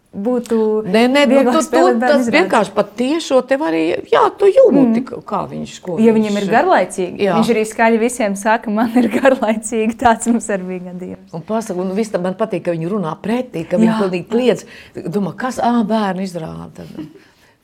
būtu 0.10 0.58
Nē, 0.90 1.04
nē, 1.12 1.24
nu, 1.30 1.42
tu, 1.54 1.60
tu, 1.70 1.82
tas 2.02 2.30
vienkārši 2.34 2.72
pat 2.74 2.96
tiešo 2.98 3.44
tev 3.46 3.62
arī, 3.68 3.82
jā, 4.10 4.24
tu 4.40 4.48
jūti, 4.50 5.04
mm. 5.04 5.22
kā 5.30 5.44
viņš 5.52 5.74
ko 5.86 5.98
Ja 6.02 6.14
viņš- 6.16 6.18
viņam 6.18 6.40
ir 6.42 6.48
garlaicīgi, 6.50 7.26
Jā. 7.28 7.36
viņš 7.38 7.52
arī 7.54 7.66
skaļi 7.70 8.00
visiem 8.02 8.38
saka, 8.40 8.74
man 8.74 8.90
ir 8.98 9.10
garlaicīgi. 9.14 9.98
Tāds 10.02 10.32
mums 10.32 10.50
arī 10.50 10.66
bija 10.72 10.88
gadījums. 10.90 11.30
Un 11.34 11.46
pasaka, 11.46 11.78
un 11.80 11.94
viss 11.98 12.10
tam 12.10 12.26
man 12.26 12.34
patīk, 12.40 12.66
ka 12.66 12.74
viņi 12.74 12.90
runā 12.90 13.14
pretī, 13.22 13.68
ka 13.70 13.78
viņi 13.78 14.00
pilnīgi 14.02 14.28
kliedz. 14.32 14.66
Domā, 14.98 15.36
kas, 15.38 15.62
ā, 15.62 15.76
bērni 15.86 16.26
izrāda. 16.26 16.88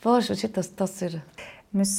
Forši, 0.05 0.37
šitas 0.45 0.69
tas 0.77 0.93
ir. 1.01 1.17
Mēs 1.75 1.97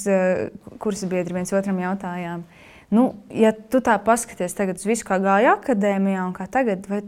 kursa 0.80 1.08
biedri 1.10 1.34
viens 1.36 1.50
otram 1.52 1.76
jautājām, 1.82 2.46
nu, 2.94 3.10
ja 3.34 3.50
tu 3.52 3.82
tā 3.84 3.98
paskaties 4.00 4.54
tagad 4.56 4.78
uz 4.78 4.86
visu, 4.88 5.04
kā 5.04 5.18
gāja 5.20 5.58
akadēmijā 5.58 6.22
un 6.22 6.32
kā 6.32 6.46
tagad, 6.48 6.86
vai 6.88 7.02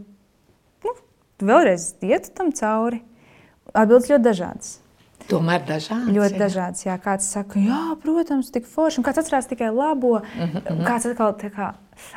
nu, 0.85 0.93
tu 1.39 1.47
vēlreiz 1.49 1.95
ietu 2.05 2.35
tam 2.35 2.51
cauri? 2.53 2.99
Atbildes 3.73 4.09
ļoti 4.09 4.25
dažādas. 4.25 4.77
Tomēr 5.29 5.61
dažādi. 5.67 6.13
Ļoti 6.15 6.39
dažādas. 6.41 6.85
Jā, 6.87 6.95
kāds 7.01 7.27
saka, 7.29 7.59
jā, 7.61 7.81
protams, 8.01 8.49
tik 8.53 8.65
forši. 8.69 9.01
Un 9.01 9.05
kāds 9.05 9.21
atcerās 9.21 9.49
tikai 9.49 9.69
labo. 9.69 10.19
Mm 10.19 10.49
-hmm. 10.55 10.85
Kāds 10.87 11.05
atkal 11.05 11.35
tā 11.37 11.51
kā 11.53 11.73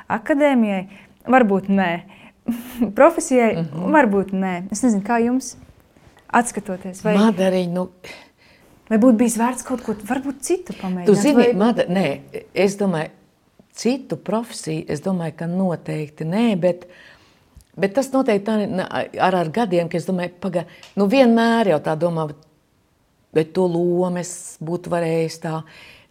akadēmijai, 0.09 0.89
varbūt 1.27 1.69
nē. 1.69 2.01
Profesijai, 2.99 3.57
mm. 3.57 3.69
-hmm. 3.69 3.93
varbūt 3.97 4.33
nē. 4.33 4.55
Es 4.73 4.83
nezinu, 4.83 5.03
kā 5.03 5.21
jums 5.25 5.57
atskatoties. 6.33 7.05
Vai, 7.05 7.17
Madariņ, 7.17 7.73
nu, 7.73 7.89
vai 8.89 8.99
būtu 8.99 9.17
bijis 9.17 9.39
vērts 9.41 9.63
kaut 9.63 9.85
ko 9.85 9.95
varbūt 10.09 10.41
citu 10.41 10.73
pamēģināt? 10.73 11.07
Tu 11.07 11.15
zini, 11.15 11.35
vai... 11.35 11.53
Mada, 11.53 11.85
nē, 11.89 12.21
es 12.55 12.77
domāju, 12.81 13.11
citu 13.73 14.17
profesiju, 14.17 14.85
es 14.89 15.01
domāju, 15.05 15.37
ka 15.37 15.47
noteikti 15.51 16.25
nē, 16.25 16.47
bet, 16.61 16.87
bet 17.77 17.95
tas 17.97 18.11
noteikti 18.13 18.53
ar, 18.85 19.35
ar 19.41 19.51
gadiem, 19.53 19.89
ka 19.89 19.99
es 19.99 20.07
domāju, 20.09 20.35
paga, 20.43 20.67
nu 20.99 21.09
vienmēr 21.11 21.73
jau 21.73 21.81
tā 21.85 21.97
domā, 21.99 22.29
bet 23.33 23.53
to 23.57 23.67
lomu 23.71 24.21
es 24.21 24.59
būtu 24.63 24.93
varējis 24.93 25.39
tā 25.45 25.61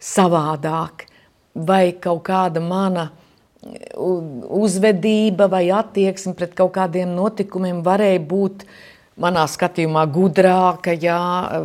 savādāk, 0.02 1.06
vai 1.54 1.92
kaut 2.02 2.24
kāda 2.26 2.62
mana 2.64 3.10
uzvedība 3.62 5.46
vai 5.50 5.68
attieksme 5.70 6.34
pret 6.34 6.56
kaut 6.58 6.72
kādiem 6.74 7.12
notikumiem 7.14 7.84
varēja 7.86 8.24
būt 8.26 8.64
manā 9.22 9.44
skatījumā 9.46 10.02
gudrāka, 10.10 10.96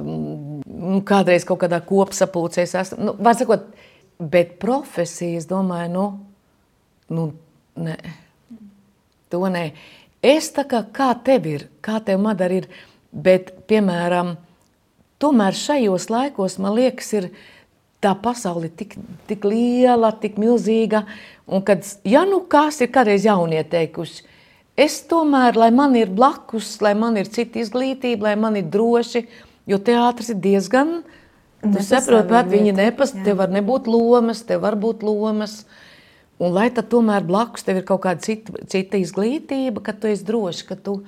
nu, 0.04 1.00
kādreiz 1.08 1.48
kaut 1.48 1.64
kādā 1.64 1.80
kopsapulcē 1.82 2.68
es 2.68 2.76
esmu, 2.78 3.00
nu, 3.02 3.16
var 3.24 3.38
sakot, 3.40 3.66
bet 4.20 4.58
profesija, 4.62 5.40
es 5.42 5.50
domāju, 5.50 5.90
nu, 5.96 6.06
nu 7.18 7.28
nē, 7.88 7.98
to 9.34 9.44
nē. 9.52 9.72
Es 10.26 10.50
tā 10.56 10.66
kā, 10.68 10.82
kā 10.94 11.12
tev 11.24 11.46
ir, 11.50 11.68
kā 11.86 12.00
tev 12.04 12.22
madara 12.24 12.62
ir, 12.62 12.68
bet, 13.12 13.54
piemēram, 13.70 14.36
tomēr 15.22 15.58
šajos 15.58 16.10
laikos, 16.14 16.58
man 16.62 16.76
liekas, 16.78 17.12
ir 17.18 17.30
tā 18.04 18.14
pasaule 18.22 18.70
tik, 18.70 18.96
tik 19.30 19.46
liela, 19.48 20.12
tik 20.22 20.38
milzīga, 20.42 21.04
un 21.50 21.64
kad, 21.66 21.86
ja 22.06 22.24
nu 22.30 22.44
kas 22.50 22.82
ir 22.84 22.92
kādreiz 22.94 23.26
jaunie 23.26 23.64
teikuši, 23.66 24.26
es 24.78 25.00
tomēr, 25.10 25.58
lai 25.58 25.72
man 25.74 25.96
ir 25.98 26.12
blakus, 26.14 26.76
lai 26.86 26.94
man 26.98 27.18
ir 27.18 27.30
cita 27.34 27.62
izglītība, 27.62 28.30
lai 28.30 28.36
man 28.40 28.60
ir 28.60 28.68
droši, 28.74 29.26
jo 29.68 29.80
teātris 29.82 30.32
ir 30.34 30.42
diezgan, 30.44 31.00
tu 31.64 31.82
saproti, 31.84 32.30
bet 32.30 32.52
viņi 32.52 32.72
vieta, 32.72 32.84
nepas, 32.84 33.16
jā. 33.16 33.26
tev 33.26 33.42
var 33.42 33.54
nebūt 33.54 33.90
lomas, 33.90 34.44
tev 34.46 34.62
var 34.66 34.78
būt 34.80 35.04
lomas, 35.06 35.64
un 36.42 36.54
lai 36.54 36.68
tad 36.74 36.90
tomēr 36.92 37.26
blakus 37.28 37.66
tev 37.66 37.82
ir 37.82 37.88
kaut 37.88 38.04
kāda 38.06 38.24
cita, 38.24 38.54
cita 38.70 39.00
izglītība, 39.02 39.82
ka 39.84 39.96
tu 39.98 40.10
esi 40.12 40.26
droši, 40.28 40.68
ka 40.70 40.78
tu, 40.78 41.00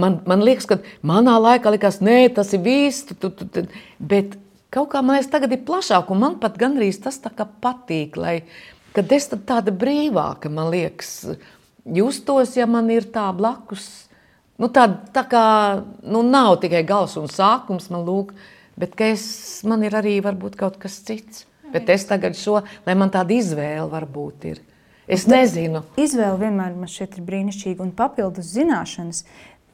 man, 0.00 0.20
man 0.28 0.44
liekas, 0.46 0.68
ka 0.70 0.80
manā 1.06 1.36
laikā 1.40 1.74
likās, 1.74 2.00
nē, 2.04 2.22
tas 2.34 2.52
ir 2.56 2.64
viss, 2.66 3.06
tu, 3.08 3.16
tu, 3.18 3.32
tu, 3.34 3.46
tu, 3.46 3.64
bet 3.98 4.36
kaut 4.74 4.90
kā 4.92 5.02
man 5.04 5.18
liekas, 5.18 5.30
tagad 5.32 5.54
ir 5.54 5.64
plašāk, 5.66 6.10
un 6.10 6.22
man 6.24 6.38
pat 6.42 6.58
gandrīz 6.60 7.00
tas 7.04 7.20
tā 7.22 7.32
kā 7.34 7.46
patīk, 7.46 8.18
lai, 8.20 8.36
kad 8.96 9.10
es 9.14 9.30
tad 9.30 9.46
tāda 9.48 9.74
brīvāka, 9.74 10.50
man 10.52 10.70
liekas, 10.74 11.12
justos, 11.86 12.56
ja 12.58 12.66
man 12.70 12.90
ir 12.90 13.06
tā 13.14 13.28
blakus, 13.36 13.86
nu 14.60 14.70
tā, 14.72 14.86
tā 15.14 15.24
kā, 15.30 15.44
nu 16.02 16.24
nav 16.26 16.58
tikai 16.64 16.82
gals 16.88 17.16
un 17.20 17.30
sākums 17.30 17.88
man 17.94 18.02
lūk, 18.06 18.34
bet 18.80 18.98
es, 19.04 19.24
man 19.68 19.84
ir 19.86 19.94
arī 19.96 20.18
varbūt 20.24 20.58
kaut 20.58 20.80
kas 20.82 20.98
cits. 21.06 21.46
Bet 21.72 21.88
es 21.94 22.04
tagad 22.08 22.36
šo, 22.38 22.60
lai 22.86 22.94
man 22.98 23.10
tāda 23.14 23.36
izvēle 23.36 23.86
varbūt 23.92 24.48
ir. 24.50 24.60
Es 25.10 25.24
nezinu. 25.26 25.82
Izvēle 25.98 26.36
vienmēr 26.38 26.76
man 26.78 26.90
šķiet 26.90 27.18
brīnišķīga 27.26 27.82
un 27.82 27.90
papildus 27.98 28.52
zināšanas. 28.54 29.24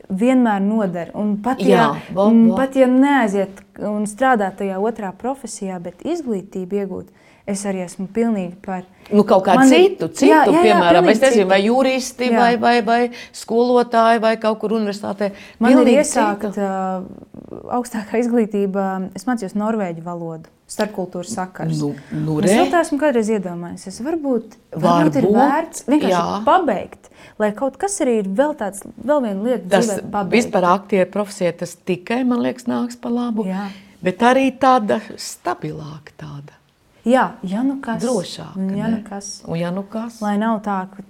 Vienmēr 0.06 0.60
noder. 0.62 1.10
Un 1.18 1.34
pat, 1.42 1.60
ja, 1.60 1.76
Jā, 1.76 1.86
bo, 2.14 2.28
m, 2.30 2.52
bo. 2.52 2.56
pat 2.60 2.76
ja 2.78 2.86
neaiziet 2.86 3.58
un 3.82 4.04
strādāt 4.06 4.60
tajā 4.60 4.76
otrā 4.78 5.10
profesijā, 5.18 5.80
bet 5.82 6.04
izglītību 6.06 6.78
iegūt, 6.78 7.08
es 7.50 7.64
arī 7.66 7.82
esmu 7.84 8.06
pilnīgi 8.14 8.54
par. 8.62 8.84
Nu, 9.10 9.24
kaut 9.26 9.44
kā 9.48 9.56
Man 9.58 9.68
citu, 9.70 10.06
citu 10.08 10.30
Jā, 10.30 10.44
jā, 10.46 10.54
jā, 10.54 10.62
piemēram, 10.68 11.10
es 11.10 11.20
nezinu, 11.20 11.42
citu. 11.42 11.50
vai 11.50 11.58
juristi, 11.64 12.30
Jā. 12.30 12.38
vai, 12.38 12.52
vai, 12.62 12.74
vai 12.86 13.00
skolotāji, 13.34 14.22
vai 14.22 14.34
kaut 14.42 14.60
kur 14.62 14.76
universitātē. 14.78 15.32
Man 15.62 15.82
ir 15.82 15.92
iesākta 15.98 16.52
uh, 16.54 17.66
augstākā 17.76 18.22
izglītība. 18.22 18.86
Es 19.18 19.26
mācījos 19.26 19.58
norvēģu 19.58 20.06
valodu, 20.06 20.50
starpkultūras 20.66 21.30
sakars. 21.36 21.78
Nu, 21.78 21.92
nu 22.10 22.40
Es 22.42 22.50
vēl 22.50 22.70
tā 22.72 22.80
esmu 22.82 22.98
kādreiz 22.98 23.28
iedomājies. 23.30 23.86
Es 23.86 24.00
varbūt, 24.02 24.56
varbūt 24.74 25.18
ir 25.20 25.28
Varbūt, 25.28 25.38
vērts 25.38 25.84
vienkārši 25.86 26.12
jā. 26.16 26.40
pabeigt, 26.46 27.10
lai 27.38 27.52
kaut 27.54 27.78
kas 27.80 28.00
arī 28.02 28.18
ir 28.24 28.30
vēl 28.40 28.56
tāds, 28.58 28.82
vēl 28.98 29.22
viena 29.28 29.46
lieta, 29.46 29.80
dzīvē 29.80 29.98
pabeigt. 30.10 30.34
vispār 30.34 30.68
aktieru 30.72 31.10
profesija, 31.14 31.54
tas 31.62 31.76
tikai, 31.86 32.24
man 32.26 32.42
liekas, 32.42 32.66
nāks 32.70 32.98
pa 32.98 33.12
labu. 33.14 33.46
Jā. 33.46 33.68
Bet 34.02 34.22
arī 34.26 34.50
tāda 34.60 34.98
stabilāka 35.16 36.14
tāda. 36.18 36.58
Jā, 37.06 37.36
ja 37.46 37.62
nu 37.62 37.78
kas. 37.80 38.02
Drošāk, 38.02 38.58
Ja 38.76 38.88
nu 38.90 39.04
kas. 39.06 39.42
Un 39.46 39.60
ja 39.60 39.70
nu 39.70 39.84
kas? 39.86 40.18
Lai 40.20 40.34
nav 40.42 40.58
tā, 40.66 40.88
ka 40.90 41.06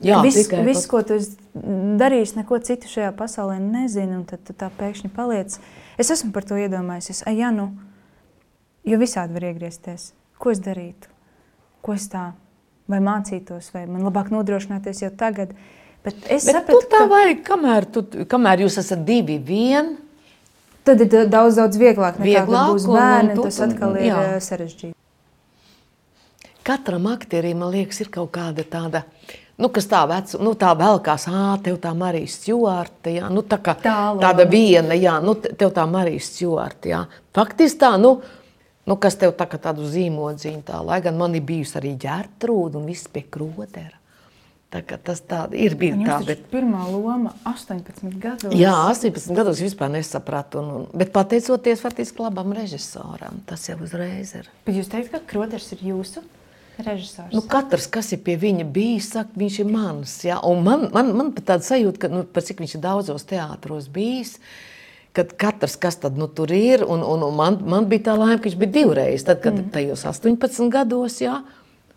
Jā, 0.00 0.22
viss, 0.24 0.48
viss 0.64 0.86
ko 0.88 1.02
tu 1.04 1.16
esi 1.18 1.36
darījis, 2.00 2.34
neko 2.38 2.56
citu 2.64 2.88
šajā 2.88 3.10
pasaulē 3.16 3.58
nezini, 3.60 4.16
un 4.16 4.24
tad 4.28 4.40
tu 4.48 4.54
tā 4.56 4.70
pēkšņi 4.78 5.10
paliec. 5.12 5.58
Es 6.00 6.08
esmu 6.12 6.32
par 6.32 6.46
to 6.48 6.56
iedomājies. 6.56 7.20
Ai, 7.28 7.34
ja 7.40 7.50
nu, 7.52 7.66
jo 8.84 8.98
visādi 8.98 9.32
var 9.36 9.42
iegriezties. 9.50 10.12
Ko 10.38 10.50
es 10.50 10.60
darītu? 10.60 11.08
Ko 11.82 11.92
es 11.92 12.08
tā, 12.08 12.32
vai 12.88 12.98
mācītos, 13.00 13.70
vai 13.74 13.86
man 13.86 14.02
labāk 14.02 14.30
nodrošināties 14.32 15.02
jau 15.02 15.10
tagad. 15.16 15.52
Bet 16.04 16.14
es 16.32 16.44
Bet 16.48 16.54
sapratu, 16.56 16.80
tu 16.80 16.88
tā 16.94 16.98
ka 17.04 17.06
vajag, 17.12 17.42
kamēr, 17.44 17.86
tu, 17.92 18.02
kamēr 18.24 18.62
jūs 18.64 18.78
esat 18.80 19.04
divi 19.04 19.36
vien, 19.38 19.96
tad 20.84 21.00
ir 21.04 21.08
da- 21.12 21.26
daudz, 21.26 21.56
daudz 21.60 21.76
vieglāk 21.76 22.16
Vieglāk, 22.16 22.46
kad 22.46 22.72
būs 22.72 22.84
un- 22.88 22.90
un 22.90 22.96
bērni. 22.96 23.34
tu- 23.34 23.42
Tas 23.42 23.60
atkal 23.60 23.96
ir 23.96 24.08
jā. 24.12 24.22
eh, 24.36 24.40
sarežģīti. 24.40 24.94
katram 26.62 27.06
aktierim, 27.06 27.58
man 27.58 27.72
liekas, 27.72 28.00
ir 28.00 28.08
kaut 28.12 28.30
kāda 28.32 28.64
tāda, 28.64 29.02
nu, 29.58 29.68
kas 29.68 29.86
tā 29.86 30.02
veca, 30.08 30.38
nu, 30.40 30.54
tā 30.54 30.72
velkās, 30.78 31.26
ā, 31.28 31.62
tev 31.62 31.78
tā 31.82 31.94
Marija 31.96 32.26
Stjorta, 32.26 33.10
jā, 33.12 33.30
nu, 33.32 33.42
tā 33.42 33.58
kā 33.58 33.74
Tā 33.80 34.14
loma. 34.14 34.22
tāda 34.22 34.46
viena, 34.50 34.94
jā, 34.94 35.22
nu, 35.22 35.34
te- 35.34 35.52
tev 35.54 35.72
tā 35.72 35.86
Marija 35.90 36.20
Stjorta, 36.20 36.88
jā. 36.88 37.06
Faktiski 37.34 37.78
tā, 37.78 37.98
nu, 38.00 38.20
nu, 38.90 38.98
kas 38.98 39.16
tev 39.20 39.36
tā 39.38 39.46
kā 39.46 39.60
tādu 39.62 39.86
zīmodziņu 39.86 40.66
tā, 40.66 40.82
lai 40.82 40.98
gan 41.04 41.18
man 41.20 41.38
ir 41.38 41.46
bijusi 41.46 41.78
arī 41.78 41.94
ģērtrūda 42.02 42.80
un 42.80 42.90
viss 42.90 43.10
pie 43.10 43.22
krotera. 43.30 43.96
Tā 44.70 44.84
tas 45.02 45.18
tā 45.26 45.40
ir 45.58 45.74
bijis 45.74 45.96
tā, 46.06 46.20
bet... 46.22 46.44
pirmā 46.52 46.84
loma 46.86 47.32
18 47.48 48.04
gados. 48.22 48.52
Jā, 48.54 48.70
18 48.86 49.34
gados 49.34 49.58
vispār 49.58 49.90
nesapratu, 49.90 50.60
un, 50.62 50.68
un, 50.76 50.84
bet 50.94 51.10
pateicoties 51.10 51.82
faktiski 51.82 52.22
labam 52.22 52.54
režisoram, 52.54 53.40
tas 53.50 53.66
jau 53.66 53.80
uzreiz 53.82 54.30
ir. 54.38 54.46
Bet 54.68 54.78
jūs 54.78 54.92
teikt, 54.92 55.10
ka 55.10 55.18
Kroders 55.32 55.66
ir 55.74 55.82
jūsu 55.88 56.22
režisors? 56.78 57.34
Nu, 57.34 57.42
katrs, 57.50 57.90
kas 57.90 58.12
ir 58.14 58.22
pie 58.22 58.38
viņa 58.38 58.68
bijis, 58.70 59.10
saka, 59.16 59.34
viņš 59.42 59.58
ir 59.64 59.74
mans. 59.74 60.14
Ja? 60.28 60.38
Man, 60.38 60.86
man, 60.94 61.10
man 61.18 61.34
pat 61.34 61.50
tāda 61.50 61.66
sajūta, 61.66 62.04
ka 62.04 62.14
nu, 62.14 62.22
cik 62.22 62.62
viņš 62.62 62.78
ir 62.78 62.84
daudzos 62.86 63.26
teātros 63.26 63.90
bijis. 63.90 64.36
Kad 65.16 65.32
katrs, 65.34 65.74
kas 65.80 65.96
tad, 65.98 66.18
nu, 66.18 66.28
tur 66.30 66.52
ir, 66.54 66.84
un, 66.86 67.00
un, 67.02 67.24
un 67.26 67.34
man, 67.34 67.56
man 67.66 67.88
bija 67.90 68.10
tā 68.10 68.12
laime, 68.14 68.38
ka 68.38 68.46
viņš 68.46 68.58
bija 68.60 68.74
divreiz. 68.76 69.24
Tad, 69.26 69.40
kad 69.42 69.56
mm. 69.56 69.72
tajos 69.74 70.04
18 70.06 70.70
gados, 70.70 71.18
jā, 71.22 71.40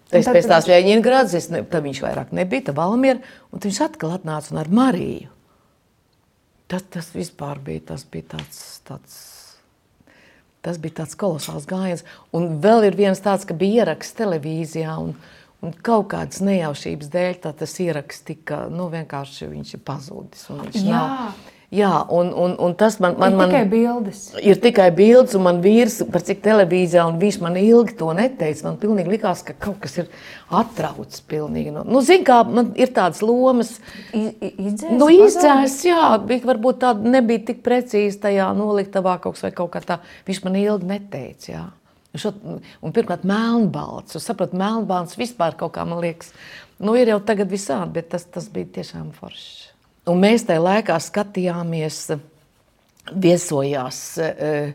tad- 0.10 0.32
pēc 0.34 0.50
tās 0.50 0.70
Ļeņģināgradas, 0.70 1.36
es 1.38 1.50
ne, 1.54 1.62
tad 1.70 1.86
viņš 1.86 2.02
vairāk 2.02 2.34
nebija, 2.34 2.70
tad 2.70 2.80
Valmiera, 2.80 3.22
un 3.52 3.62
tad 3.62 3.70
viņš 3.70 3.84
atkal 3.86 4.16
atnāca 4.18 4.54
un 4.56 4.64
ar 4.64 4.72
Mariju. 4.74 5.30
Tas, 6.74 6.88
tas 6.90 7.12
vispār 7.14 7.62
bija, 7.62 7.84
tas 7.92 8.06
bija 8.10 8.32
tāds, 8.34 8.60
tāds, 8.88 9.16
tas 10.66 10.82
bija 10.82 11.04
tāds 11.04 11.14
kolosāls 11.20 11.70
gājiens. 11.70 12.06
Un 12.34 12.56
vēl 12.64 12.88
ir 12.90 12.98
viens 12.98 13.22
tāds, 13.22 13.46
ka 13.46 13.54
bija 13.54 13.84
ieraksts 13.84 14.18
televīzijā, 14.18 14.96
un, 14.98 15.14
un 15.62 15.76
kaut 15.86 16.10
kādas 16.16 16.42
nejaušības 16.42 17.12
dēļ 17.14 17.42
tas 17.46 17.80
ieraksts 17.84 18.26
tika, 18.26 18.64
nu 18.74 18.88
vienkārši 18.90 19.52
pazudis. 19.86 20.48
viņš 20.50 20.80
Jā. 20.82 20.96
Nav, 20.96 21.52
jā, 21.74 21.92
un, 22.14 22.30
un, 22.38 22.54
un 22.62 22.76
tas 22.78 23.00
man, 23.02 23.16
man, 23.20 23.34
ir 23.34 23.40
man 23.40 23.52
tikai 23.52 23.64
bildes. 23.72 24.22
ir 24.42 24.60
tikai 24.62 24.88
bildes, 24.96 25.34
un 25.38 25.46
man 25.48 25.62
vīrs, 25.64 26.00
par 26.14 26.24
cik 26.26 26.44
televīzijā, 26.46 27.06
un 27.10 27.20
viņš 27.22 27.40
man 27.44 27.58
ilgi 27.60 27.98
to 28.00 28.12
neteica. 28.18 28.68
Man 28.68 28.80
pilnīgi 28.82 29.16
likās, 29.16 29.44
ka 29.48 29.56
kaut 29.58 29.80
kas 29.84 29.98
ir 30.04 30.10
atraucis 30.54 31.24
pilnīgi. 31.30 31.74
No, 31.74 31.86
nu, 31.88 32.04
zin 32.06 32.26
kā, 32.28 32.42
man 32.48 32.74
ir 32.80 32.94
tādas 32.96 33.24
lomas, 33.26 33.76
Izdzēs, 34.14 34.98
Nu, 35.00 35.08
izdzēs, 35.12 35.78
jā, 35.88 36.02
bija 36.28 36.48
varbūt 36.48 36.82
tāda 36.84 37.14
nebija 37.16 37.48
tik 37.50 37.64
precīzi 37.66 38.22
tajā 38.24 38.50
noliktavā 38.58 39.18
kaut 39.24 39.38
kas 39.38 39.48
vai 39.48 39.54
kaut 39.56 39.74
kā 39.74 39.82
tā. 39.86 40.00
Viņš 40.28 40.44
man 40.46 40.60
ilgi 40.60 40.90
neteica, 40.94 41.50
jā. 41.50 41.64
Šo, 42.14 42.30
un 42.86 42.94
pirmkārt, 42.94 43.26
melnbalts. 43.26 44.20
Es 44.20 44.28
saprotu, 44.30 44.58
melnbalts 44.60 45.18
vispār 45.18 45.58
kaut 45.58 45.74
kā, 45.74 45.86
man 45.90 46.04
liekas, 46.04 46.30
nu, 46.78 46.94
ir 47.00 47.10
jau 47.10 47.20
tagad 47.26 47.50
visādi, 47.50 47.96
bet 47.98 48.12
tas, 48.14 48.28
tas 48.30 48.52
bija 48.54 48.70
tiešām 48.78 49.10
forši. 49.18 49.73
Un 50.10 50.20
mēs 50.20 50.44
tajā 50.48 50.60
laikā 50.60 50.98
skatījāmies, 51.00 52.00
viesojās 53.24 54.00
eh, 54.20 54.74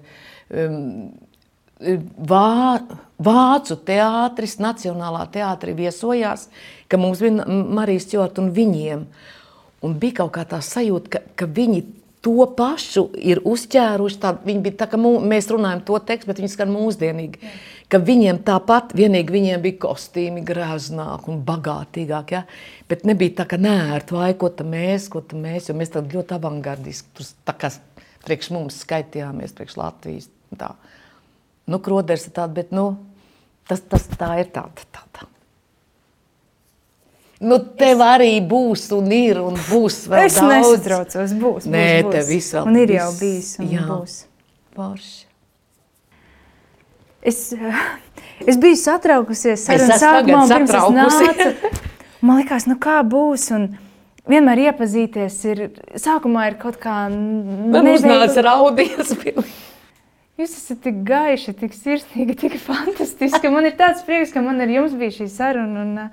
Vā, 1.78 2.80
Vācu 3.22 3.76
teātris, 3.86 4.56
Nacionālā 4.58 5.26
teātrī 5.30 5.76
viesojās, 5.78 6.48
ka 6.90 6.98
mums 6.98 7.20
bija 7.22 7.44
Marija 7.46 8.02
Stjorta 8.02 8.42
un 8.42 8.48
viņiem. 8.56 9.04
Un 9.86 9.94
bija 10.00 10.24
kaut 10.24 10.32
kā 10.34 10.42
tā 10.48 10.58
sajūta, 10.64 11.12
ka, 11.12 11.20
ka 11.38 11.46
viņi 11.54 11.84
to 12.28 12.46
pašu 12.58 13.08
ir 13.16 13.40
uzķēruši. 13.48 14.20
Tā, 14.20 14.34
viņi 14.44 14.62
bija 14.66 14.82
tā, 14.82 14.88
ka 14.92 15.00
mū, 15.00 15.16
mēs 15.24 15.48
runājam 15.52 15.82
to 15.88 15.98
tekstu, 16.04 16.28
bet 16.30 16.42
viņi 16.42 16.52
skan 16.52 16.72
mūsdienīgi. 16.74 17.40
Jā. 17.42 17.56
Ka 17.88 17.96
viņiem 18.04 18.42
tāpat, 18.44 18.90
vienīgi 18.96 19.32
viņiem 19.32 19.62
bija 19.64 19.78
kostīmi 19.86 20.42
greznāk 20.44 21.24
un 21.32 21.38
bagātīgāk, 21.46 22.34
ja? 22.36 22.42
bet 22.88 23.06
nebija 23.08 23.38
tā, 23.38 23.46
ka 23.48 23.56
nērti, 23.56 24.12
vai 24.12 24.34
ko 24.36 24.50
tā 24.52 24.66
mēs, 24.68 25.06
ko 25.12 25.22
tā 25.24 25.38
mēs, 25.40 25.70
jo 25.70 25.76
mēs 25.78 25.94
tad 25.94 26.12
ļoti 26.12 26.36
avangardiski, 26.36 27.14
tur 27.16 27.30
tā 27.48 27.54
kā 27.56 27.72
priekš 28.26 28.50
mums 28.52 28.82
skaitījāmies, 28.84 29.56
priekš 29.56 29.78
Latvijas. 29.80 30.28
Tā. 30.60 30.74
Nu, 31.68 31.80
kroders 31.84 32.28
ir 32.28 32.36
tāds, 32.36 32.52
bet 32.60 32.76
nu, 32.76 32.90
tas, 33.68 33.80
tas 33.88 34.04
tā 34.20 34.34
ir 34.42 34.52
tāda. 34.52 34.84
tāda. 34.92 35.24
Nu, 37.40 37.58
tev 37.78 38.00
arī 38.02 38.32
būs, 38.42 38.88
un 38.96 39.12
ir, 39.14 39.38
un 39.38 39.54
būs 39.68 40.00
vēl 40.10 40.24
Es 40.26 40.34
daudz. 40.40 40.48
nesatraucos, 40.50 41.34
būs. 41.38 41.68
Nē, 41.70 41.84
būs, 42.02 42.10
te 42.12 42.18
būs. 42.24 42.28
viss 42.32 42.54
vēl 42.56 42.66
Un 42.66 42.76
ir 42.82 42.90
jau 42.96 43.10
bijis, 43.20 43.50
un 43.62 43.68
Jā. 43.70 43.84
būs. 43.86 44.16
Forši. 44.74 45.24
Es, 47.22 47.52
eh, 47.52 47.74
es 48.46 48.56
biju 48.62 48.78
satraukusies 48.78 49.64
sarunas 49.66 50.02
sākumā, 50.02 50.42
pirms 50.50 50.74
es 50.74 50.90
nācu. 50.98 51.80
Man 52.22 52.40
liekas, 52.42 52.66
nu 52.70 52.74
kā 52.82 52.98
būs, 53.06 53.48
un 53.54 53.68
vienmēr 54.28 54.64
iepazīties 54.68 55.38
ir, 55.52 55.62
sākumā 55.98 56.48
ir 56.52 56.58
kaut 56.62 56.78
kā 56.82 57.06
Man 57.10 57.86
uznāca 57.94 58.42
raudies. 58.46 59.14
pilnīgi. 59.14 59.54
Jūs 60.38 60.52
esat 60.54 60.82
tik 60.84 61.00
gaiši, 61.06 61.54
tik 61.58 61.72
sirsnīgi, 61.74 62.36
tik 62.38 62.52
fantastiski. 62.62 63.50
Man 63.50 63.66
ir 63.66 63.72
tāds 63.78 64.04
prieks, 64.06 64.30
ka 64.34 64.42
man 64.42 64.60
ar 64.62 64.70
jums 64.70 64.94
bija 64.98 65.10
šī 65.16 65.26
saruna. 65.34 65.82
Un, 65.82 65.96
ā, 65.98 66.10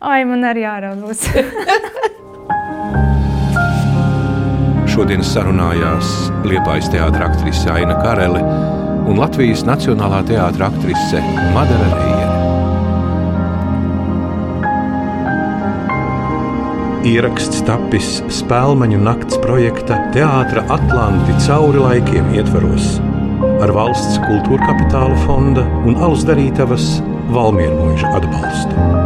ai, 0.00 0.24
man 0.28 0.44
arī 0.46 0.62
jāraudos. 0.66 1.26
Šodien 4.98 5.22
sarunājās 5.22 6.08
Liepājas 6.48 6.88
teātris 6.90 7.22
aktrise 7.28 7.70
Aina 7.70 7.94
Karele 8.02 8.40
un 9.08 9.20
Latvijas 9.20 9.62
Nacionālā 9.68 10.24
teātris 10.26 10.66
aktrise 10.66 11.22
Madara 11.54 11.88
Reijere. 11.92 12.36
Ieraksts 17.08 17.62
tapis 17.64 18.08
Spēlmaņu 18.40 18.98
nakts 19.04 19.38
projekta 19.44 20.00
Teātra 20.16 20.66
Atlanti 20.74 21.36
cauri 21.46 21.80
laikiem 21.84 22.34
ietvaros 22.34 22.96
ar 23.62 23.72
valsts 23.74 24.18
kultūra 24.26 24.70
kapitāla 24.70 25.18
fonda 25.26 25.66
un 25.86 25.98
alus 26.02 26.26
darītavas 26.28 26.96
Valmiermuiža 27.34 28.16
atbalstu. 28.18 28.97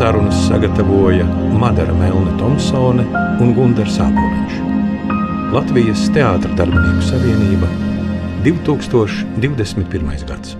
Sarunas 0.00 0.48
sagatavoja 0.48 1.24
Madara 1.60 1.92
Melne 1.92 2.32
Thompsone 2.38 3.04
un 3.44 3.50
Gundars 3.52 3.98
Sāboliņš. 3.98 4.54
Latvijas 5.52 6.06
Teātra 6.14 6.56
darbinieku 6.56 7.04
savienība 7.10 7.68
2021. 8.48 10.24
gads. 10.24 10.59